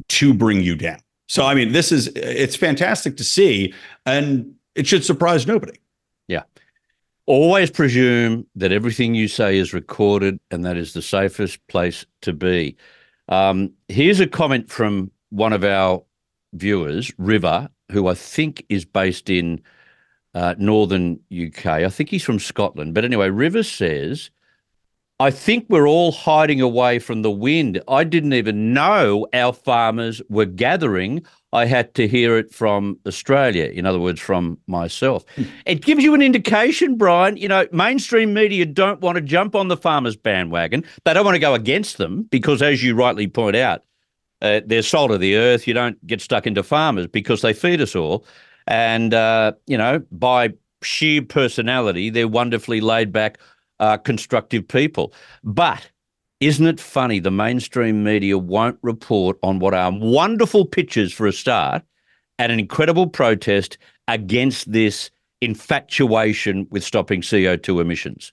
to 0.07 0.33
bring 0.33 0.61
you 0.61 0.75
down. 0.77 0.99
So, 1.31 1.45
I 1.45 1.53
mean, 1.53 1.71
this 1.71 1.93
is 1.93 2.07
it's 2.07 2.57
fantastic 2.57 3.15
to 3.15 3.23
see, 3.23 3.73
and 4.05 4.53
it 4.75 4.85
should 4.85 5.05
surprise 5.05 5.47
nobody. 5.47 5.79
Yeah. 6.27 6.43
Always 7.25 7.71
presume 7.71 8.47
that 8.57 8.73
everything 8.73 9.15
you 9.15 9.29
say 9.29 9.57
is 9.57 9.73
recorded 9.73 10.41
and 10.51 10.65
that 10.65 10.75
is 10.75 10.91
the 10.91 11.01
safest 11.01 11.65
place 11.67 12.05
to 12.23 12.33
be. 12.33 12.75
Um, 13.29 13.71
here's 13.87 14.19
a 14.19 14.27
comment 14.27 14.69
from 14.69 15.09
one 15.29 15.53
of 15.53 15.63
our 15.63 16.03
viewers, 16.51 17.13
River, 17.17 17.69
who 17.93 18.07
I 18.07 18.13
think 18.13 18.65
is 18.67 18.83
based 18.83 19.29
in 19.29 19.61
uh, 20.33 20.55
northern 20.57 21.17
UK. 21.31 21.65
I 21.65 21.87
think 21.87 22.09
he's 22.09 22.25
from 22.25 22.39
Scotland. 22.39 22.93
But 22.93 23.05
anyway, 23.05 23.29
River 23.29 23.63
says, 23.63 24.31
I 25.21 25.29
think 25.29 25.67
we're 25.69 25.87
all 25.87 26.11
hiding 26.11 26.61
away 26.61 26.97
from 26.97 27.21
the 27.21 27.29
wind. 27.29 27.79
I 27.87 28.03
didn't 28.03 28.33
even 28.33 28.73
know 28.73 29.27
our 29.33 29.53
farmers 29.53 30.19
were 30.29 30.45
gathering. 30.45 31.23
I 31.53 31.65
had 31.67 31.93
to 31.93 32.07
hear 32.07 32.39
it 32.39 32.51
from 32.51 32.97
Australia, 33.05 33.65
in 33.65 33.85
other 33.85 33.99
words, 33.99 34.19
from 34.19 34.57
myself. 34.65 35.23
it 35.67 35.85
gives 35.85 36.03
you 36.03 36.15
an 36.15 36.23
indication, 36.23 36.97
Brian. 36.97 37.37
You 37.37 37.49
know, 37.49 37.67
mainstream 37.71 38.33
media 38.33 38.65
don't 38.65 38.99
want 39.01 39.17
to 39.17 39.21
jump 39.21 39.55
on 39.55 39.67
the 39.67 39.77
farmers' 39.77 40.15
bandwagon. 40.15 40.83
They 41.05 41.13
don't 41.13 41.23
want 41.23 41.35
to 41.35 41.39
go 41.39 41.53
against 41.53 41.99
them 41.99 42.23
because, 42.31 42.63
as 42.63 42.83
you 42.83 42.95
rightly 42.95 43.27
point 43.27 43.55
out, 43.55 43.83
uh, 44.41 44.61
they're 44.65 44.81
salt 44.81 45.11
of 45.11 45.19
the 45.19 45.35
earth. 45.35 45.67
You 45.67 45.75
don't 45.75 46.03
get 46.07 46.21
stuck 46.21 46.47
into 46.47 46.63
farmers 46.63 47.05
because 47.05 47.43
they 47.43 47.53
feed 47.53 47.79
us 47.79 47.95
all. 47.95 48.25
And, 48.65 49.13
uh, 49.13 49.51
you 49.67 49.77
know, 49.77 50.01
by 50.11 50.53
sheer 50.81 51.21
personality, 51.21 52.09
they're 52.09 52.27
wonderfully 52.27 52.81
laid 52.81 53.11
back, 53.11 53.37
uh, 53.81 53.97
constructive 53.97 54.65
people. 54.67 55.13
But 55.43 55.91
isn't 56.39 56.65
it 56.65 56.79
funny 56.79 57.19
the 57.19 57.31
mainstream 57.31 58.03
media 58.03 58.37
won't 58.37 58.79
report 58.81 59.37
on 59.43 59.59
what 59.59 59.73
are 59.73 59.91
wonderful 59.91 60.65
pictures 60.65 61.11
for 61.11 61.27
a 61.27 61.33
start 61.33 61.83
and 62.39 62.51
an 62.51 62.59
incredible 62.59 63.07
protest 63.07 63.77
against 64.07 64.71
this 64.71 65.11
infatuation 65.41 66.67
with 66.71 66.83
stopping 66.83 67.21
CO2 67.21 67.81
emissions? 67.81 68.31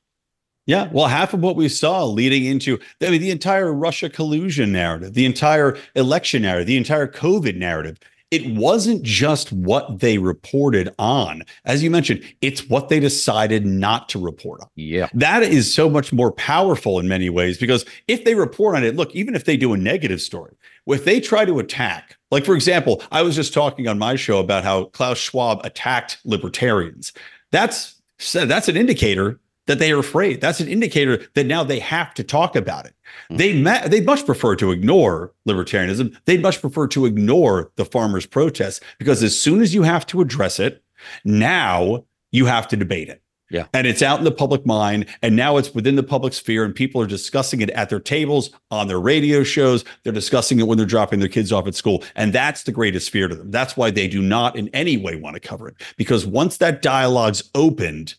Yeah, 0.67 0.91
well, 0.93 1.07
half 1.07 1.33
of 1.33 1.41
what 1.41 1.57
we 1.57 1.67
saw 1.71 2.05
leading 2.05 2.45
into 2.45 2.79
I 3.03 3.09
mean, 3.09 3.23
the 3.23 3.31
entire 3.31 3.73
Russia 3.73 4.11
collusion 4.11 4.71
narrative, 4.71 5.15
the 5.15 5.25
entire 5.25 5.79
election 5.95 6.43
narrative, 6.43 6.67
the 6.67 6.77
entire 6.77 7.07
COVID 7.07 7.57
narrative 7.57 7.99
it 8.31 8.47
wasn't 8.55 9.03
just 9.03 9.53
what 9.53 10.01
they 10.01 10.19
reported 10.19 10.95
on. 10.99 11.43
As 11.65 11.83
you 11.83 11.91
mentioned, 11.91 12.23
it's 12.43 12.69
what 12.69 12.89
they 12.89 13.01
decided 13.01 13.65
not 13.65 14.09
to 14.11 14.19
report 14.19 14.61
on. 14.61 14.69
Yeah. 14.75 15.09
That 15.15 15.43
is 15.43 15.73
so 15.73 15.89
much 15.89 16.13
more 16.13 16.33
powerful 16.33 16.99
in 16.99 17.09
many 17.09 17.31
ways 17.31 17.57
because 17.59 17.87
if 18.07 18.25
they 18.25 18.35
report 18.35 18.77
on 18.77 18.85
it, 18.85 18.97
look, 18.97 19.15
even 19.15 19.35
if 19.35 19.45
they 19.45 19.57
do 19.57 19.73
a 19.73 19.79
negative 19.79 20.21
story, 20.21 20.55
if 20.87 21.05
they 21.05 21.21
try 21.21 21.45
to 21.45 21.59
attack, 21.59 22.19
like 22.31 22.45
for 22.45 22.55
example, 22.55 23.03
I 23.11 23.23
was 23.23 23.35
just 23.35 23.55
talking 23.55 23.89
on 23.89 23.99
my 23.99 24.17
show 24.17 24.39
about 24.39 24.65
how 24.65 24.85
Klaus 24.87 25.19
Schwab 25.19 25.65
attacked 25.65 26.19
libertarians. 26.25 27.13
That's 27.51 27.95
that's 28.33 28.69
an 28.69 28.77
indicator 28.77 29.41
that 29.69 29.79
they 29.79 29.93
are 29.93 29.99
afraid. 29.99 30.41
That's 30.41 30.61
an 30.61 30.67
indicator 30.67 31.25
that 31.35 31.47
now 31.47 31.63
they 31.63 31.79
have 31.79 32.13
to 32.15 32.25
talk 32.25 32.57
about 32.57 32.87
it. 32.87 32.95
They 33.31 33.61
ma- 33.61 33.87
they 33.87 34.01
much 34.01 34.27
prefer 34.27 34.57
to 34.57 34.73
ignore 34.73 35.33
libertarianism. 35.47 36.17
They'd 36.25 36.43
much 36.43 36.61
prefer 36.61 36.89
to 36.89 37.07
ignore 37.07 37.71
the 37.77 37.85
farmers' 37.85 38.27
protests 38.27 38.81
because 38.99 39.23
as 39.23 39.39
soon 39.39 39.61
as 39.61 39.75
you 39.75 39.83
have 39.83 40.07
to 40.07 40.21
address 40.21 40.59
it, 40.59 40.83
now 41.25 42.05
you 42.33 42.47
have 42.47 42.67
to 42.69 42.77
debate 42.77 43.09
it. 43.09 43.23
Yeah. 43.51 43.67
And 43.73 43.87
it's 43.87 44.03
out 44.03 44.19
in 44.19 44.25
the 44.25 44.31
public 44.31 44.67
mind. 44.67 45.07
And 45.23 45.35
now 45.37 45.57
it's 45.57 45.75
within 45.75 45.97
the 45.97 46.03
public 46.03 46.35
sphere, 46.35 46.65
and 46.65 46.75
people 46.75 47.01
are 47.01 47.07
discussing 47.07 47.63
it 47.63 47.71
at 47.71 47.89
their 47.89 48.01
tables, 48.01 48.51
on 48.71 48.89
their 48.89 49.01
radio 49.01 49.43
shows. 49.43 49.85
They're 50.05 50.13
discussing 50.13 50.61
it 50.61 50.67
when 50.67 50.77
they're 50.77 50.87
dropping 50.87 51.21
their 51.21 51.31
kids 51.31 51.51
off 51.51 51.67
at 51.67 51.75
school. 51.75 52.05
And 52.15 52.33
that's 52.33 52.65
the 52.65 52.73
greatest 52.73 53.09
fear 53.11 53.27
to 53.27 53.35
them. 53.35 53.51
That's 53.51 53.77
why 53.77 53.91
they 53.91 54.07
do 54.07 54.21
not 54.21 54.57
in 54.57 54.69
any 54.69 54.99
way 54.99 55.17
want 55.17 55.35
to 55.35 55.41
cover 55.41 55.69
it. 55.69 55.77
Because 55.97 56.27
once 56.27 56.59
that 56.59 56.83
dialogue's 56.83 57.51
opened, 57.55 58.17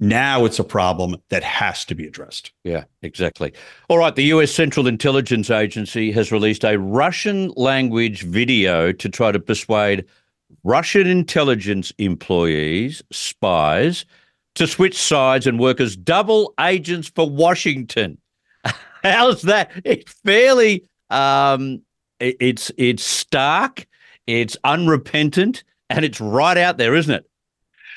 now 0.00 0.44
it's 0.44 0.58
a 0.58 0.64
problem 0.64 1.16
that 1.28 1.42
has 1.42 1.84
to 1.86 1.94
be 1.94 2.06
addressed. 2.06 2.52
Yeah, 2.64 2.84
exactly. 3.02 3.52
All 3.88 3.98
right. 3.98 4.14
The 4.14 4.24
US 4.24 4.52
Central 4.52 4.86
Intelligence 4.86 5.50
Agency 5.50 6.12
has 6.12 6.30
released 6.30 6.64
a 6.64 6.78
Russian 6.78 7.52
language 7.56 8.22
video 8.22 8.92
to 8.92 9.08
try 9.08 9.32
to 9.32 9.40
persuade 9.40 10.04
Russian 10.64 11.06
intelligence 11.06 11.92
employees, 11.98 13.02
spies, 13.10 14.04
to 14.54 14.66
switch 14.66 14.96
sides 14.96 15.46
and 15.46 15.58
work 15.58 15.80
as 15.80 15.96
double 15.96 16.54
agents 16.60 17.08
for 17.08 17.28
Washington. 17.28 18.18
How's 19.02 19.42
that? 19.42 19.70
It's 19.84 20.12
fairly 20.24 20.84
um, 21.10 21.82
it, 22.20 22.36
it's 22.40 22.70
it's 22.76 23.04
stark, 23.04 23.86
it's 24.26 24.56
unrepentant, 24.64 25.64
and 25.90 26.04
it's 26.04 26.20
right 26.20 26.56
out 26.56 26.78
there, 26.78 26.94
isn't 26.94 27.14
it? 27.14 27.27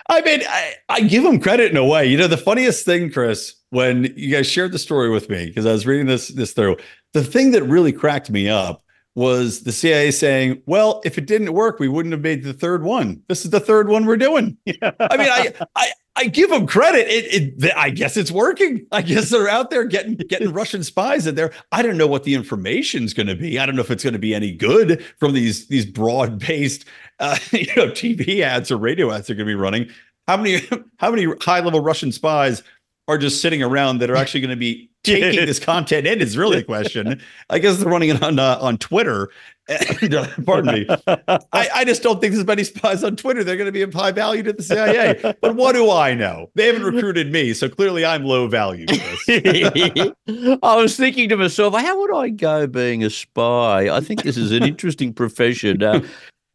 I 0.10 0.22
mean, 0.22 0.41
I, 0.47 0.74
I 0.89 1.02
give 1.02 1.24
them 1.24 1.39
credit 1.39 1.72
in 1.72 1.78
a 1.78 1.86
way. 1.86 2.06
You 2.06 2.18
know, 2.18 2.28
the 2.28 2.38
funniest 2.38 2.86
thing, 2.86 3.12
Chris, 3.12 3.56
when 3.70 4.14
you 4.16 4.36
guys 4.36 4.47
shared 4.47 4.72
the 4.72 4.80
story 4.80 5.10
with 5.10 5.30
me, 5.30 5.47
because 5.47 5.66
I 5.66 5.72
was 5.72 5.86
reading 5.86 6.08
this 6.08 6.30
this 6.30 6.54
through, 6.54 6.78
the 7.14 7.24
thing 7.24 7.52
that 7.52 7.64
really 7.64 7.91
cracked 7.91 8.30
me 8.30 8.49
up 8.49 8.84
was 9.16 9.64
the 9.64 9.72
CIA 9.72 10.12
saying, 10.12 10.62
"Well, 10.66 11.02
if 11.04 11.18
it 11.18 11.28
didn't 11.28 11.54
work, 11.54 11.80
we 11.80 11.88
wouldn't 11.88 12.14
have 12.14 12.22
made 12.22 12.43
the 12.43 12.54
third 12.54 12.84
one. 12.84 13.22
This 13.28 13.45
is 13.45 13.52
the 13.52 13.60
third 13.60 13.89
one 13.89 14.06
we're 14.06 14.18
doing." 14.18 14.58
I 14.68 15.18
mean, 15.18 15.30
I, 15.30 15.54
I 15.76 15.91
I 16.16 16.26
give 16.28 16.49
them 16.49 16.68
credit. 16.68 17.07
It, 17.07 17.55
it 17.64 17.74
I 17.76 17.89
guess 17.89 18.18
it's 18.18 18.32
working. 18.32 18.86
I 18.91 19.01
guess 19.01 19.30
they're 19.30 19.47
out 19.47 19.70
there 19.70 19.86
getting 19.86 20.16
getting 20.16 20.51
Russian 20.53 20.84
spies 20.84 21.26
in 21.26 21.36
there. 21.36 21.53
I 21.72 21.82
don't 21.82 21.97
know 21.97 22.07
what 22.07 22.24
the 22.24 22.36
information's 22.36 23.14
going 23.14 23.28
to 23.28 23.36
be. 23.36 23.57
I 23.57 23.66
don't 23.66 23.76
know 23.76 23.82
if 23.82 23.91
it's 23.91 24.03
going 24.03 24.14
to 24.14 24.20
be 24.20 24.36
any 24.36 24.51
good 24.51 25.03
from 25.20 25.34
these 25.34 25.68
these 25.68 25.86
broad 25.86 26.38
based 26.38 26.86
uh, 27.20 27.38
you 27.51 27.68
know 27.76 27.88
TV 27.88 28.41
ads 28.41 28.72
or 28.72 28.78
radio 28.78 29.12
ads 29.12 29.28
they're 29.28 29.36
going 29.36 29.47
to 29.47 29.51
be 29.51 29.55
running. 29.55 29.89
How 30.28 30.38
many 30.38 30.62
how 30.97 31.12
many 31.12 31.28
high 31.41 31.62
level 31.62 31.80
Russian 31.80 32.12
spies 32.12 32.62
are 33.08 33.18
just 33.18 33.41
sitting 33.41 33.62
around 33.64 33.99
that 33.99 34.10
are 34.10 34.16
actually 34.16 34.41
going 34.41 34.52
to 34.52 34.56
be 34.56 34.89
taking 35.04 35.45
this 35.45 35.60
content 35.60 36.06
in 36.06 36.22
is 36.22 36.38
really 36.38 36.58
the 36.58 36.64
question. 36.64 37.22
I 37.49 37.60
guess 37.60 37.78
they're 37.78 37.91
running 37.91 38.10
it 38.10 38.22
on 38.22 38.39
uh, 38.39 38.58
on 38.62 38.78
Twitter. 38.78 39.30
Pardon 40.45 40.74
me. 40.74 40.88
I, 41.08 41.70
I 41.76 41.86
just 41.86 42.04
don't 42.04 42.20
think 42.20 42.34
there's 42.34 42.45
many 42.45 42.64
spies 42.64 43.04
on 43.04 43.16
Twitter. 43.16 43.43
They're 43.43 43.56
going 43.56 43.68
to 43.68 43.72
be 43.72 43.84
of 43.84 43.93
high 43.93 44.12
value 44.12 44.43
to 44.43 44.54
the 44.54 44.64
CIA. 44.64 45.36
But 45.41 45.56
what 45.56 45.74
do 45.74 45.89
I 45.89 46.14
know? 46.14 46.49
They 46.56 46.68
haven't 46.68 46.84
recruited 46.84 47.32
me, 47.32 47.54
so 47.54 47.70
clearly 47.70 48.04
I'm 48.04 48.26
low 48.26 48.47
value. 48.47 48.86
I 48.89 50.14
was 50.62 50.97
thinking 50.97 51.30
to 51.30 51.38
myself, 51.38 51.74
how 51.74 51.99
would 52.02 52.14
I 52.14 52.30
go 52.30 52.68
being 52.68 53.04
a 53.04 53.10
spy? 53.10 53.89
I 53.89 54.02
think 54.02 54.24
this 54.24 54.36
is 54.36 54.52
an 54.52 54.64
interesting 54.64 55.14
profession. 55.14 55.82
Uh, 55.82 56.02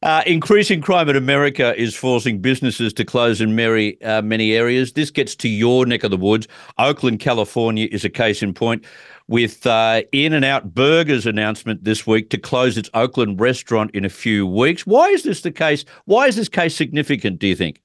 uh, 0.07 0.23
increasing 0.25 0.81
crime 0.81 1.09
in 1.09 1.17
America 1.17 1.75
is 1.77 1.97
forcing 1.97 2.41
businesses 2.41 2.93
to 2.93 3.05
close 3.05 3.41
in 3.41 3.57
many, 3.57 4.01
uh, 4.03 4.23
many 4.23 4.53
areas. 4.53 4.93
This 4.93 5.11
gets 5.11 5.35
to 5.35 5.49
your 5.49 5.85
neck 5.85 6.05
of 6.05 6.13
the 6.13 6.17
woods. 6.17 6.47
Oakland, 6.79 7.19
California 7.19 7.89
is 7.91 8.05
a 8.05 8.09
case 8.09 8.41
in 8.41 8.55
point 8.55 8.85
with 9.27 9.67
uh, 9.67 10.03
In 10.13 10.33
and 10.33 10.45
Out 10.45 10.73
Burgers 10.73 11.27
announcement 11.27 11.83
this 11.83 12.07
week 12.07 12.31
to 12.31 12.39
close 12.39 12.79
its 12.79 12.89
Oakland 12.95 13.41
restaurant 13.41 13.91
in 13.95 14.05
a 14.05 14.09
few 14.09 14.47
weeks. 14.47 14.87
Why 14.87 15.09
is 15.09 15.25
this 15.25 15.41
the 15.41 15.51
case? 15.51 15.85
Why 16.05 16.29
is 16.29 16.37
this 16.37 16.49
case 16.49 16.77
significant, 16.77 17.41
do 17.41 17.49
you 17.49 17.57
think? 17.57 17.83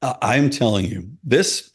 Uh, 0.00 0.14
I'm 0.22 0.48
telling 0.48 0.84
you, 0.84 1.10
this. 1.24 1.72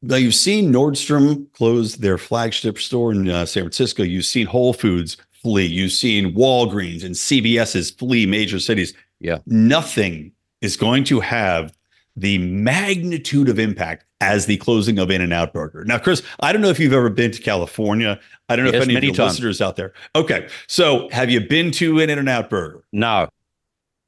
Now 0.00 0.16
you've 0.16 0.34
seen 0.34 0.72
Nordstrom 0.72 1.52
close 1.52 1.96
their 1.96 2.16
flagship 2.16 2.78
store 2.78 3.12
in 3.12 3.28
uh, 3.28 3.44
San 3.44 3.64
Francisco. 3.64 4.02
You've 4.02 4.24
seen 4.24 4.46
Whole 4.46 4.72
Foods 4.72 5.18
flee. 5.46 5.66
You've 5.66 5.92
seen 5.92 6.34
Walgreens 6.34 7.04
and 7.04 7.14
CVS's 7.14 7.92
flee 7.92 8.26
major 8.26 8.58
cities. 8.58 8.92
Yeah. 9.20 9.38
Nothing 9.46 10.32
is 10.60 10.76
going 10.76 11.04
to 11.04 11.20
have 11.20 11.72
the 12.16 12.38
magnitude 12.38 13.48
of 13.48 13.60
impact 13.60 14.04
as 14.20 14.46
the 14.46 14.56
closing 14.56 14.98
of 14.98 15.08
In 15.08 15.20
and 15.20 15.32
Out 15.32 15.52
Burger. 15.52 15.84
Now, 15.84 15.98
Chris, 15.98 16.20
I 16.40 16.52
don't 16.52 16.62
know 16.62 16.68
if 16.70 16.80
you've 16.80 16.92
ever 16.92 17.10
been 17.10 17.30
to 17.30 17.40
California. 17.40 18.18
I 18.48 18.56
don't 18.56 18.64
know 18.64 18.72
Yes, 18.72 18.88
if 18.88 18.96
any 18.96 19.08
of 19.10 19.14
times. 19.16 19.34
listeners 19.34 19.60
out 19.60 19.76
there. 19.76 19.92
Okay. 20.16 20.48
So 20.66 21.08
have 21.12 21.30
you 21.30 21.40
been 21.46 21.70
to 21.72 22.00
an 22.00 22.10
In 22.10 22.18
and 22.18 22.28
Out 22.28 22.50
Burger? 22.50 22.82
No. 22.92 23.28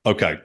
Okay. 0.06 0.40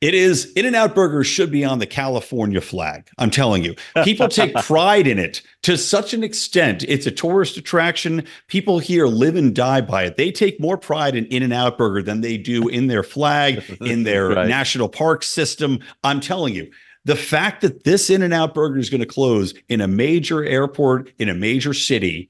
It 0.00 0.14
is 0.14 0.52
In 0.56 0.66
and 0.66 0.74
Out 0.74 0.94
Burger 0.94 1.22
should 1.22 1.50
be 1.52 1.64
on 1.64 1.78
the 1.78 1.86
California 1.86 2.60
flag. 2.60 3.08
I'm 3.18 3.30
telling 3.30 3.62
you. 3.64 3.74
People 4.02 4.28
take 4.28 4.54
pride 4.64 5.06
in 5.06 5.18
it 5.18 5.42
to 5.62 5.78
such 5.78 6.12
an 6.12 6.24
extent. 6.24 6.82
It's 6.88 7.06
a 7.06 7.10
tourist 7.10 7.56
attraction. 7.56 8.26
People 8.48 8.78
here 8.78 9.06
live 9.06 9.36
and 9.36 9.54
die 9.54 9.80
by 9.80 10.04
it. 10.04 10.16
They 10.16 10.32
take 10.32 10.58
more 10.60 10.76
pride 10.76 11.14
in 11.14 11.26
In 11.26 11.42
and 11.42 11.52
Out 11.52 11.78
Burger 11.78 12.02
than 12.02 12.20
they 12.20 12.36
do 12.36 12.66
in 12.68 12.88
their 12.88 13.02
flag, 13.02 13.62
in 13.80 14.02
their 14.04 14.30
Right. 14.30 14.48
national 14.48 14.88
park 14.88 15.22
system. 15.22 15.78
I'm 16.02 16.20
telling 16.20 16.54
you. 16.54 16.70
The 17.06 17.16
fact 17.16 17.62
that 17.62 17.84
this 17.84 18.10
In 18.10 18.22
and 18.22 18.34
Out 18.34 18.54
Burger 18.54 18.78
is 18.78 18.90
going 18.90 19.00
to 19.00 19.06
close 19.06 19.54
in 19.68 19.80
a 19.80 19.88
major 19.88 20.44
airport 20.44 21.10
in 21.18 21.28
a 21.30 21.34
major 21.34 21.72
city 21.72 22.28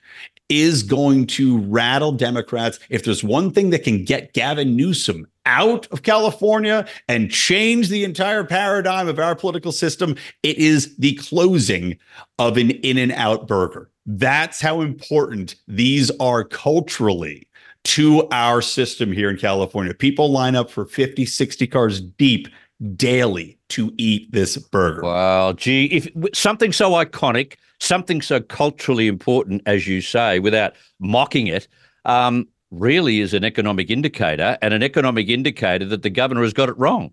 is 0.49 0.83
going 0.83 1.27
to 1.27 1.59
rattle 1.63 2.13
Democrats. 2.13 2.79
If 2.89 3.05
there's 3.05 3.23
one 3.25 3.51
thing 3.51 3.71
that 3.71 3.83
can 3.85 4.05
get 4.05 4.33
Gavin 4.33 4.77
Newsom 4.77 5.27
out 5.47 5.87
of 5.89 6.03
California 6.03 6.87
and 7.09 7.31
change 7.31 7.89
the 7.89 8.05
entire 8.05 8.45
paradigm 8.45 9.09
of 9.09 9.19
our 9.19 9.35
political 9.35 9.73
system, 9.73 10.17
it 10.43 10.59
is 10.59 10.97
the 10.97 11.15
closing 11.15 11.97
of 12.39 12.57
an 12.57 12.71
In 12.71 12.99
and 12.99 13.13
Out 13.13 13.47
burger. 13.47 13.91
That's 14.07 14.61
how 14.61 14.81
important 14.81 15.57
these 15.69 16.11
are 16.19 16.45
culturally 16.45 17.49
to 17.85 18.29
our 18.31 18.61
system 18.61 19.13
here 19.13 19.31
in 19.31 19.37
California. 19.37 19.95
People 19.95 20.31
line 20.31 20.55
up 20.55 20.71
for 20.71 20.85
50, 20.85 21.25
60 21.25 21.67
cars 21.67 22.01
deep 22.01 22.49
daily 22.97 23.59
to 23.69 23.93
eat 23.97 24.31
this 24.33 24.57
burger. 24.57 25.03
Wow, 25.03 25.53
gee, 25.53 25.87
if 25.87 26.09
something 26.35 26.73
so 26.73 26.93
iconic, 26.93 27.55
something 27.79 28.23
so 28.23 28.41
culturally 28.41 29.07
important, 29.07 29.63
as 29.67 29.87
you 29.87 30.01
say, 30.01 30.39
without 30.39 30.75
mocking 30.99 31.47
it, 31.47 31.69
um, 32.05 32.49
really 32.71 33.21
is 33.21 33.35
an 33.35 33.45
economic 33.45 33.91
indicator 33.91 34.57
and 34.63 34.75
an 34.75 34.83
economic 34.83 35.29
indicator 35.29 35.85
that 35.87 36.03
the 36.03 36.11
governor 36.11 36.43
has 36.43 36.53
got 36.53 36.69
it 36.69 36.79
wrong. 36.79 37.13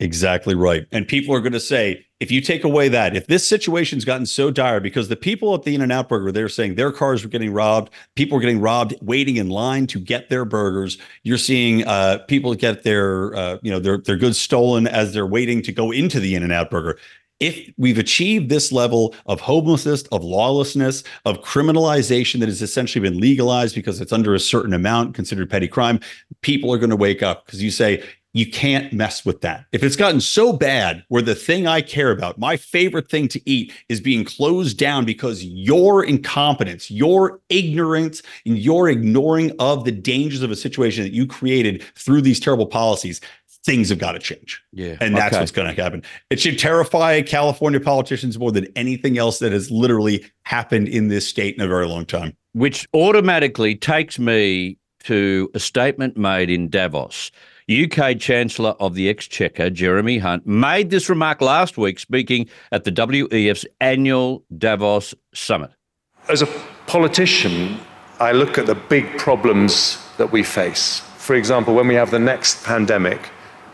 Exactly 0.00 0.54
right. 0.54 0.86
And 0.92 1.08
people 1.08 1.34
are 1.34 1.40
going 1.40 1.52
to 1.54 1.60
say, 1.60 2.06
if 2.20 2.30
you 2.30 2.40
take 2.40 2.62
away 2.62 2.88
that, 2.88 3.16
if 3.16 3.26
this 3.26 3.46
situation's 3.46 4.04
gotten 4.04 4.26
so 4.26 4.50
dire 4.50 4.78
because 4.78 5.08
the 5.08 5.16
people 5.16 5.54
at 5.54 5.64
the 5.64 5.74
In 5.74 5.80
and 5.80 5.90
Out 5.90 6.08
Burger, 6.08 6.30
they're 6.30 6.48
saying 6.48 6.76
their 6.76 6.92
cars 6.92 7.24
were 7.24 7.28
getting 7.28 7.52
robbed, 7.52 7.92
people 8.14 8.36
were 8.36 8.40
getting 8.40 8.60
robbed 8.60 8.94
waiting 9.02 9.36
in 9.36 9.48
line 9.48 9.88
to 9.88 9.98
get 9.98 10.28
their 10.28 10.44
burgers. 10.44 10.98
You're 11.24 11.38
seeing 11.38 11.84
uh, 11.86 12.18
people 12.28 12.54
get 12.54 12.84
their, 12.84 13.34
uh, 13.34 13.58
you 13.62 13.72
know, 13.72 13.80
their 13.80 13.98
their 13.98 14.16
goods 14.16 14.38
stolen 14.38 14.86
as 14.86 15.12
they're 15.12 15.26
waiting 15.26 15.62
to 15.62 15.72
go 15.72 15.90
into 15.90 16.20
the 16.20 16.36
In 16.36 16.44
and 16.44 16.52
Out 16.52 16.70
Burger. 16.70 16.98
If 17.40 17.72
we've 17.76 17.98
achieved 17.98 18.48
this 18.48 18.72
level 18.72 19.14
of 19.26 19.40
homelessness, 19.40 20.02
of 20.04 20.24
lawlessness, 20.24 21.04
of 21.24 21.40
criminalization 21.42 22.40
that 22.40 22.48
has 22.48 22.62
essentially 22.62 23.08
been 23.08 23.20
legalized 23.20 23.74
because 23.74 24.00
it's 24.00 24.12
under 24.12 24.34
a 24.34 24.40
certain 24.40 24.74
amount 24.74 25.14
considered 25.14 25.48
petty 25.48 25.68
crime, 25.68 26.00
people 26.40 26.72
are 26.72 26.78
going 26.78 26.90
to 26.90 26.96
wake 26.96 27.22
up 27.22 27.46
because 27.46 27.62
you 27.62 27.70
say, 27.70 28.02
you 28.34 28.50
can't 28.50 28.92
mess 28.92 29.24
with 29.24 29.40
that. 29.40 29.64
If 29.72 29.82
it's 29.82 29.96
gotten 29.96 30.20
so 30.20 30.52
bad 30.52 31.02
where 31.08 31.22
the 31.22 31.34
thing 31.34 31.66
I 31.66 31.80
care 31.80 32.10
about, 32.10 32.38
my 32.38 32.56
favorite 32.56 33.10
thing 33.10 33.26
to 33.28 33.50
eat, 33.50 33.72
is 33.88 34.00
being 34.00 34.24
closed 34.24 34.78
down 34.78 35.04
because 35.04 35.42
your 35.44 36.04
incompetence, 36.04 36.90
your 36.90 37.40
ignorance, 37.48 38.22
and 38.44 38.58
your 38.58 38.88
ignoring 38.90 39.52
of 39.58 39.84
the 39.84 39.92
dangers 39.92 40.42
of 40.42 40.50
a 40.50 40.56
situation 40.56 41.04
that 41.04 41.12
you 41.12 41.26
created 41.26 41.82
through 41.94 42.20
these 42.20 42.38
terrible 42.38 42.66
policies, 42.66 43.20
things 43.64 43.88
have 43.88 43.98
got 43.98 44.12
to 44.12 44.18
change. 44.18 44.62
Yeah. 44.72 44.96
And 45.00 45.16
that's 45.16 45.34
okay. 45.34 45.40
what's 45.40 45.52
going 45.52 45.74
to 45.74 45.82
happen. 45.82 46.02
It 46.30 46.40
should 46.40 46.58
terrify 46.58 47.22
California 47.22 47.80
politicians 47.80 48.38
more 48.38 48.52
than 48.52 48.66
anything 48.76 49.18
else 49.18 49.38
that 49.40 49.52
has 49.52 49.70
literally 49.70 50.24
happened 50.42 50.88
in 50.88 51.08
this 51.08 51.26
state 51.26 51.54
in 51.54 51.60
a 51.60 51.68
very 51.68 51.86
long 51.86 52.06
time. 52.06 52.36
Which 52.52 52.88
automatically 52.94 53.74
takes 53.74 54.18
me 54.18 54.78
to 55.04 55.50
a 55.54 55.60
statement 55.60 56.16
made 56.16 56.50
in 56.50 56.68
Davos. 56.68 57.30
UK 57.70 58.18
Chancellor 58.18 58.70
of 58.80 58.94
the 58.94 59.10
Exchequer, 59.10 59.68
Jeremy 59.68 60.16
Hunt, 60.16 60.46
made 60.46 60.88
this 60.88 61.10
remark 61.10 61.42
last 61.42 61.76
week 61.76 61.98
speaking 61.98 62.48
at 62.72 62.84
the 62.84 62.90
WEF's 62.90 63.66
annual 63.80 64.42
Davos 64.56 65.14
summit. 65.34 65.70
As 66.30 66.40
a 66.40 66.46
politician, 66.86 67.78
I 68.20 68.32
look 68.32 68.56
at 68.56 68.66
the 68.66 68.74
big 68.74 69.18
problems 69.18 69.98
that 70.16 70.32
we 70.32 70.42
face. 70.42 71.00
For 71.18 71.36
example, 71.36 71.74
when 71.74 71.86
we 71.86 71.94
have 71.94 72.10
the 72.10 72.18
next 72.18 72.64
pandemic, 72.64 73.28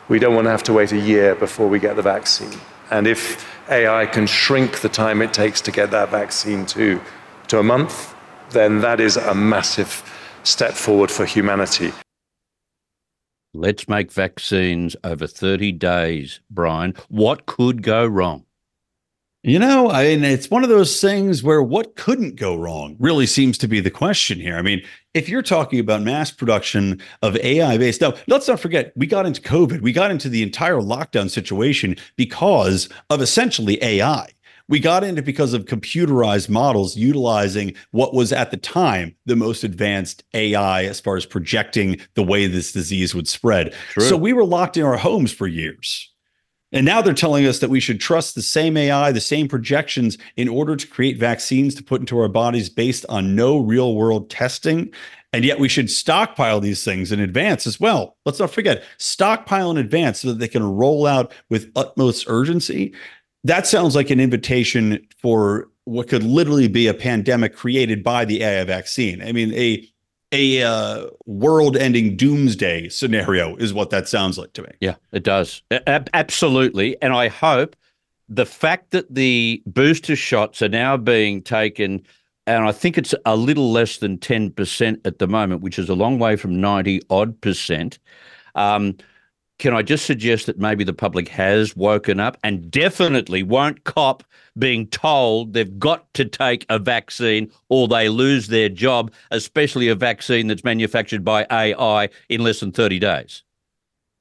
we 0.08 0.18
don't 0.18 0.34
want 0.34 0.46
to 0.46 0.50
have 0.50 0.62
to 0.64 0.72
wait 0.72 0.92
a 0.92 0.98
year 0.98 1.34
before 1.34 1.68
we 1.68 1.78
get 1.78 1.96
the 1.96 2.02
vaccine. 2.02 2.58
And 2.90 3.06
if 3.06 3.46
AI 3.70 4.06
can 4.06 4.26
shrink 4.26 4.80
the 4.80 4.88
time 4.88 5.22
it 5.22 5.32
takes 5.32 5.60
to 5.62 5.70
get 5.70 5.90
that 5.90 6.10
vaccine 6.10 6.66
to, 6.66 7.00
to 7.48 7.58
a 7.58 7.62
month, 7.62 8.14
then 8.50 8.80
that 8.82 9.00
is 9.00 9.16
a 9.16 9.34
massive 9.34 10.02
step 10.42 10.74
forward 10.74 11.10
for 11.10 11.24
humanity. 11.24 11.92
Let's 13.54 13.88
make 13.88 14.12
vaccines 14.12 14.96
over 15.04 15.26
30 15.26 15.72
days, 15.72 16.40
Brian. 16.50 16.94
What 17.08 17.46
could 17.46 17.82
go 17.82 18.04
wrong? 18.04 18.44
You 19.46 19.58
know, 19.58 19.90
I 19.90 20.04
mean, 20.04 20.24
it's 20.24 20.50
one 20.50 20.62
of 20.62 20.70
those 20.70 21.02
things 21.02 21.42
where 21.42 21.62
what 21.62 21.96
couldn't 21.96 22.36
go 22.36 22.56
wrong 22.56 22.96
really 22.98 23.26
seems 23.26 23.58
to 23.58 23.68
be 23.68 23.78
the 23.78 23.90
question 23.90 24.40
here. 24.40 24.56
I 24.56 24.62
mean, 24.62 24.82
if 25.12 25.28
you're 25.28 25.42
talking 25.42 25.78
about 25.78 26.00
mass 26.00 26.30
production 26.30 26.98
of 27.20 27.36
AI 27.36 27.76
based, 27.76 28.00
now 28.00 28.14
let's 28.26 28.48
not 28.48 28.58
forget, 28.58 28.94
we 28.96 29.06
got 29.06 29.26
into 29.26 29.42
COVID, 29.42 29.82
we 29.82 29.92
got 29.92 30.10
into 30.10 30.30
the 30.30 30.42
entire 30.42 30.76
lockdown 30.76 31.28
situation 31.28 31.94
because 32.16 32.88
of 33.10 33.20
essentially 33.20 33.78
AI. 33.84 34.30
We 34.68 34.80
got 34.80 35.04
into 35.04 35.20
because 35.20 35.52
of 35.52 35.66
computerized 35.66 36.48
models 36.48 36.96
utilizing 36.96 37.74
what 37.90 38.14
was 38.14 38.32
at 38.32 38.50
the 38.50 38.56
time 38.56 39.14
the 39.26 39.36
most 39.36 39.62
advanced 39.62 40.24
AI 40.32 40.84
as 40.84 41.00
far 41.00 41.18
as 41.18 41.26
projecting 41.26 42.00
the 42.14 42.22
way 42.22 42.46
this 42.46 42.72
disease 42.72 43.14
would 43.14 43.28
spread. 43.28 43.74
True. 43.90 44.04
So 44.04 44.16
we 44.16 44.32
were 44.32 44.46
locked 44.46 44.78
in 44.78 44.84
our 44.84 44.96
homes 44.96 45.32
for 45.32 45.46
years. 45.46 46.13
And 46.74 46.84
now 46.84 47.00
they're 47.00 47.14
telling 47.14 47.46
us 47.46 47.60
that 47.60 47.70
we 47.70 47.78
should 47.78 48.00
trust 48.00 48.34
the 48.34 48.42
same 48.42 48.76
AI, 48.76 49.12
the 49.12 49.20
same 49.20 49.46
projections 49.46 50.18
in 50.36 50.48
order 50.48 50.74
to 50.74 50.86
create 50.88 51.18
vaccines 51.18 51.72
to 51.76 51.84
put 51.84 52.00
into 52.00 52.18
our 52.18 52.28
bodies 52.28 52.68
based 52.68 53.06
on 53.08 53.36
no 53.36 53.58
real 53.58 53.94
world 53.94 54.28
testing. 54.28 54.92
And 55.32 55.44
yet 55.44 55.60
we 55.60 55.68
should 55.68 55.88
stockpile 55.88 56.60
these 56.60 56.84
things 56.84 57.12
in 57.12 57.20
advance 57.20 57.66
as 57.68 57.78
well. 57.78 58.16
Let's 58.26 58.40
not 58.40 58.50
forget, 58.50 58.82
stockpile 58.98 59.70
in 59.70 59.76
advance 59.76 60.20
so 60.20 60.28
that 60.28 60.40
they 60.40 60.48
can 60.48 60.64
roll 60.64 61.06
out 61.06 61.32
with 61.48 61.70
utmost 61.76 62.24
urgency. 62.28 62.92
That 63.44 63.68
sounds 63.68 63.94
like 63.94 64.10
an 64.10 64.20
invitation 64.20 65.06
for 65.22 65.68
what 65.84 66.08
could 66.08 66.24
literally 66.24 66.68
be 66.68 66.88
a 66.88 66.94
pandemic 66.94 67.54
created 67.54 68.02
by 68.02 68.24
the 68.24 68.42
AI 68.42 68.64
vaccine. 68.64 69.22
I 69.22 69.30
mean, 69.30 69.52
a 69.54 69.86
a 70.34 70.62
uh, 70.62 71.06
world-ending 71.26 72.16
doomsday 72.16 72.88
scenario 72.88 73.54
is 73.56 73.72
what 73.72 73.90
that 73.90 74.08
sounds 74.08 74.36
like 74.36 74.52
to 74.54 74.62
me. 74.62 74.70
Yeah, 74.80 74.96
it 75.12 75.22
does. 75.22 75.62
A- 75.70 76.04
absolutely. 76.12 77.00
And 77.00 77.12
I 77.12 77.28
hope 77.28 77.76
the 78.28 78.44
fact 78.44 78.90
that 78.90 79.14
the 79.14 79.62
booster 79.66 80.16
shots 80.16 80.60
are 80.60 80.68
now 80.68 80.96
being 80.96 81.40
taken, 81.40 82.02
and 82.46 82.64
I 82.64 82.72
think 82.72 82.98
it's 82.98 83.14
a 83.24 83.36
little 83.36 83.70
less 83.70 83.98
than 83.98 84.18
10% 84.18 85.00
at 85.04 85.18
the 85.18 85.28
moment, 85.28 85.62
which 85.62 85.78
is 85.78 85.88
a 85.88 85.94
long 85.94 86.18
way 86.18 86.36
from 86.36 86.60
90 86.60 87.02
odd 87.10 87.40
percent. 87.40 87.98
Um, 88.56 88.96
can 89.58 89.74
I 89.74 89.82
just 89.82 90.06
suggest 90.06 90.46
that 90.46 90.58
maybe 90.58 90.84
the 90.84 90.92
public 90.92 91.28
has 91.28 91.76
woken 91.76 92.20
up 92.20 92.36
and 92.42 92.70
definitely 92.70 93.42
won't 93.42 93.84
cop 93.84 94.24
being 94.58 94.86
told 94.88 95.52
they've 95.52 95.78
got 95.78 96.12
to 96.14 96.24
take 96.24 96.66
a 96.68 96.78
vaccine 96.78 97.50
or 97.68 97.88
they 97.88 98.08
lose 98.08 98.48
their 98.48 98.68
job, 98.68 99.12
especially 99.30 99.88
a 99.88 99.94
vaccine 99.94 100.48
that's 100.48 100.64
manufactured 100.64 101.24
by 101.24 101.46
AI 101.50 102.08
in 102.28 102.42
less 102.42 102.60
than 102.60 102.72
30 102.72 102.98
days? 102.98 103.42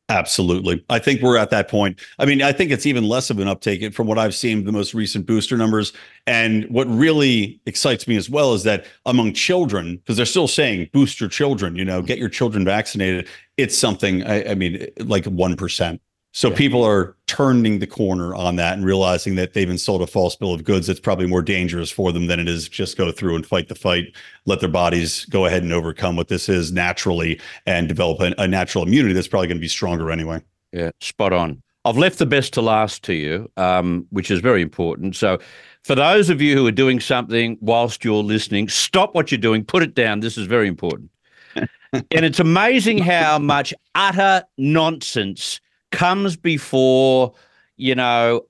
Absolutely. 0.10 0.84
I 0.90 1.00
think 1.00 1.22
we're 1.22 1.38
at 1.38 1.50
that 1.52 1.70
point. 1.70 2.00
I 2.20 2.26
mean, 2.26 2.42
I 2.42 2.52
think 2.52 2.72
it's 2.72 2.86
even 2.86 3.08
less 3.08 3.30
of 3.30 3.40
an 3.40 3.48
uptake 3.48 3.94
from 3.94 4.06
what 4.06 4.20
I've 4.20 4.36
seen 4.36 4.66
the 4.66 4.72
most 4.72 4.94
recent 4.94 5.26
booster 5.26 5.56
numbers. 5.56 5.94
And 6.28 6.66
what 6.66 6.88
really 6.88 7.62
excites 7.66 8.08
me 8.08 8.18
as 8.18 8.30
well 8.30 8.54
is 8.54 8.64
that 8.64 8.86
among 9.06 9.34
children, 9.34 9.98
because 9.98 10.18
they're 10.18 10.26
still 10.26 10.48
saying 10.48 10.90
boost 10.92 11.22
your 11.22 11.30
children, 11.30 11.76
you 11.78 11.86
know, 11.86 12.02
get 12.02 12.18
your 12.18 12.30
children 12.30 12.66
vaccinated. 12.66 13.30
It's 13.56 13.78
something, 13.78 14.24
I, 14.24 14.52
I 14.52 14.56
mean, 14.56 14.88
like 15.00 15.24
1%. 15.24 16.00
So 16.36 16.50
Yeah. 16.50 16.56
people 16.56 16.84
are 16.84 17.16
turning 17.28 17.78
the 17.78 17.86
corner 17.86 18.34
on 18.34 18.56
that 18.56 18.76
and 18.76 18.84
realizing 18.84 19.36
that 19.36 19.54
they've 19.54 19.68
been 19.68 19.78
sold 19.78 20.02
a 20.02 20.08
false 20.08 20.36
bill 20.36 20.52
of 20.52 20.64
goods 20.64 20.88
that's 20.88 21.00
probably 21.00 21.28
more 21.28 21.44
dangerous 21.44 21.92
for 21.92 22.12
them 22.12 22.26
than 22.26 22.40
it 22.40 22.50
is 22.50 22.68
just 22.68 22.98
go 22.98 23.12
through 23.12 23.36
and 23.36 23.46
fight 23.46 23.70
the 23.70 23.76
fight, 23.76 24.16
let 24.48 24.60
their 24.60 24.68
bodies 24.70 25.26
go 25.26 25.46
ahead 25.46 25.62
and 25.62 25.72
overcome 25.72 26.16
what 26.16 26.30
this 26.30 26.50
is 26.50 26.72
naturally 26.72 27.40
and 27.68 27.88
develop 27.88 28.20
a, 28.20 28.34
a 28.42 28.48
natural 28.48 28.84
immunity 28.84 29.14
that's 29.14 29.28
probably 29.28 29.48
going 29.48 29.58
to 29.58 29.62
be 29.62 29.68
stronger 29.68 30.10
anyway. 30.10 30.42
Yeah, 30.72 30.90
spot 31.02 31.34
on. 31.34 31.62
I've 31.86 31.98
left 31.98 32.18
the 32.18 32.26
best 32.26 32.52
to 32.54 32.62
last 32.62 33.04
to 33.04 33.14
you, 33.14 33.52
um, 33.58 34.08
which 34.10 34.32
is 34.32 34.40
very 34.40 34.64
important. 34.64 35.16
So, 35.16 35.38
for 35.84 35.94
those 35.94 36.32
of 36.32 36.42
you 36.42 36.56
who 36.56 36.66
are 36.66 36.72
doing 36.72 37.00
something 37.00 37.58
whilst 37.62 38.04
you're 38.04 38.24
listening, 38.24 38.70
stop 38.70 39.14
what 39.14 39.32
you're 39.32 39.38
doing, 39.38 39.64
put 39.66 39.84
it 39.84 39.94
down. 39.94 40.22
This 40.22 40.38
is 40.38 40.48
very 40.48 40.68
important. 40.68 41.12
and 41.56 42.08
it's 42.12 42.40
amazing 42.40 42.98
how 43.00 43.38
much 43.38 43.74
utter 43.94 44.44
nonsense 44.58 45.60
comes 45.94 46.36
before, 46.36 47.34
you 47.78 47.96
know, 47.96 48.42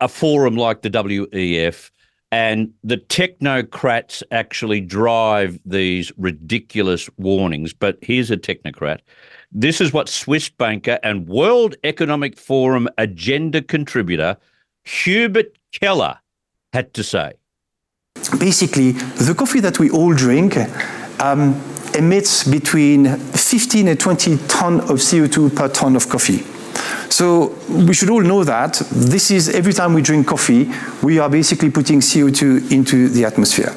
a 0.00 0.08
forum 0.08 0.56
like 0.56 0.80
the 0.80 0.90
WEF. 0.90 1.90
And 2.32 2.72
the 2.82 2.96
technocrats 2.96 4.22
actually 4.30 4.80
drive 4.80 5.60
these 5.64 6.10
ridiculous 6.16 7.08
warnings. 7.16 7.72
But 7.72 7.98
here's 8.02 8.30
a 8.30 8.36
technocrat. 8.36 9.00
This 9.52 9.80
is 9.80 9.92
what 9.92 10.08
Swiss 10.08 10.48
banker 10.48 10.98
and 11.04 11.28
World 11.28 11.76
Economic 11.84 12.36
Forum 12.36 12.88
agenda 12.98 13.62
contributor 13.62 14.36
Hubert 14.84 15.56
Keller 15.72 16.18
had 16.72 16.92
to 16.94 17.04
say. 17.04 17.34
Basically, 18.38 18.92
the 18.92 19.34
coffee 19.36 19.60
that 19.60 19.78
we 19.78 19.90
all 19.90 20.12
drink 20.12 20.56
um, 21.20 21.60
emits 21.96 22.42
between 22.44 23.16
15 23.16 23.88
and 23.88 24.00
20 24.00 24.38
ton 24.48 24.80
of 24.80 24.98
CO2 24.98 25.54
per 25.54 25.68
ton 25.68 25.94
of 25.94 26.08
coffee. 26.08 26.53
So 27.10 27.56
we 27.68 27.94
should 27.94 28.10
all 28.10 28.22
know 28.22 28.44
that 28.44 28.82
this 28.90 29.30
is 29.30 29.48
every 29.48 29.72
time 29.72 29.94
we 29.94 30.02
drink 30.02 30.26
coffee, 30.26 30.70
we 31.02 31.18
are 31.18 31.30
basically 31.30 31.70
putting 31.70 32.00
CO2 32.00 32.70
into 32.70 33.08
the 33.08 33.24
atmosphere. 33.24 33.74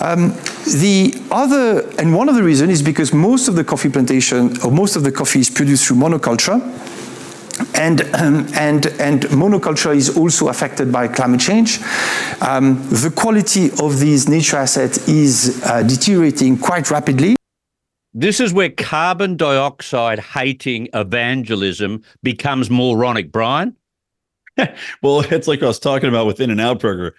Um, 0.00 0.30
the 0.64 1.14
other, 1.30 1.88
and 1.98 2.14
one 2.14 2.28
of 2.28 2.34
the 2.34 2.42
reasons 2.42 2.72
is 2.72 2.82
because 2.82 3.12
most 3.14 3.48
of 3.48 3.54
the 3.54 3.64
coffee 3.64 3.88
plantation, 3.88 4.60
or 4.62 4.70
most 4.70 4.96
of 4.96 5.02
the 5.02 5.12
coffee 5.12 5.40
is 5.40 5.50
produced 5.50 5.86
through 5.86 5.96
monoculture, 5.96 6.60
and, 7.74 8.02
um, 8.14 8.46
and, 8.54 8.86
and 8.98 9.22
monoculture 9.24 9.94
is 9.94 10.16
also 10.16 10.48
affected 10.48 10.92
by 10.92 11.08
climate 11.08 11.40
change. 11.40 11.80
Um, 12.40 12.86
the 12.90 13.12
quality 13.14 13.70
of 13.80 14.00
these 14.00 14.28
nature 14.28 14.56
assets 14.56 15.08
is 15.08 15.62
uh, 15.64 15.82
deteriorating 15.82 16.58
quite 16.58 16.90
rapidly. 16.90 17.36
This 18.14 18.38
is 18.38 18.52
where 18.52 18.70
carbon 18.70 19.36
dioxide 19.36 20.20
hating 20.20 20.88
evangelism 20.94 22.02
becomes 22.22 22.70
moronic, 22.70 23.32
Brian. 23.32 23.76
well, 25.02 25.20
it's 25.20 25.48
like 25.48 25.62
I 25.62 25.66
was 25.66 25.80
talking 25.80 26.08
about 26.08 26.26
with 26.26 26.40
In 26.40 26.50
and 26.50 26.60
Out 26.60 26.78
Burger. 26.78 27.16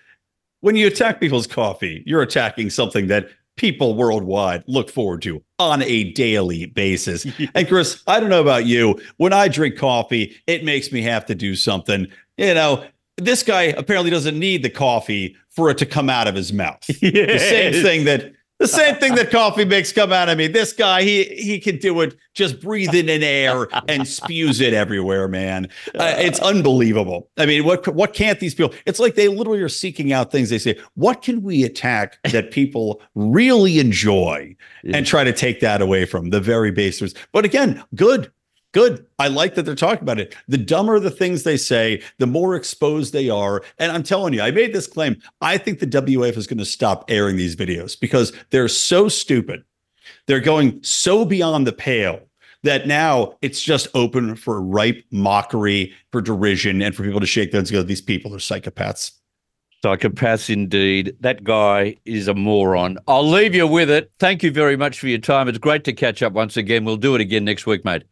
When 0.61 0.77
you 0.77 0.87
attack 0.87 1.19
people's 1.19 1.47
coffee, 1.47 2.01
you're 2.05 2.21
attacking 2.21 2.69
something 2.69 3.07
that 3.07 3.27
people 3.57 3.95
worldwide 3.95 4.63
look 4.67 4.89
forward 4.89 5.21
to 5.23 5.43
on 5.59 5.81
a 5.81 6.11
daily 6.13 6.67
basis. 6.67 7.27
and 7.55 7.67
Chris, 7.67 8.01
I 8.07 8.21
don't 8.21 8.29
know 8.29 8.41
about 8.41 8.65
you. 8.65 8.99
When 9.17 9.33
I 9.33 9.49
drink 9.49 9.77
coffee, 9.77 10.35
it 10.47 10.63
makes 10.63 10.93
me 10.93 11.01
have 11.01 11.25
to 11.25 11.35
do 11.35 11.55
something. 11.55 12.07
You 12.37 12.53
know, 12.53 12.85
this 13.17 13.43
guy 13.43 13.63
apparently 13.63 14.11
doesn't 14.11 14.37
need 14.37 14.63
the 14.63 14.69
coffee 14.69 15.35
for 15.49 15.69
it 15.69 15.77
to 15.79 15.85
come 15.85 16.09
out 16.09 16.27
of 16.27 16.35
his 16.35 16.51
mouth. 16.53 16.85
The 16.87 17.37
same 17.39 17.83
thing 17.83 18.05
that 18.05 18.33
the 18.59 18.67
same 18.67 18.95
thing 18.95 19.15
that 19.15 19.31
coffee 19.31 19.65
makes 19.65 19.91
come 19.91 20.13
out 20.13 20.29
of 20.29 20.37
me. 20.37 20.47
This 20.47 20.73
guy, 20.73 21.03
he 21.03 21.23
he 21.23 21.59
can 21.59 21.77
do 21.77 22.01
it 22.01 22.15
just 22.33 22.61
breathing 22.61 23.09
in 23.09 23.23
air 23.23 23.67
and 23.87 24.07
spews 24.07 24.61
it 24.61 24.73
everywhere, 24.73 25.27
man. 25.27 25.67
Uh, 25.93 26.15
it's 26.17 26.39
unbelievable. 26.39 27.29
I 27.37 27.45
mean, 27.45 27.65
what 27.65 27.87
what 27.93 28.13
can't 28.13 28.39
these 28.39 28.55
people? 28.55 28.73
It's 28.85 28.99
like 28.99 29.15
they 29.15 29.27
literally 29.27 29.61
are 29.61 29.69
seeking 29.69 30.13
out 30.13 30.31
things. 30.31 30.49
They 30.49 30.59
say, 30.59 30.77
what 30.95 31.21
can 31.21 31.41
we 31.41 31.63
attack 31.63 32.17
that 32.31 32.51
people 32.51 33.01
really 33.15 33.79
enjoy, 33.79 34.55
and 34.83 35.05
try 35.05 35.23
to 35.23 35.33
take 35.33 35.59
that 35.59 35.81
away 35.81 36.05
from 36.05 36.29
the 36.29 36.39
very 36.39 36.71
basers. 36.71 37.13
But 37.31 37.45
again, 37.45 37.83
good. 37.95 38.31
Good. 38.75 39.05
I 39.19 39.29
like 39.29 39.55
that 39.55 39.63
they're 39.63 39.73
talking 39.73 40.03
about 40.03 40.19
it. 40.19 40.35
The 40.49 40.57
dumber 40.57 40.99
the 40.99 41.09
things 41.09 41.43
they 41.43 41.55
say, 41.55 42.01
the 42.17 42.27
more 42.27 42.57
exposed 42.57 43.13
they 43.13 43.29
are. 43.29 43.63
And 43.79 43.89
I'm 43.89 44.03
telling 44.03 44.33
you, 44.33 44.41
I 44.41 44.51
made 44.51 44.73
this 44.73 44.85
claim. 44.85 45.15
I 45.39 45.57
think 45.57 45.79
the 45.79 45.87
WF 45.87 46.35
is 46.35 46.45
going 46.45 46.57
to 46.57 46.65
stop 46.65 47.05
airing 47.07 47.37
these 47.37 47.55
videos 47.55 47.97
because 47.97 48.33
they're 48.49 48.67
so 48.67 49.07
stupid. 49.07 49.63
They're 50.27 50.41
going 50.41 50.83
so 50.83 51.23
beyond 51.23 51.65
the 51.65 51.71
pale 51.71 52.19
that 52.63 52.85
now 52.85 53.37
it's 53.41 53.61
just 53.61 53.87
open 53.93 54.35
for 54.35 54.61
ripe 54.61 55.01
mockery, 55.09 55.93
for 56.11 56.19
derision, 56.19 56.81
and 56.81 56.93
for 56.93 57.03
people 57.03 57.21
to 57.21 57.25
shake 57.25 57.53
their 57.53 57.61
heads 57.61 57.71
and 57.71 57.77
go, 57.77 57.83
these 57.83 58.01
people 58.01 58.35
are 58.35 58.39
psychopaths. 58.39 59.13
Psychopaths 59.85 60.49
indeed. 60.49 61.15
That 61.21 61.45
guy 61.45 61.95
is 62.03 62.27
a 62.27 62.33
moron. 62.33 62.97
I'll 63.07 63.25
leave 63.25 63.55
you 63.55 63.67
with 63.67 63.89
it. 63.89 64.11
Thank 64.19 64.43
you 64.43 64.51
very 64.51 64.75
much 64.75 64.99
for 64.99 65.07
your 65.07 65.19
time. 65.19 65.47
It's 65.47 65.59
great 65.59 65.85
to 65.85 65.93
catch 65.93 66.21
up 66.21 66.33
once 66.33 66.57
again. 66.57 66.83
We'll 66.83 66.97
do 66.97 67.15
it 67.15 67.21
again 67.21 67.45
next 67.45 67.65
week, 67.65 67.85
mate. 67.85 68.03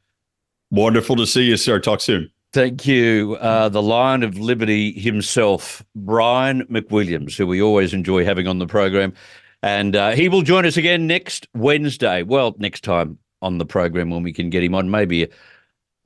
Wonderful 0.74 1.15
to 1.17 1.28
see 1.28 1.43
you, 1.43 1.55
sir. 1.55 1.80
Talk 1.80 2.01
soon. 2.01 2.32
Thank 2.51 2.88
you. 2.88 3.38
Uh, 3.39 3.69
the 3.69 3.82
Lion 3.82 4.24
of 4.24 4.39
Liberty 4.39 4.91
himself, 4.91 5.86
Brian 5.95 6.65
McWilliams, 6.65 7.38
who 7.38 7.45
we 7.45 7.61
always 7.61 7.93
enjoy 7.93 8.26
having 8.26 8.47
on 8.47 8.57
the 8.57 8.65
program. 8.65 9.13
And 9.61 9.95
uh, 9.95 10.11
he 10.13 10.30
will 10.30 10.41
join 10.41 10.65
us 10.65 10.76
again 10.76 11.05
next 11.05 11.47
Wednesday. 11.53 12.24
Well, 12.24 12.55
next 12.57 12.84
time 12.84 13.19
on 13.43 13.59
the 13.59 13.67
program 13.67 14.09
when 14.09 14.24
we 14.24 14.34
can 14.34 14.49
get 14.49 14.63
him 14.63 14.74
on. 14.74 14.89
Maybe 14.89 15.28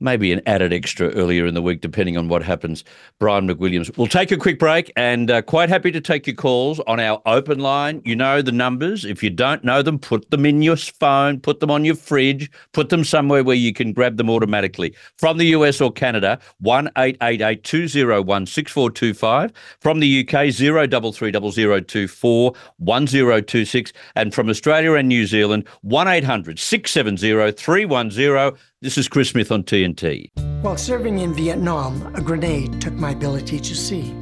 maybe 0.00 0.32
an 0.32 0.40
added 0.46 0.72
extra 0.72 1.08
earlier 1.10 1.46
in 1.46 1.54
the 1.54 1.62
week, 1.62 1.80
depending 1.80 2.16
on 2.16 2.28
what 2.28 2.42
happens. 2.42 2.82
Brian 3.18 3.48
McWilliams. 3.48 3.96
We'll 3.96 4.06
take 4.06 4.30
a 4.30 4.36
quick 4.36 4.58
break 4.58 4.92
and 4.96 5.30
uh, 5.30 5.40
quite 5.42 5.68
happy 5.68 5.90
to 5.92 6.00
take 6.00 6.26
your 6.26 6.36
calls 6.36 6.80
on 6.80 7.00
our 7.00 7.20
open 7.26 7.60
line. 7.60 8.00
You 8.04 8.16
know 8.16 8.42
the 8.42 8.52
numbers. 8.52 9.04
If 9.04 9.22
you 9.22 9.30
don't 9.30 9.64
know 9.64 9.82
them, 9.82 9.98
put 9.98 10.30
them 10.30 10.46
in 10.46 10.62
your 10.62 10.76
phone, 10.76 11.40
put 11.40 11.60
them 11.60 11.70
on 11.70 11.84
your 11.84 11.96
fridge, 11.96 12.50
put 12.72 12.88
them 12.90 13.04
somewhere 13.04 13.44
where 13.44 13.56
you 13.56 13.72
can 13.72 13.92
grab 13.92 14.16
them 14.16 14.30
automatically. 14.30 14.94
From 15.16 15.38
the 15.38 15.46
US 15.46 15.80
or 15.80 15.92
Canada, 15.92 16.38
1 16.60 16.88
888 16.96 17.64
201 17.64 18.46
6425. 18.46 19.52
From 19.80 20.00
the 20.00 20.20
UK, 20.20 20.52
033024 20.52 22.54
1026. 22.78 23.92
And 24.14 24.34
from 24.34 24.48
Australia 24.48 24.94
and 24.94 25.08
New 25.08 25.26
Zealand, 25.26 25.66
1 25.82 26.08
800 26.08 26.58
670 26.58 27.52
310. 27.52 28.58
This 28.80 28.96
is 28.96 29.08
Chris 29.08 29.30
Smith 29.30 29.50
on 29.50 29.64
TNT. 29.64 30.30
While 30.62 30.76
serving 30.76 31.18
in 31.18 31.34
Vietnam, 31.34 32.14
a 32.14 32.20
grenade 32.20 32.80
took 32.80 32.94
my 32.94 33.10
ability 33.10 33.58
to 33.58 33.74
see. 33.74 34.14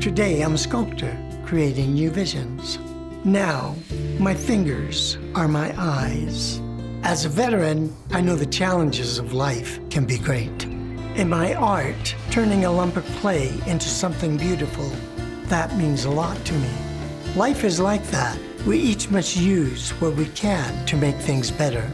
Today, 0.00 0.42
I'm 0.42 0.54
a 0.54 0.58
sculptor, 0.58 1.16
creating 1.46 1.94
new 1.94 2.10
visions. 2.10 2.80
Now, 3.24 3.76
my 4.18 4.34
fingers 4.34 5.16
are 5.36 5.46
my 5.46 5.72
eyes. 5.78 6.60
As 7.04 7.24
a 7.24 7.28
veteran, 7.28 7.94
I 8.10 8.20
know 8.20 8.34
the 8.34 8.46
challenges 8.46 9.20
of 9.20 9.32
life 9.32 9.78
can 9.90 10.06
be 10.06 10.18
great. 10.18 10.64
In 11.14 11.28
my 11.28 11.54
art, 11.54 12.16
turning 12.32 12.64
a 12.64 12.72
lump 12.72 12.96
of 12.96 13.06
clay 13.20 13.52
into 13.64 13.88
something 13.88 14.36
beautiful, 14.36 14.90
that 15.44 15.76
means 15.76 16.04
a 16.04 16.10
lot 16.10 16.44
to 16.46 16.54
me. 16.54 16.72
Life 17.36 17.62
is 17.62 17.78
like 17.78 18.04
that. 18.08 18.36
We 18.66 18.76
each 18.76 19.12
must 19.12 19.36
use 19.36 19.90
what 20.00 20.16
we 20.16 20.26
can 20.30 20.84
to 20.86 20.96
make 20.96 21.14
things 21.14 21.52
better. 21.52 21.88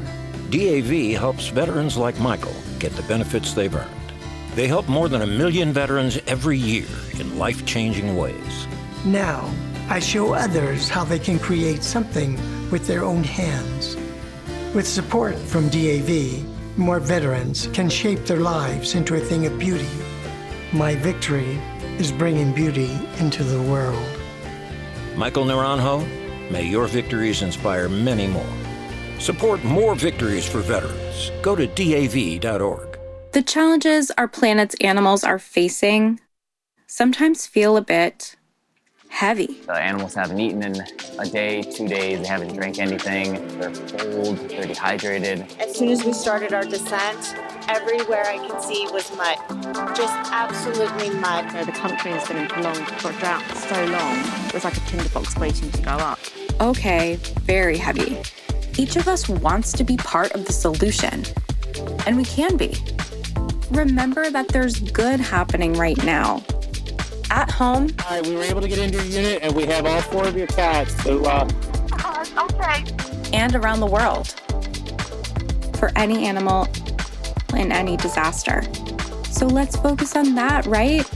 DAV 0.51 1.17
helps 1.17 1.47
veterans 1.47 1.97
like 1.97 2.19
Michael 2.19 2.55
get 2.81 2.93
the 2.97 3.03
benefits 3.05 3.55
they've 3.55 3.73
earned. 3.73 3.89
They 4.57 4.67
help 4.67 4.89
more 4.89 5.09
than 5.09 5.23
a 5.23 5.27
million 5.27 5.73
veterans 5.73 6.19
every 6.27 6.59
year 6.59 6.89
in 7.21 7.39
life 7.39 7.65
changing 7.65 8.17
ways. 8.17 8.67
Now, 9.05 9.49
I 9.89 10.01
show 10.01 10.35
others 10.35 10.89
how 10.89 11.05
they 11.05 11.21
can 11.21 11.39
create 11.39 11.85
something 11.85 12.35
with 12.69 12.89
their 12.89 13.05
own 13.05 13.23
hands. 13.23 13.97
With 14.75 14.89
support 14.89 15.39
from 15.39 15.69
DAV, 15.69 16.45
more 16.77 16.99
veterans 16.99 17.69
can 17.73 17.89
shape 17.89 18.27
their 18.27 18.41
lives 18.41 18.97
into 18.97 19.15
a 19.15 19.21
thing 19.21 19.47
of 19.47 19.57
beauty. 19.57 19.89
My 20.73 20.97
victory 20.97 21.61
is 21.99 22.11
bringing 22.11 22.53
beauty 22.53 22.91
into 23.21 23.45
the 23.45 23.63
world. 23.71 24.19
Michael 25.15 25.45
Naranjo, 25.45 26.05
may 26.51 26.65
your 26.67 26.89
victories 26.89 27.43
inspire 27.43 27.89
many 27.89 28.27
more. 28.27 28.70
Support 29.21 29.63
more 29.65 29.95
victories 29.95 30.49
for 30.49 30.61
veterans. 30.61 31.31
Go 31.43 31.55
to 31.55 31.67
DAV.org. 31.67 32.99
The 33.33 33.43
challenges 33.43 34.11
our 34.17 34.27
planet's 34.27 34.75
animals 34.81 35.25
are 35.25 35.39
facing 35.39 36.21
sometimes 36.87 37.47
feel 37.47 37.77
a 37.77 37.83
bit 37.83 38.37
heavy. 39.11 39.61
The 39.67 39.75
animals 39.75 40.15
haven't 40.15 40.41
eaten 40.41 40.63
in 40.63 40.83
a 41.19 41.27
day, 41.27 41.61
two 41.61 41.87
days, 41.87 42.23
they 42.23 42.27
haven't 42.27 42.55
drank 42.55 42.79
anything, 42.79 43.47
they're 43.59 43.71
cold, 43.99 44.39
they're 44.49 44.65
dehydrated. 44.65 45.47
As 45.61 45.77
soon 45.77 45.91
as 45.91 46.03
we 46.03 46.15
started 46.15 46.55
our 46.55 46.65
descent, 46.65 47.37
everywhere 47.69 48.25
I 48.25 48.39
could 48.49 48.63
see 48.63 48.89
was 48.91 49.15
mud. 49.19 49.37
Just 49.95 50.15
absolutely 50.33 51.11
mud. 51.11 51.45
You 51.49 51.59
know, 51.59 51.65
the 51.67 51.73
country 51.73 52.13
has 52.13 52.27
been 52.27 52.39
in 52.39 52.49
prolonged 52.49 52.87
drought 52.87 53.43
for 53.43 53.55
so 53.55 53.85
long. 53.85 54.17
It 54.47 54.55
was 54.55 54.65
like 54.65 54.79
a 54.79 54.81
tinderbox 54.81 55.37
waiting 55.37 55.71
to 55.73 55.83
go 55.83 55.91
up. 55.91 56.19
Okay, 56.59 57.17
very 57.45 57.77
heavy. 57.77 58.19
Each 58.79 58.97
of 58.97 59.09
us 59.09 59.29
wants 59.29 59.73
to 59.73 59.85
be 59.85 59.97
part 59.97 60.33
of 60.33 60.47
the 60.47 60.53
solution, 60.53 61.25
and 62.07 62.17
we 62.17 62.25
can 62.25 62.57
be. 62.57 62.77
Remember 63.71 64.31
that 64.31 64.49
there's 64.49 64.81
good 64.81 65.21
happening 65.21 65.75
right 65.75 66.03
now. 66.05 66.43
At 67.31 67.51
home, 67.51 67.89
All 68.05 68.17
right, 68.17 68.27
we 68.27 68.35
were 68.35 68.43
able 68.43 68.61
to 68.61 68.69
get 68.69 68.79
into 68.79 68.97
your 68.97 69.23
unit, 69.23 69.43
and 69.43 69.55
we 69.55 69.65
have 69.67 69.87
all 69.87 70.01
four 70.01 70.27
of 70.27 70.37
your 70.37 70.49
cats. 70.49 71.01
So, 71.05 71.25
uh, 71.25 71.49
okay. 72.37 72.85
and 73.33 73.55
around 73.55 73.81
the 73.81 73.87
world. 73.87 74.29
For 75.79 75.93
any 75.97 76.27
animal 76.27 76.67
in 77.57 77.73
any 77.73 77.97
disaster. 77.97 78.63
So 79.31 79.47
let's 79.47 79.77
focus 79.77 80.17
on 80.17 80.35
that, 80.35 80.67
right? 80.67 81.09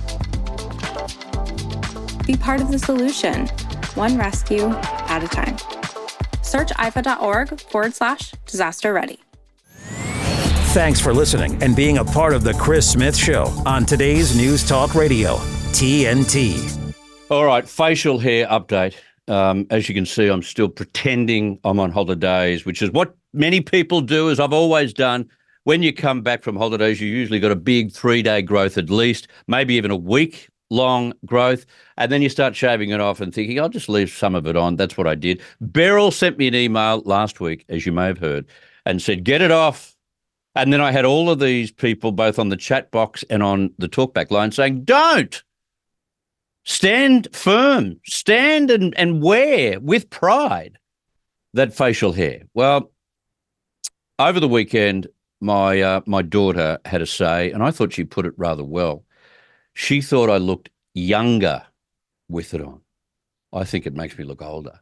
Be 2.26 2.36
part 2.36 2.60
of 2.60 2.70
the 2.70 2.78
solution, 2.78 3.48
one 3.94 4.16
rescue 4.16 4.68
at 4.68 5.22
a 5.22 5.28
time. 5.28 5.56
Search 6.54 6.68
ifaw.org 6.68 7.60
forward 7.62 7.94
slash 7.94 8.30
disaster 8.46 8.92
ready. 8.92 9.18
Thanks 10.72 11.00
for 11.00 11.12
listening 11.12 11.60
and 11.60 11.74
being 11.74 11.98
a 11.98 12.04
part 12.04 12.32
of 12.32 12.44
the 12.44 12.52
Chris 12.52 12.88
Smith 12.88 13.16
Show 13.16 13.46
on 13.66 13.84
today's 13.84 14.36
News 14.36 14.64
Talk 14.64 14.94
Radio, 14.94 15.34
TNT. 15.72 16.94
All 17.28 17.44
right, 17.44 17.68
facial 17.68 18.20
hair 18.20 18.46
update. 18.46 18.94
Um, 19.26 19.66
as 19.70 19.88
you 19.88 19.96
can 19.96 20.06
see, 20.06 20.28
I'm 20.28 20.44
still 20.44 20.68
pretending 20.68 21.58
I'm 21.64 21.80
on 21.80 21.90
holidays, 21.90 22.64
which 22.64 22.82
is 22.82 22.90
what 22.92 23.16
many 23.32 23.60
people 23.60 24.00
do, 24.00 24.30
as 24.30 24.38
I've 24.38 24.52
always 24.52 24.94
done. 24.94 25.28
When 25.64 25.82
you 25.82 25.92
come 25.92 26.22
back 26.22 26.44
from 26.44 26.54
holidays, 26.54 27.00
you 27.00 27.08
usually 27.08 27.40
got 27.40 27.50
a 27.50 27.56
big 27.56 27.90
three 27.90 28.22
day 28.22 28.42
growth 28.42 28.78
at 28.78 28.90
least, 28.90 29.26
maybe 29.48 29.74
even 29.74 29.90
a 29.90 29.96
week 29.96 30.50
long 30.74 31.14
growth. 31.24 31.64
And 31.96 32.10
then 32.10 32.22
you 32.22 32.28
start 32.28 32.56
shaving 32.56 32.90
it 32.90 33.00
off 33.00 33.20
and 33.20 33.32
thinking, 33.32 33.60
I'll 33.60 33.68
just 33.68 33.88
leave 33.88 34.10
some 34.10 34.34
of 34.34 34.46
it 34.46 34.56
on. 34.56 34.76
That's 34.76 34.96
what 34.96 35.06
I 35.06 35.14
did. 35.14 35.40
Beryl 35.60 36.10
sent 36.10 36.38
me 36.38 36.48
an 36.48 36.54
email 36.54 37.02
last 37.04 37.40
week, 37.40 37.64
as 37.68 37.86
you 37.86 37.92
may 37.92 38.06
have 38.06 38.18
heard, 38.18 38.46
and 38.84 39.00
said, 39.00 39.24
Get 39.24 39.40
it 39.40 39.50
off. 39.50 39.96
And 40.56 40.72
then 40.72 40.80
I 40.80 40.92
had 40.92 41.04
all 41.04 41.30
of 41.30 41.40
these 41.40 41.72
people, 41.72 42.12
both 42.12 42.38
on 42.38 42.48
the 42.48 42.56
chat 42.56 42.90
box 42.90 43.24
and 43.28 43.42
on 43.42 43.72
the 43.78 43.88
talkback 43.88 44.30
line, 44.30 44.52
saying, 44.52 44.84
Don't 44.84 45.42
stand 46.64 47.28
firm, 47.32 48.00
stand 48.04 48.70
and, 48.70 48.96
and 48.98 49.22
wear 49.22 49.80
with 49.80 50.10
pride 50.10 50.78
that 51.54 51.74
facial 51.74 52.12
hair. 52.12 52.42
Well, 52.54 52.90
over 54.18 54.40
the 54.40 54.48
weekend, 54.48 55.06
my 55.40 55.80
uh, 55.80 56.00
my 56.06 56.22
daughter 56.22 56.78
had 56.84 57.02
a 57.02 57.06
say, 57.06 57.50
and 57.50 57.62
I 57.62 57.70
thought 57.70 57.92
she 57.92 58.04
put 58.04 58.26
it 58.26 58.34
rather 58.36 58.64
well. 58.64 59.03
She 59.74 60.00
thought 60.00 60.30
I 60.30 60.38
looked 60.38 60.70
younger 60.94 61.62
with 62.28 62.54
it 62.54 62.60
on. 62.60 62.80
I 63.52 63.64
think 63.64 63.86
it 63.86 63.94
makes 63.94 64.16
me 64.18 64.24
look 64.24 64.42
older. 64.42 64.80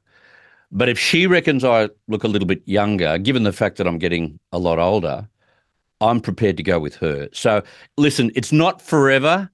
But 0.70 0.88
if 0.88 0.98
she 0.98 1.26
reckons 1.26 1.64
I 1.64 1.90
look 2.08 2.24
a 2.24 2.28
little 2.28 2.48
bit 2.48 2.62
younger, 2.64 3.18
given 3.18 3.42
the 3.42 3.52
fact 3.52 3.76
that 3.76 3.86
I'm 3.86 3.98
getting 3.98 4.38
a 4.52 4.58
lot 4.58 4.78
older, 4.78 5.28
I'm 6.00 6.20
prepared 6.20 6.56
to 6.56 6.62
go 6.62 6.80
with 6.80 6.96
her. 6.96 7.28
So 7.32 7.62
listen, 7.98 8.30
it's 8.34 8.52
not 8.52 8.80
forever, 8.80 9.50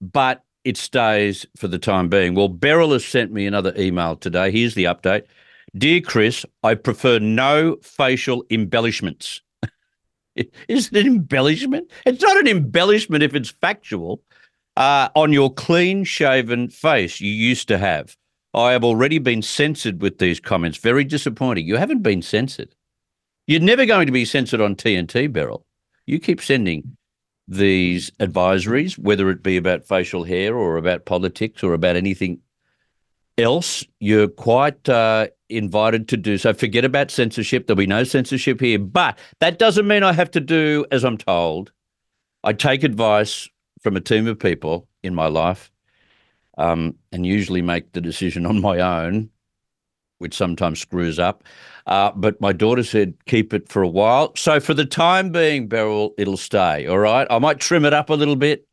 but 0.00 0.44
it 0.64 0.76
stays 0.76 1.46
for 1.56 1.68
the 1.68 1.78
time 1.78 2.08
being. 2.08 2.34
Well, 2.34 2.48
Beryl 2.48 2.92
has 2.92 3.04
sent 3.04 3.32
me 3.32 3.46
another 3.46 3.72
email 3.78 4.16
today. 4.16 4.50
Here's 4.50 4.74
the 4.74 4.84
update. 4.84 5.22
Dear 5.78 6.00
Chris, 6.00 6.44
I 6.64 6.74
prefer 6.74 7.20
no 7.20 7.76
facial 7.82 8.44
embellishments. 8.50 9.42
Is 10.68 10.88
it 10.88 10.96
an 10.96 11.06
embellishment? 11.06 11.90
It's 12.04 12.22
not 12.22 12.38
an 12.38 12.48
embellishment 12.48 13.22
if 13.22 13.34
it's 13.34 13.50
factual. 13.50 14.22
Uh, 14.76 15.08
on 15.14 15.32
your 15.32 15.52
clean 15.52 16.04
shaven 16.04 16.68
face 16.68 17.20
you 17.20 17.32
used 17.32 17.68
to 17.68 17.78
have. 17.78 18.16
I 18.52 18.72
have 18.72 18.84
already 18.84 19.18
been 19.18 19.42
censored 19.42 20.02
with 20.02 20.18
these 20.18 20.40
comments. 20.40 20.78
Very 20.78 21.04
disappointing. 21.04 21.66
You 21.66 21.76
haven't 21.76 22.02
been 22.02 22.22
censored. 22.22 22.74
You're 23.46 23.60
never 23.60 23.86
going 23.86 24.06
to 24.06 24.12
be 24.12 24.24
censored 24.24 24.60
on 24.60 24.74
TNT, 24.74 25.32
Beryl. 25.32 25.64
You 26.06 26.18
keep 26.18 26.42
sending 26.42 26.96
these 27.48 28.10
advisories, 28.12 28.98
whether 28.98 29.30
it 29.30 29.42
be 29.42 29.56
about 29.56 29.86
facial 29.86 30.24
hair 30.24 30.56
or 30.56 30.76
about 30.76 31.04
politics 31.04 31.62
or 31.62 31.74
about 31.74 31.96
anything 31.96 32.40
else. 33.38 33.84
You're 34.00 34.28
quite 34.28 34.88
uh, 34.88 35.28
invited 35.48 36.08
to 36.08 36.16
do 36.16 36.38
so. 36.38 36.52
Forget 36.52 36.84
about 36.84 37.10
censorship. 37.10 37.66
There'll 37.66 37.76
be 37.76 37.86
no 37.86 38.04
censorship 38.04 38.60
here. 38.60 38.78
But 38.78 39.18
that 39.40 39.58
doesn't 39.58 39.86
mean 39.86 40.02
I 40.02 40.12
have 40.12 40.30
to 40.32 40.40
do 40.40 40.84
as 40.90 41.04
I'm 41.04 41.18
told. 41.18 41.72
I 42.42 42.52
take 42.52 42.84
advice 42.84 43.48
from 43.86 43.96
a 43.96 44.00
team 44.00 44.26
of 44.26 44.36
people 44.36 44.88
in 45.04 45.14
my 45.14 45.28
life 45.28 45.70
um, 46.58 46.92
and 47.12 47.24
usually 47.24 47.62
make 47.62 47.92
the 47.92 48.00
decision 48.00 48.44
on 48.44 48.60
my 48.60 48.80
own, 48.80 49.30
which 50.18 50.34
sometimes 50.34 50.80
screws 50.80 51.20
up. 51.20 51.44
Uh, 51.86 52.10
but 52.16 52.40
my 52.40 52.52
daughter 52.52 52.82
said, 52.82 53.14
keep 53.26 53.54
it 53.54 53.68
for 53.68 53.82
a 53.82 53.88
while. 53.88 54.34
So 54.34 54.58
for 54.58 54.74
the 54.74 54.84
time 54.84 55.30
being, 55.30 55.68
Beryl, 55.68 56.14
it'll 56.18 56.36
stay. 56.36 56.88
All 56.88 56.98
right. 56.98 57.28
I 57.30 57.38
might 57.38 57.60
trim 57.60 57.84
it 57.84 57.94
up 57.94 58.10
a 58.10 58.14
little 58.14 58.34
bit 58.34 58.66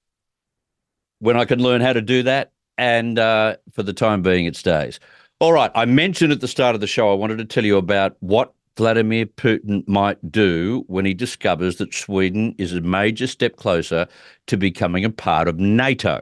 when 1.20 1.38
I 1.38 1.46
can 1.46 1.62
learn 1.62 1.82
how 1.82 1.94
to 1.94 2.02
do 2.02 2.24
that. 2.24 2.52
And 2.80 3.20
uh, 3.20 3.58
for 3.72 3.84
the 3.84 3.94
time 3.94 4.24
being, 4.24 4.46
it 4.46 4.56
stays. 4.56 5.00
All 5.40 5.54
right. 5.54 5.70
I 5.76 5.86
mentioned 5.86 6.32
at 6.32 6.42
the 6.42 6.48
start 6.48 6.74
of 6.74 6.82
the 6.82 6.88
show, 6.88 7.12
I 7.12 7.14
wanted 7.14 7.38
to 7.38 7.46
tell 7.46 7.66
you 7.66 7.78
about 7.78 8.18
what 8.22 8.52
Vladimir 8.78 9.26
Putin 9.26 9.88
might 9.88 10.32
do 10.32 10.84
when 10.88 11.06
he 11.06 11.14
discovers 11.14 11.78
that 11.78 11.94
Sweden 11.94 12.56
is 12.58 12.74
a 12.74 12.82
major 12.82 13.28
step 13.28 13.56
closer 13.56 14.08
to 14.48 14.58
becoming 14.58 15.06
a 15.06 15.10
part 15.10 15.48
of 15.48 15.60
NATO. 15.60 16.20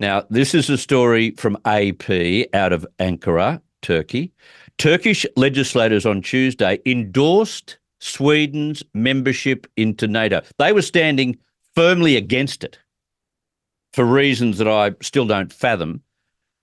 Now, 0.00 0.24
this 0.28 0.54
is 0.54 0.68
a 0.68 0.76
story 0.76 1.30
from 1.32 1.56
AP 1.64 2.10
out 2.52 2.72
of 2.72 2.86
Ankara, 2.98 3.60
Turkey. 3.80 4.32
Turkish 4.76 5.24
legislators 5.36 6.04
on 6.04 6.20
Tuesday 6.20 6.80
endorsed 6.84 7.78
Sweden's 8.00 8.82
membership 8.92 9.66
into 9.76 10.06
NATO. 10.06 10.42
They 10.58 10.72
were 10.72 10.82
standing 10.82 11.38
firmly 11.74 12.16
against 12.16 12.64
it 12.64 12.78
for 13.92 14.04
reasons 14.04 14.58
that 14.58 14.68
I 14.68 14.92
still 15.00 15.26
don't 15.26 15.52
fathom, 15.52 16.02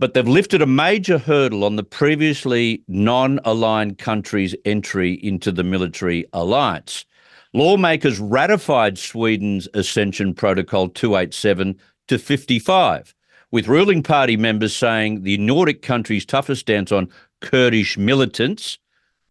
but 0.01 0.15
they've 0.15 0.27
lifted 0.27 0.63
a 0.63 0.65
major 0.65 1.19
hurdle 1.19 1.63
on 1.63 1.75
the 1.75 1.83
previously 1.83 2.83
non 2.87 3.39
aligned 3.45 3.99
countries' 3.99 4.55
entry 4.65 5.13
into 5.23 5.51
the 5.51 5.63
military 5.63 6.25
alliance. 6.33 7.05
Lawmakers 7.53 8.19
ratified 8.19 8.97
Sweden's 8.97 9.67
Accession 9.75 10.33
Protocol 10.33 10.89
287 10.89 11.77
to 12.07 12.17
55, 12.17 13.13
with 13.51 13.67
ruling 13.67 14.01
party 14.01 14.35
members 14.35 14.75
saying 14.75 15.21
the 15.21 15.37
Nordic 15.37 15.83
country's 15.83 16.25
tougher 16.25 16.55
stance 16.55 16.91
on 16.91 17.07
Kurdish 17.39 17.95
militants 17.95 18.79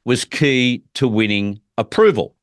was 0.04 0.24
key 0.24 0.84
to 0.94 1.08
winning 1.08 1.60
approval. 1.78 2.36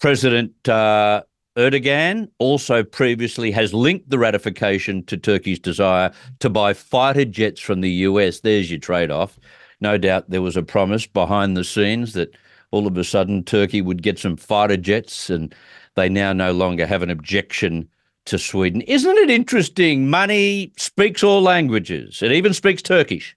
President 0.00 0.66
uh, 0.66 1.24
Erdogan 1.56 2.30
also 2.38 2.82
previously 2.82 3.50
has 3.50 3.74
linked 3.74 4.08
the 4.08 4.18
ratification 4.18 5.04
to 5.04 5.18
Turkey's 5.18 5.58
desire 5.58 6.10
to 6.40 6.48
buy 6.48 6.72
fighter 6.72 7.26
jets 7.26 7.60
from 7.60 7.82
the 7.82 7.90
US. 7.90 8.40
There's 8.40 8.70
your 8.70 8.80
trade 8.80 9.10
off. 9.10 9.38
No 9.80 9.98
doubt 9.98 10.30
there 10.30 10.40
was 10.40 10.56
a 10.56 10.62
promise 10.62 11.06
behind 11.06 11.56
the 11.56 11.64
scenes 11.64 12.14
that 12.14 12.34
all 12.70 12.86
of 12.86 12.96
a 12.96 13.04
sudden 13.04 13.44
Turkey 13.44 13.82
would 13.82 14.02
get 14.02 14.18
some 14.18 14.36
fighter 14.36 14.78
jets, 14.78 15.28
and 15.28 15.54
they 15.94 16.08
now 16.08 16.32
no 16.32 16.52
longer 16.52 16.86
have 16.86 17.02
an 17.02 17.10
objection 17.10 17.86
to 18.24 18.38
Sweden. 18.38 18.80
Isn't 18.82 19.18
it 19.18 19.28
interesting? 19.28 20.08
Money 20.08 20.72
speaks 20.78 21.22
all 21.22 21.42
languages, 21.42 22.22
it 22.22 22.32
even 22.32 22.54
speaks 22.54 22.80
Turkish. 22.80 23.36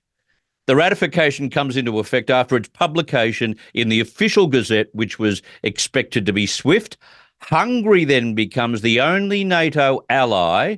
The 0.67 0.75
ratification 0.75 1.49
comes 1.49 1.77
into 1.77 1.99
effect 1.99 2.29
after 2.29 2.55
its 2.55 2.69
publication 2.69 3.55
in 3.73 3.89
the 3.89 3.99
official 3.99 4.47
gazette, 4.47 4.87
which 4.93 5.19
was 5.19 5.41
expected 5.61 6.25
to 6.25 6.33
be 6.33 6.47
swift. 6.47 6.97
Hungary 7.41 8.05
then 8.05 8.33
becomes 8.33 8.81
the 8.81 9.01
only 9.01 9.43
NATO 9.43 10.01
ally 10.09 10.77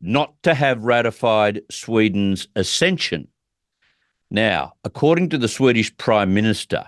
not 0.00 0.34
to 0.42 0.54
have 0.54 0.82
ratified 0.82 1.62
Sweden's 1.70 2.48
accession. 2.56 3.28
Now, 4.30 4.74
according 4.84 5.28
to 5.30 5.38
the 5.38 5.48
Swedish 5.48 5.94
Prime 5.96 6.32
Minister, 6.32 6.86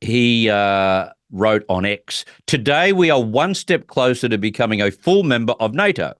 he 0.00 0.50
uh, 0.50 1.08
wrote 1.30 1.64
on 1.68 1.84
X 1.84 2.24
Today 2.46 2.92
we 2.92 3.10
are 3.10 3.22
one 3.22 3.54
step 3.54 3.86
closer 3.86 4.28
to 4.28 4.38
becoming 4.38 4.82
a 4.82 4.90
full 4.90 5.22
member 5.22 5.54
of 5.54 5.74
NATO. 5.74 6.14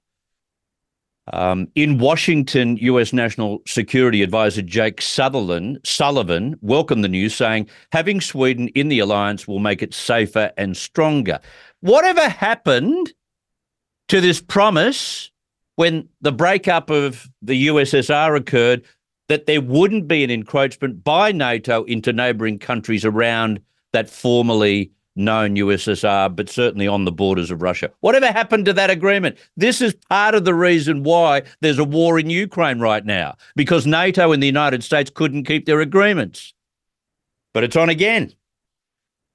Um, 1.33 1.69
in 1.75 1.99
Washington, 1.99 2.77
U.S. 2.77 3.15
National 3.15 3.63
Security 3.67 4.23
Advisor 4.23 4.61
Jake 4.61 5.01
Sutherland 5.01 5.79
Sullivan 5.83 6.57
welcomed 6.61 7.03
the 7.03 7.09
news, 7.09 7.35
saying 7.35 7.69
having 7.93 8.21
Sweden 8.21 8.69
in 8.69 8.89
the 8.89 8.99
alliance 8.99 9.49
will 9.49 9.59
make 9.59 9.83
it 9.83 9.95
safer 9.95 10.53
and 10.59 10.77
stronger. 10.77 11.41
Whatever 11.85 12.31
happened 12.31 13.13
to 14.09 14.23
this 14.23 14.41
promise 14.41 15.31
when 15.77 16.09
the 16.23 16.33
breakup 16.33 16.89
of 16.89 17.29
the 17.43 17.67
USSR 17.67 18.39
occurred 18.39 18.87
that 19.29 19.45
there 19.45 19.61
wouldn't 19.61 20.09
be 20.09 20.25
an 20.25 20.31
encroachment 20.31 21.05
by 21.05 21.31
NATO 21.31 21.85
into 21.85 22.11
neighbouring 22.11 22.59
countries 22.59 23.05
around 23.05 23.61
that 23.93 24.09
formerly 24.09 24.93
known 25.15 25.57
USSR, 25.57 26.35
but 26.35 26.49
certainly 26.49 26.89
on 26.89 27.05
the 27.05 27.13
borders 27.13 27.51
of 27.51 27.61
Russia. 27.61 27.91
Whatever 28.01 28.33
happened 28.33 28.65
to 28.65 28.73
that 28.73 28.89
agreement? 28.89 29.37
This 29.59 29.83
is 29.83 29.95
part 30.09 30.35
of 30.35 30.47
the 30.47 30.55
reason 30.55 31.03
why 31.03 31.43
there's 31.61 31.79
a 31.79 31.85
war 31.85 32.19
in 32.19 32.31
Ukraine 32.31 32.81
right 32.81 33.05
now, 33.05 33.37
because 33.57 33.87
NATO 33.87 34.33
and 34.33 34.43
the 34.43 34.47
United 34.47 34.83
States 34.83 35.11
couldn't 35.11 35.45
keep 35.45 35.67
their 35.67 35.83
agreements. 35.83 36.55
But 37.53 37.63
it's 37.63 37.77
on 37.77 37.91
again. 37.91 38.33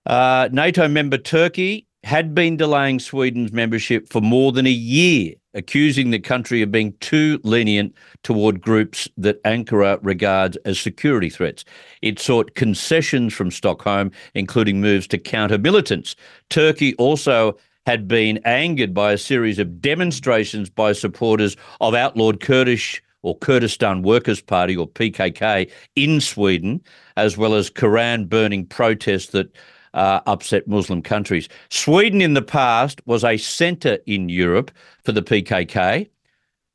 Uh, 0.08 0.50
NATO 0.52 0.88
member 0.88 1.20
Turkey 1.20 1.86
had 2.04 2.34
been 2.34 2.58
delaying 2.58 3.00
Sweden's 3.00 3.52
membership 3.52 4.08
for 4.10 4.22
more 4.22 4.52
than 4.52 4.66
a 4.66 4.72
year, 4.72 5.36
accusing 5.54 6.12
the 6.12 6.20
country 6.20 6.62
of 6.62 6.72
being 6.72 6.94
too 7.02 7.40
lenient 7.44 7.94
toward 8.24 8.62
groups 8.62 9.08
that 9.18 9.44
Ankara 9.44 10.00
regards 10.02 10.58
as 10.66 10.80
security 10.80 11.30
threats. 11.30 11.66
It 12.02 12.20
sought 12.20 12.56
concessions 12.56 13.34
from 13.34 13.52
Stockholm, 13.52 14.12
including 14.34 14.80
moves 14.80 15.08
to 15.08 15.18
counter 15.18 15.58
militants. 15.58 16.16
Turkey 16.50 16.96
also 16.96 17.58
had 17.86 18.08
been 18.08 18.40
angered 18.46 18.94
by 18.94 19.12
a 19.12 19.18
series 19.18 19.60
of 19.60 19.82
demonstrations 19.82 20.70
by 20.70 20.94
supporters 20.94 21.58
of 21.82 21.96
outlawed 21.96 22.40
Kurdish 22.40 23.02
or 23.22 23.38
Kurdistan 23.38 24.04
Workers' 24.04 24.42
Party 24.42 24.78
or 24.78 24.88
PKK 24.88 25.70
in 25.96 26.22
Sweden, 26.22 26.82
as 27.18 27.38
well 27.38 27.54
as 27.54 27.70
Quran 27.70 28.30
burning 28.30 28.66
protests 28.66 29.28
that 29.28 29.52
uh, 29.94 30.22
upset 30.26 30.68
Muslim 30.68 31.02
countries. 31.02 31.50
Sweden 31.70 32.22
in 32.22 32.34
the 32.34 32.42
past 32.42 33.02
was 33.06 33.24
a 33.24 33.38
centre 33.38 34.00
in 34.06 34.30
Europe 34.30 34.72
for 35.04 35.12
the 35.12 35.22
PKK. 35.22 36.10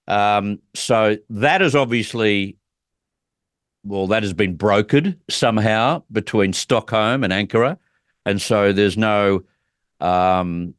Um, 0.06 0.58
so 0.74 1.16
that 1.30 1.62
is 1.62 1.74
obviously, 1.74 2.56
well, 3.84 4.06
that 4.08 4.22
has 4.22 4.32
been 4.32 4.56
brokered 4.56 5.16
somehow 5.30 6.02
between 6.12 6.52
Stockholm 6.52 7.24
and 7.24 7.32
Ankara. 7.32 7.78
And 8.26 8.40
so 8.40 8.72
there's 8.72 8.96
no, 8.96 9.44
um, 10.00 10.74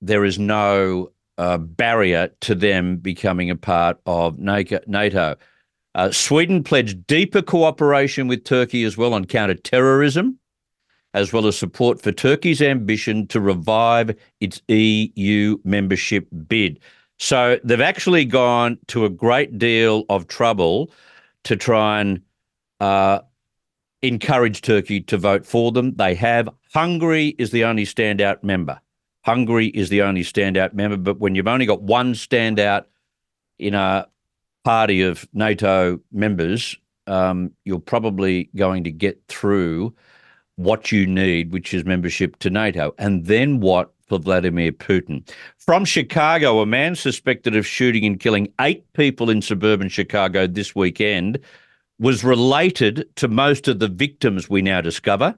there 0.00 0.24
is 0.24 0.38
no 0.38 1.12
uh, 1.38 1.58
barrier 1.58 2.30
to 2.40 2.54
them 2.54 2.96
becoming 2.98 3.50
a 3.50 3.56
part 3.56 3.98
of 4.06 4.38
NATO. 4.38 5.36
Uh, 5.94 6.10
Sweden 6.10 6.62
pledged 6.62 7.06
deeper 7.06 7.42
cooperation 7.42 8.28
with 8.28 8.44
Turkey 8.44 8.84
as 8.84 8.96
well 8.96 9.12
on 9.12 9.24
counter-terrorism 9.24 10.38
as 11.14 11.32
well 11.32 11.46
as 11.46 11.58
support 11.58 12.00
for 12.00 12.12
Turkey's 12.12 12.62
ambition 12.62 13.26
to 13.28 13.40
revive 13.40 14.14
its 14.40 14.62
EU 14.68 15.58
membership 15.64 16.28
bid. 16.46 16.78
So 17.18 17.58
they've 17.64 17.80
actually 17.80 18.24
gone 18.24 18.78
to 18.88 19.04
a 19.04 19.10
great 19.10 19.58
deal 19.58 20.04
of 20.08 20.28
trouble 20.28 20.90
to 21.44 21.56
try 21.56 22.00
and 22.00 22.22
uh, 22.80 23.20
encourage 24.02 24.62
Turkey 24.62 25.00
to 25.02 25.18
vote 25.18 25.44
for 25.44 25.72
them. 25.72 25.94
They 25.96 26.14
have. 26.14 26.48
Hungary 26.72 27.34
is 27.38 27.50
the 27.50 27.64
only 27.64 27.84
standout 27.84 28.42
member. 28.42 28.80
Hungary 29.22 29.66
is 29.66 29.90
the 29.90 30.02
only 30.02 30.22
standout 30.22 30.72
member, 30.72 30.96
but 30.96 31.18
when 31.18 31.34
you've 31.34 31.48
only 31.48 31.66
got 31.66 31.82
one 31.82 32.14
standout 32.14 32.84
in 33.58 33.74
a 33.74 34.06
party 34.64 35.02
of 35.02 35.28
NATO 35.34 36.00
members, 36.12 36.76
um, 37.06 37.50
you're 37.64 37.80
probably 37.80 38.48
going 38.56 38.84
to 38.84 38.90
get 38.90 39.20
through 39.28 39.94
what 40.56 40.92
you 40.92 41.06
need, 41.06 41.52
which 41.52 41.72
is 41.72 41.84
membership 41.84 42.38
to 42.40 42.50
NATO, 42.50 42.94
and 42.98 43.26
then 43.26 43.60
what 43.60 43.92
for 44.06 44.18
Vladimir 44.18 44.72
Putin. 44.72 45.26
From 45.56 45.84
Chicago, 45.84 46.60
a 46.60 46.66
man 46.66 46.96
suspected 46.96 47.54
of 47.54 47.66
shooting 47.66 48.04
and 48.04 48.18
killing 48.18 48.52
eight 48.60 48.92
people 48.92 49.30
in 49.30 49.40
suburban 49.40 49.88
Chicago 49.88 50.46
this 50.46 50.74
weekend 50.74 51.38
was 52.00 52.24
related 52.24 53.08
to 53.16 53.28
most 53.28 53.68
of 53.68 53.78
the 53.78 53.88
victims 53.88 54.50
we 54.50 54.62
now 54.62 54.80
discover. 54.80 55.34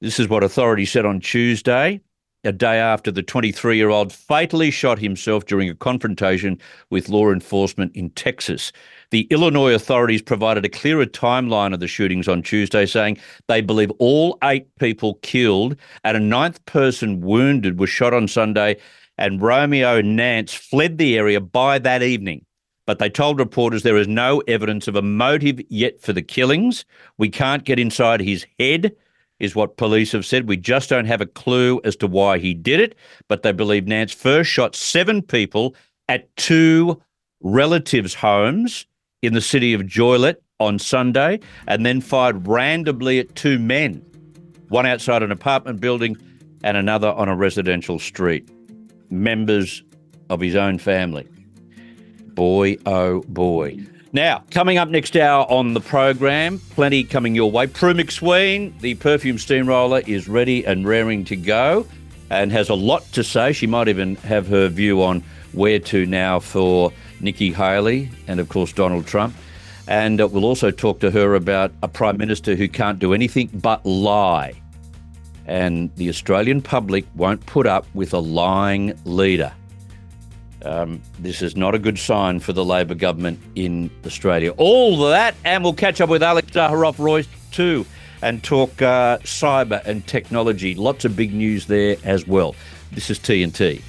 This 0.00 0.18
is 0.18 0.28
what 0.28 0.42
authorities 0.42 0.90
said 0.90 1.04
on 1.04 1.20
Tuesday, 1.20 2.00
a 2.44 2.52
day 2.52 2.78
after 2.78 3.10
the 3.10 3.22
23 3.22 3.76
year 3.76 3.90
old 3.90 4.12
fatally 4.12 4.70
shot 4.70 4.98
himself 4.98 5.46
during 5.46 5.68
a 5.68 5.74
confrontation 5.74 6.58
with 6.90 7.08
law 7.08 7.30
enforcement 7.30 7.94
in 7.94 8.10
Texas. 8.10 8.72
The 9.10 9.26
Illinois 9.30 9.74
authorities 9.74 10.22
provided 10.22 10.64
a 10.64 10.70
clearer 10.70 11.06
timeline 11.06 11.74
of 11.74 11.80
the 11.80 11.88
shootings 11.88 12.28
on 12.28 12.42
Tuesday, 12.42 12.86
saying 12.86 13.18
they 13.48 13.60
believe 13.60 13.90
all 13.98 14.38
eight 14.44 14.74
people 14.78 15.14
killed 15.22 15.76
and 16.04 16.16
a 16.16 16.20
ninth 16.20 16.64
person 16.64 17.20
wounded 17.20 17.78
was 17.78 17.90
shot 17.90 18.14
on 18.14 18.28
Sunday, 18.28 18.76
and 19.18 19.42
Romeo 19.42 20.00
Nance 20.00 20.54
fled 20.54 20.98
the 20.98 21.18
area 21.18 21.40
by 21.40 21.78
that 21.78 22.02
evening. 22.02 22.44
But 22.86 22.98
they 22.98 23.10
told 23.10 23.38
reporters 23.38 23.82
there 23.82 23.98
is 23.98 24.08
no 24.08 24.40
evidence 24.48 24.88
of 24.88 24.96
a 24.96 25.02
motive 25.02 25.60
yet 25.68 26.00
for 26.00 26.12
the 26.12 26.22
killings. 26.22 26.84
We 27.18 27.28
can't 27.28 27.64
get 27.64 27.78
inside 27.78 28.20
his 28.20 28.46
head, 28.58 28.96
is 29.40 29.56
what 29.56 29.76
police 29.76 30.12
have 30.12 30.24
said. 30.24 30.48
We 30.48 30.56
just 30.56 30.90
don't 30.90 31.06
have 31.06 31.20
a 31.20 31.26
clue 31.26 31.80
as 31.84 31.96
to 31.96 32.06
why 32.06 32.38
he 32.38 32.54
did 32.54 32.78
it. 32.78 32.94
But 33.28 33.42
they 33.42 33.52
believe 33.52 33.86
Nance 33.86 34.12
first 34.12 34.50
shot 34.50 34.76
seven 34.76 35.22
people 35.22 35.74
at 36.08 36.34
two 36.36 37.00
relatives' 37.40 38.14
homes 38.14 38.86
in 39.22 39.32
the 39.34 39.40
city 39.40 39.72
of 39.72 39.86
Joliet 39.86 40.42
on 40.60 40.78
Sunday 40.78 41.40
and 41.66 41.84
then 41.84 42.00
fired 42.00 42.46
randomly 42.46 43.18
at 43.18 43.34
two 43.34 43.58
men, 43.58 44.04
one 44.68 44.86
outside 44.86 45.22
an 45.22 45.32
apartment 45.32 45.80
building 45.80 46.16
and 46.62 46.76
another 46.76 47.08
on 47.08 47.28
a 47.28 47.36
residential 47.36 47.98
street. 47.98 48.48
Members 49.10 49.82
of 50.28 50.40
his 50.40 50.54
own 50.54 50.78
family. 50.78 51.26
Boy, 52.34 52.76
oh 52.86 53.22
boy. 53.28 53.78
Now, 54.12 54.42
coming 54.50 54.76
up 54.76 54.88
next 54.88 55.16
hour 55.16 55.48
on 55.48 55.72
the 55.72 55.80
program, 55.80 56.58
plenty 56.70 57.04
coming 57.04 57.36
your 57.36 57.48
way. 57.48 57.68
Prue 57.68 57.94
MacSween, 57.94 58.76
the 58.80 58.96
perfume 58.96 59.38
steamroller, 59.38 60.02
is 60.04 60.26
ready 60.26 60.64
and 60.66 60.84
raring 60.84 61.24
to 61.26 61.36
go 61.36 61.86
and 62.28 62.50
has 62.50 62.70
a 62.70 62.74
lot 62.74 63.04
to 63.12 63.22
say. 63.22 63.52
She 63.52 63.68
might 63.68 63.86
even 63.86 64.16
have 64.16 64.48
her 64.48 64.66
view 64.66 65.00
on 65.00 65.22
where 65.52 65.78
to 65.78 66.06
now 66.06 66.40
for 66.40 66.92
Nikki 67.20 67.52
Haley 67.52 68.10
and, 68.26 68.40
of 68.40 68.48
course, 68.48 68.72
Donald 68.72 69.06
Trump. 69.06 69.32
And 69.86 70.20
uh, 70.20 70.26
we'll 70.26 70.44
also 70.44 70.72
talk 70.72 70.98
to 71.00 71.12
her 71.12 71.36
about 71.36 71.70
a 71.84 71.88
Prime 71.88 72.16
Minister 72.16 72.56
who 72.56 72.68
can't 72.68 72.98
do 72.98 73.14
anything 73.14 73.48
but 73.54 73.86
lie. 73.86 74.60
And 75.46 75.94
the 75.94 76.08
Australian 76.08 76.62
public 76.62 77.06
won't 77.14 77.46
put 77.46 77.64
up 77.64 77.86
with 77.94 78.12
a 78.12 78.18
lying 78.18 78.92
leader. 79.04 79.52
Um, 80.64 81.00
this 81.18 81.42
is 81.42 81.56
not 81.56 81.74
a 81.74 81.78
good 81.78 81.98
sign 81.98 82.40
for 82.40 82.52
the 82.52 82.64
Labor 82.64 82.94
government 82.94 83.40
in 83.54 83.90
Australia. 84.04 84.52
All 84.56 84.98
that, 85.08 85.34
and 85.44 85.64
we'll 85.64 85.72
catch 85.72 86.00
up 86.00 86.08
with 86.08 86.22
Alex 86.22 86.50
Zaharov 86.52 86.98
Royce 86.98 87.28
too 87.50 87.86
and 88.22 88.42
talk 88.42 88.82
uh, 88.82 89.18
cyber 89.18 89.84
and 89.86 90.06
technology. 90.06 90.74
Lots 90.74 91.04
of 91.04 91.16
big 91.16 91.32
news 91.32 91.66
there 91.66 91.96
as 92.04 92.26
well. 92.26 92.54
This 92.92 93.10
is 93.10 93.18
TNT. 93.18 93.82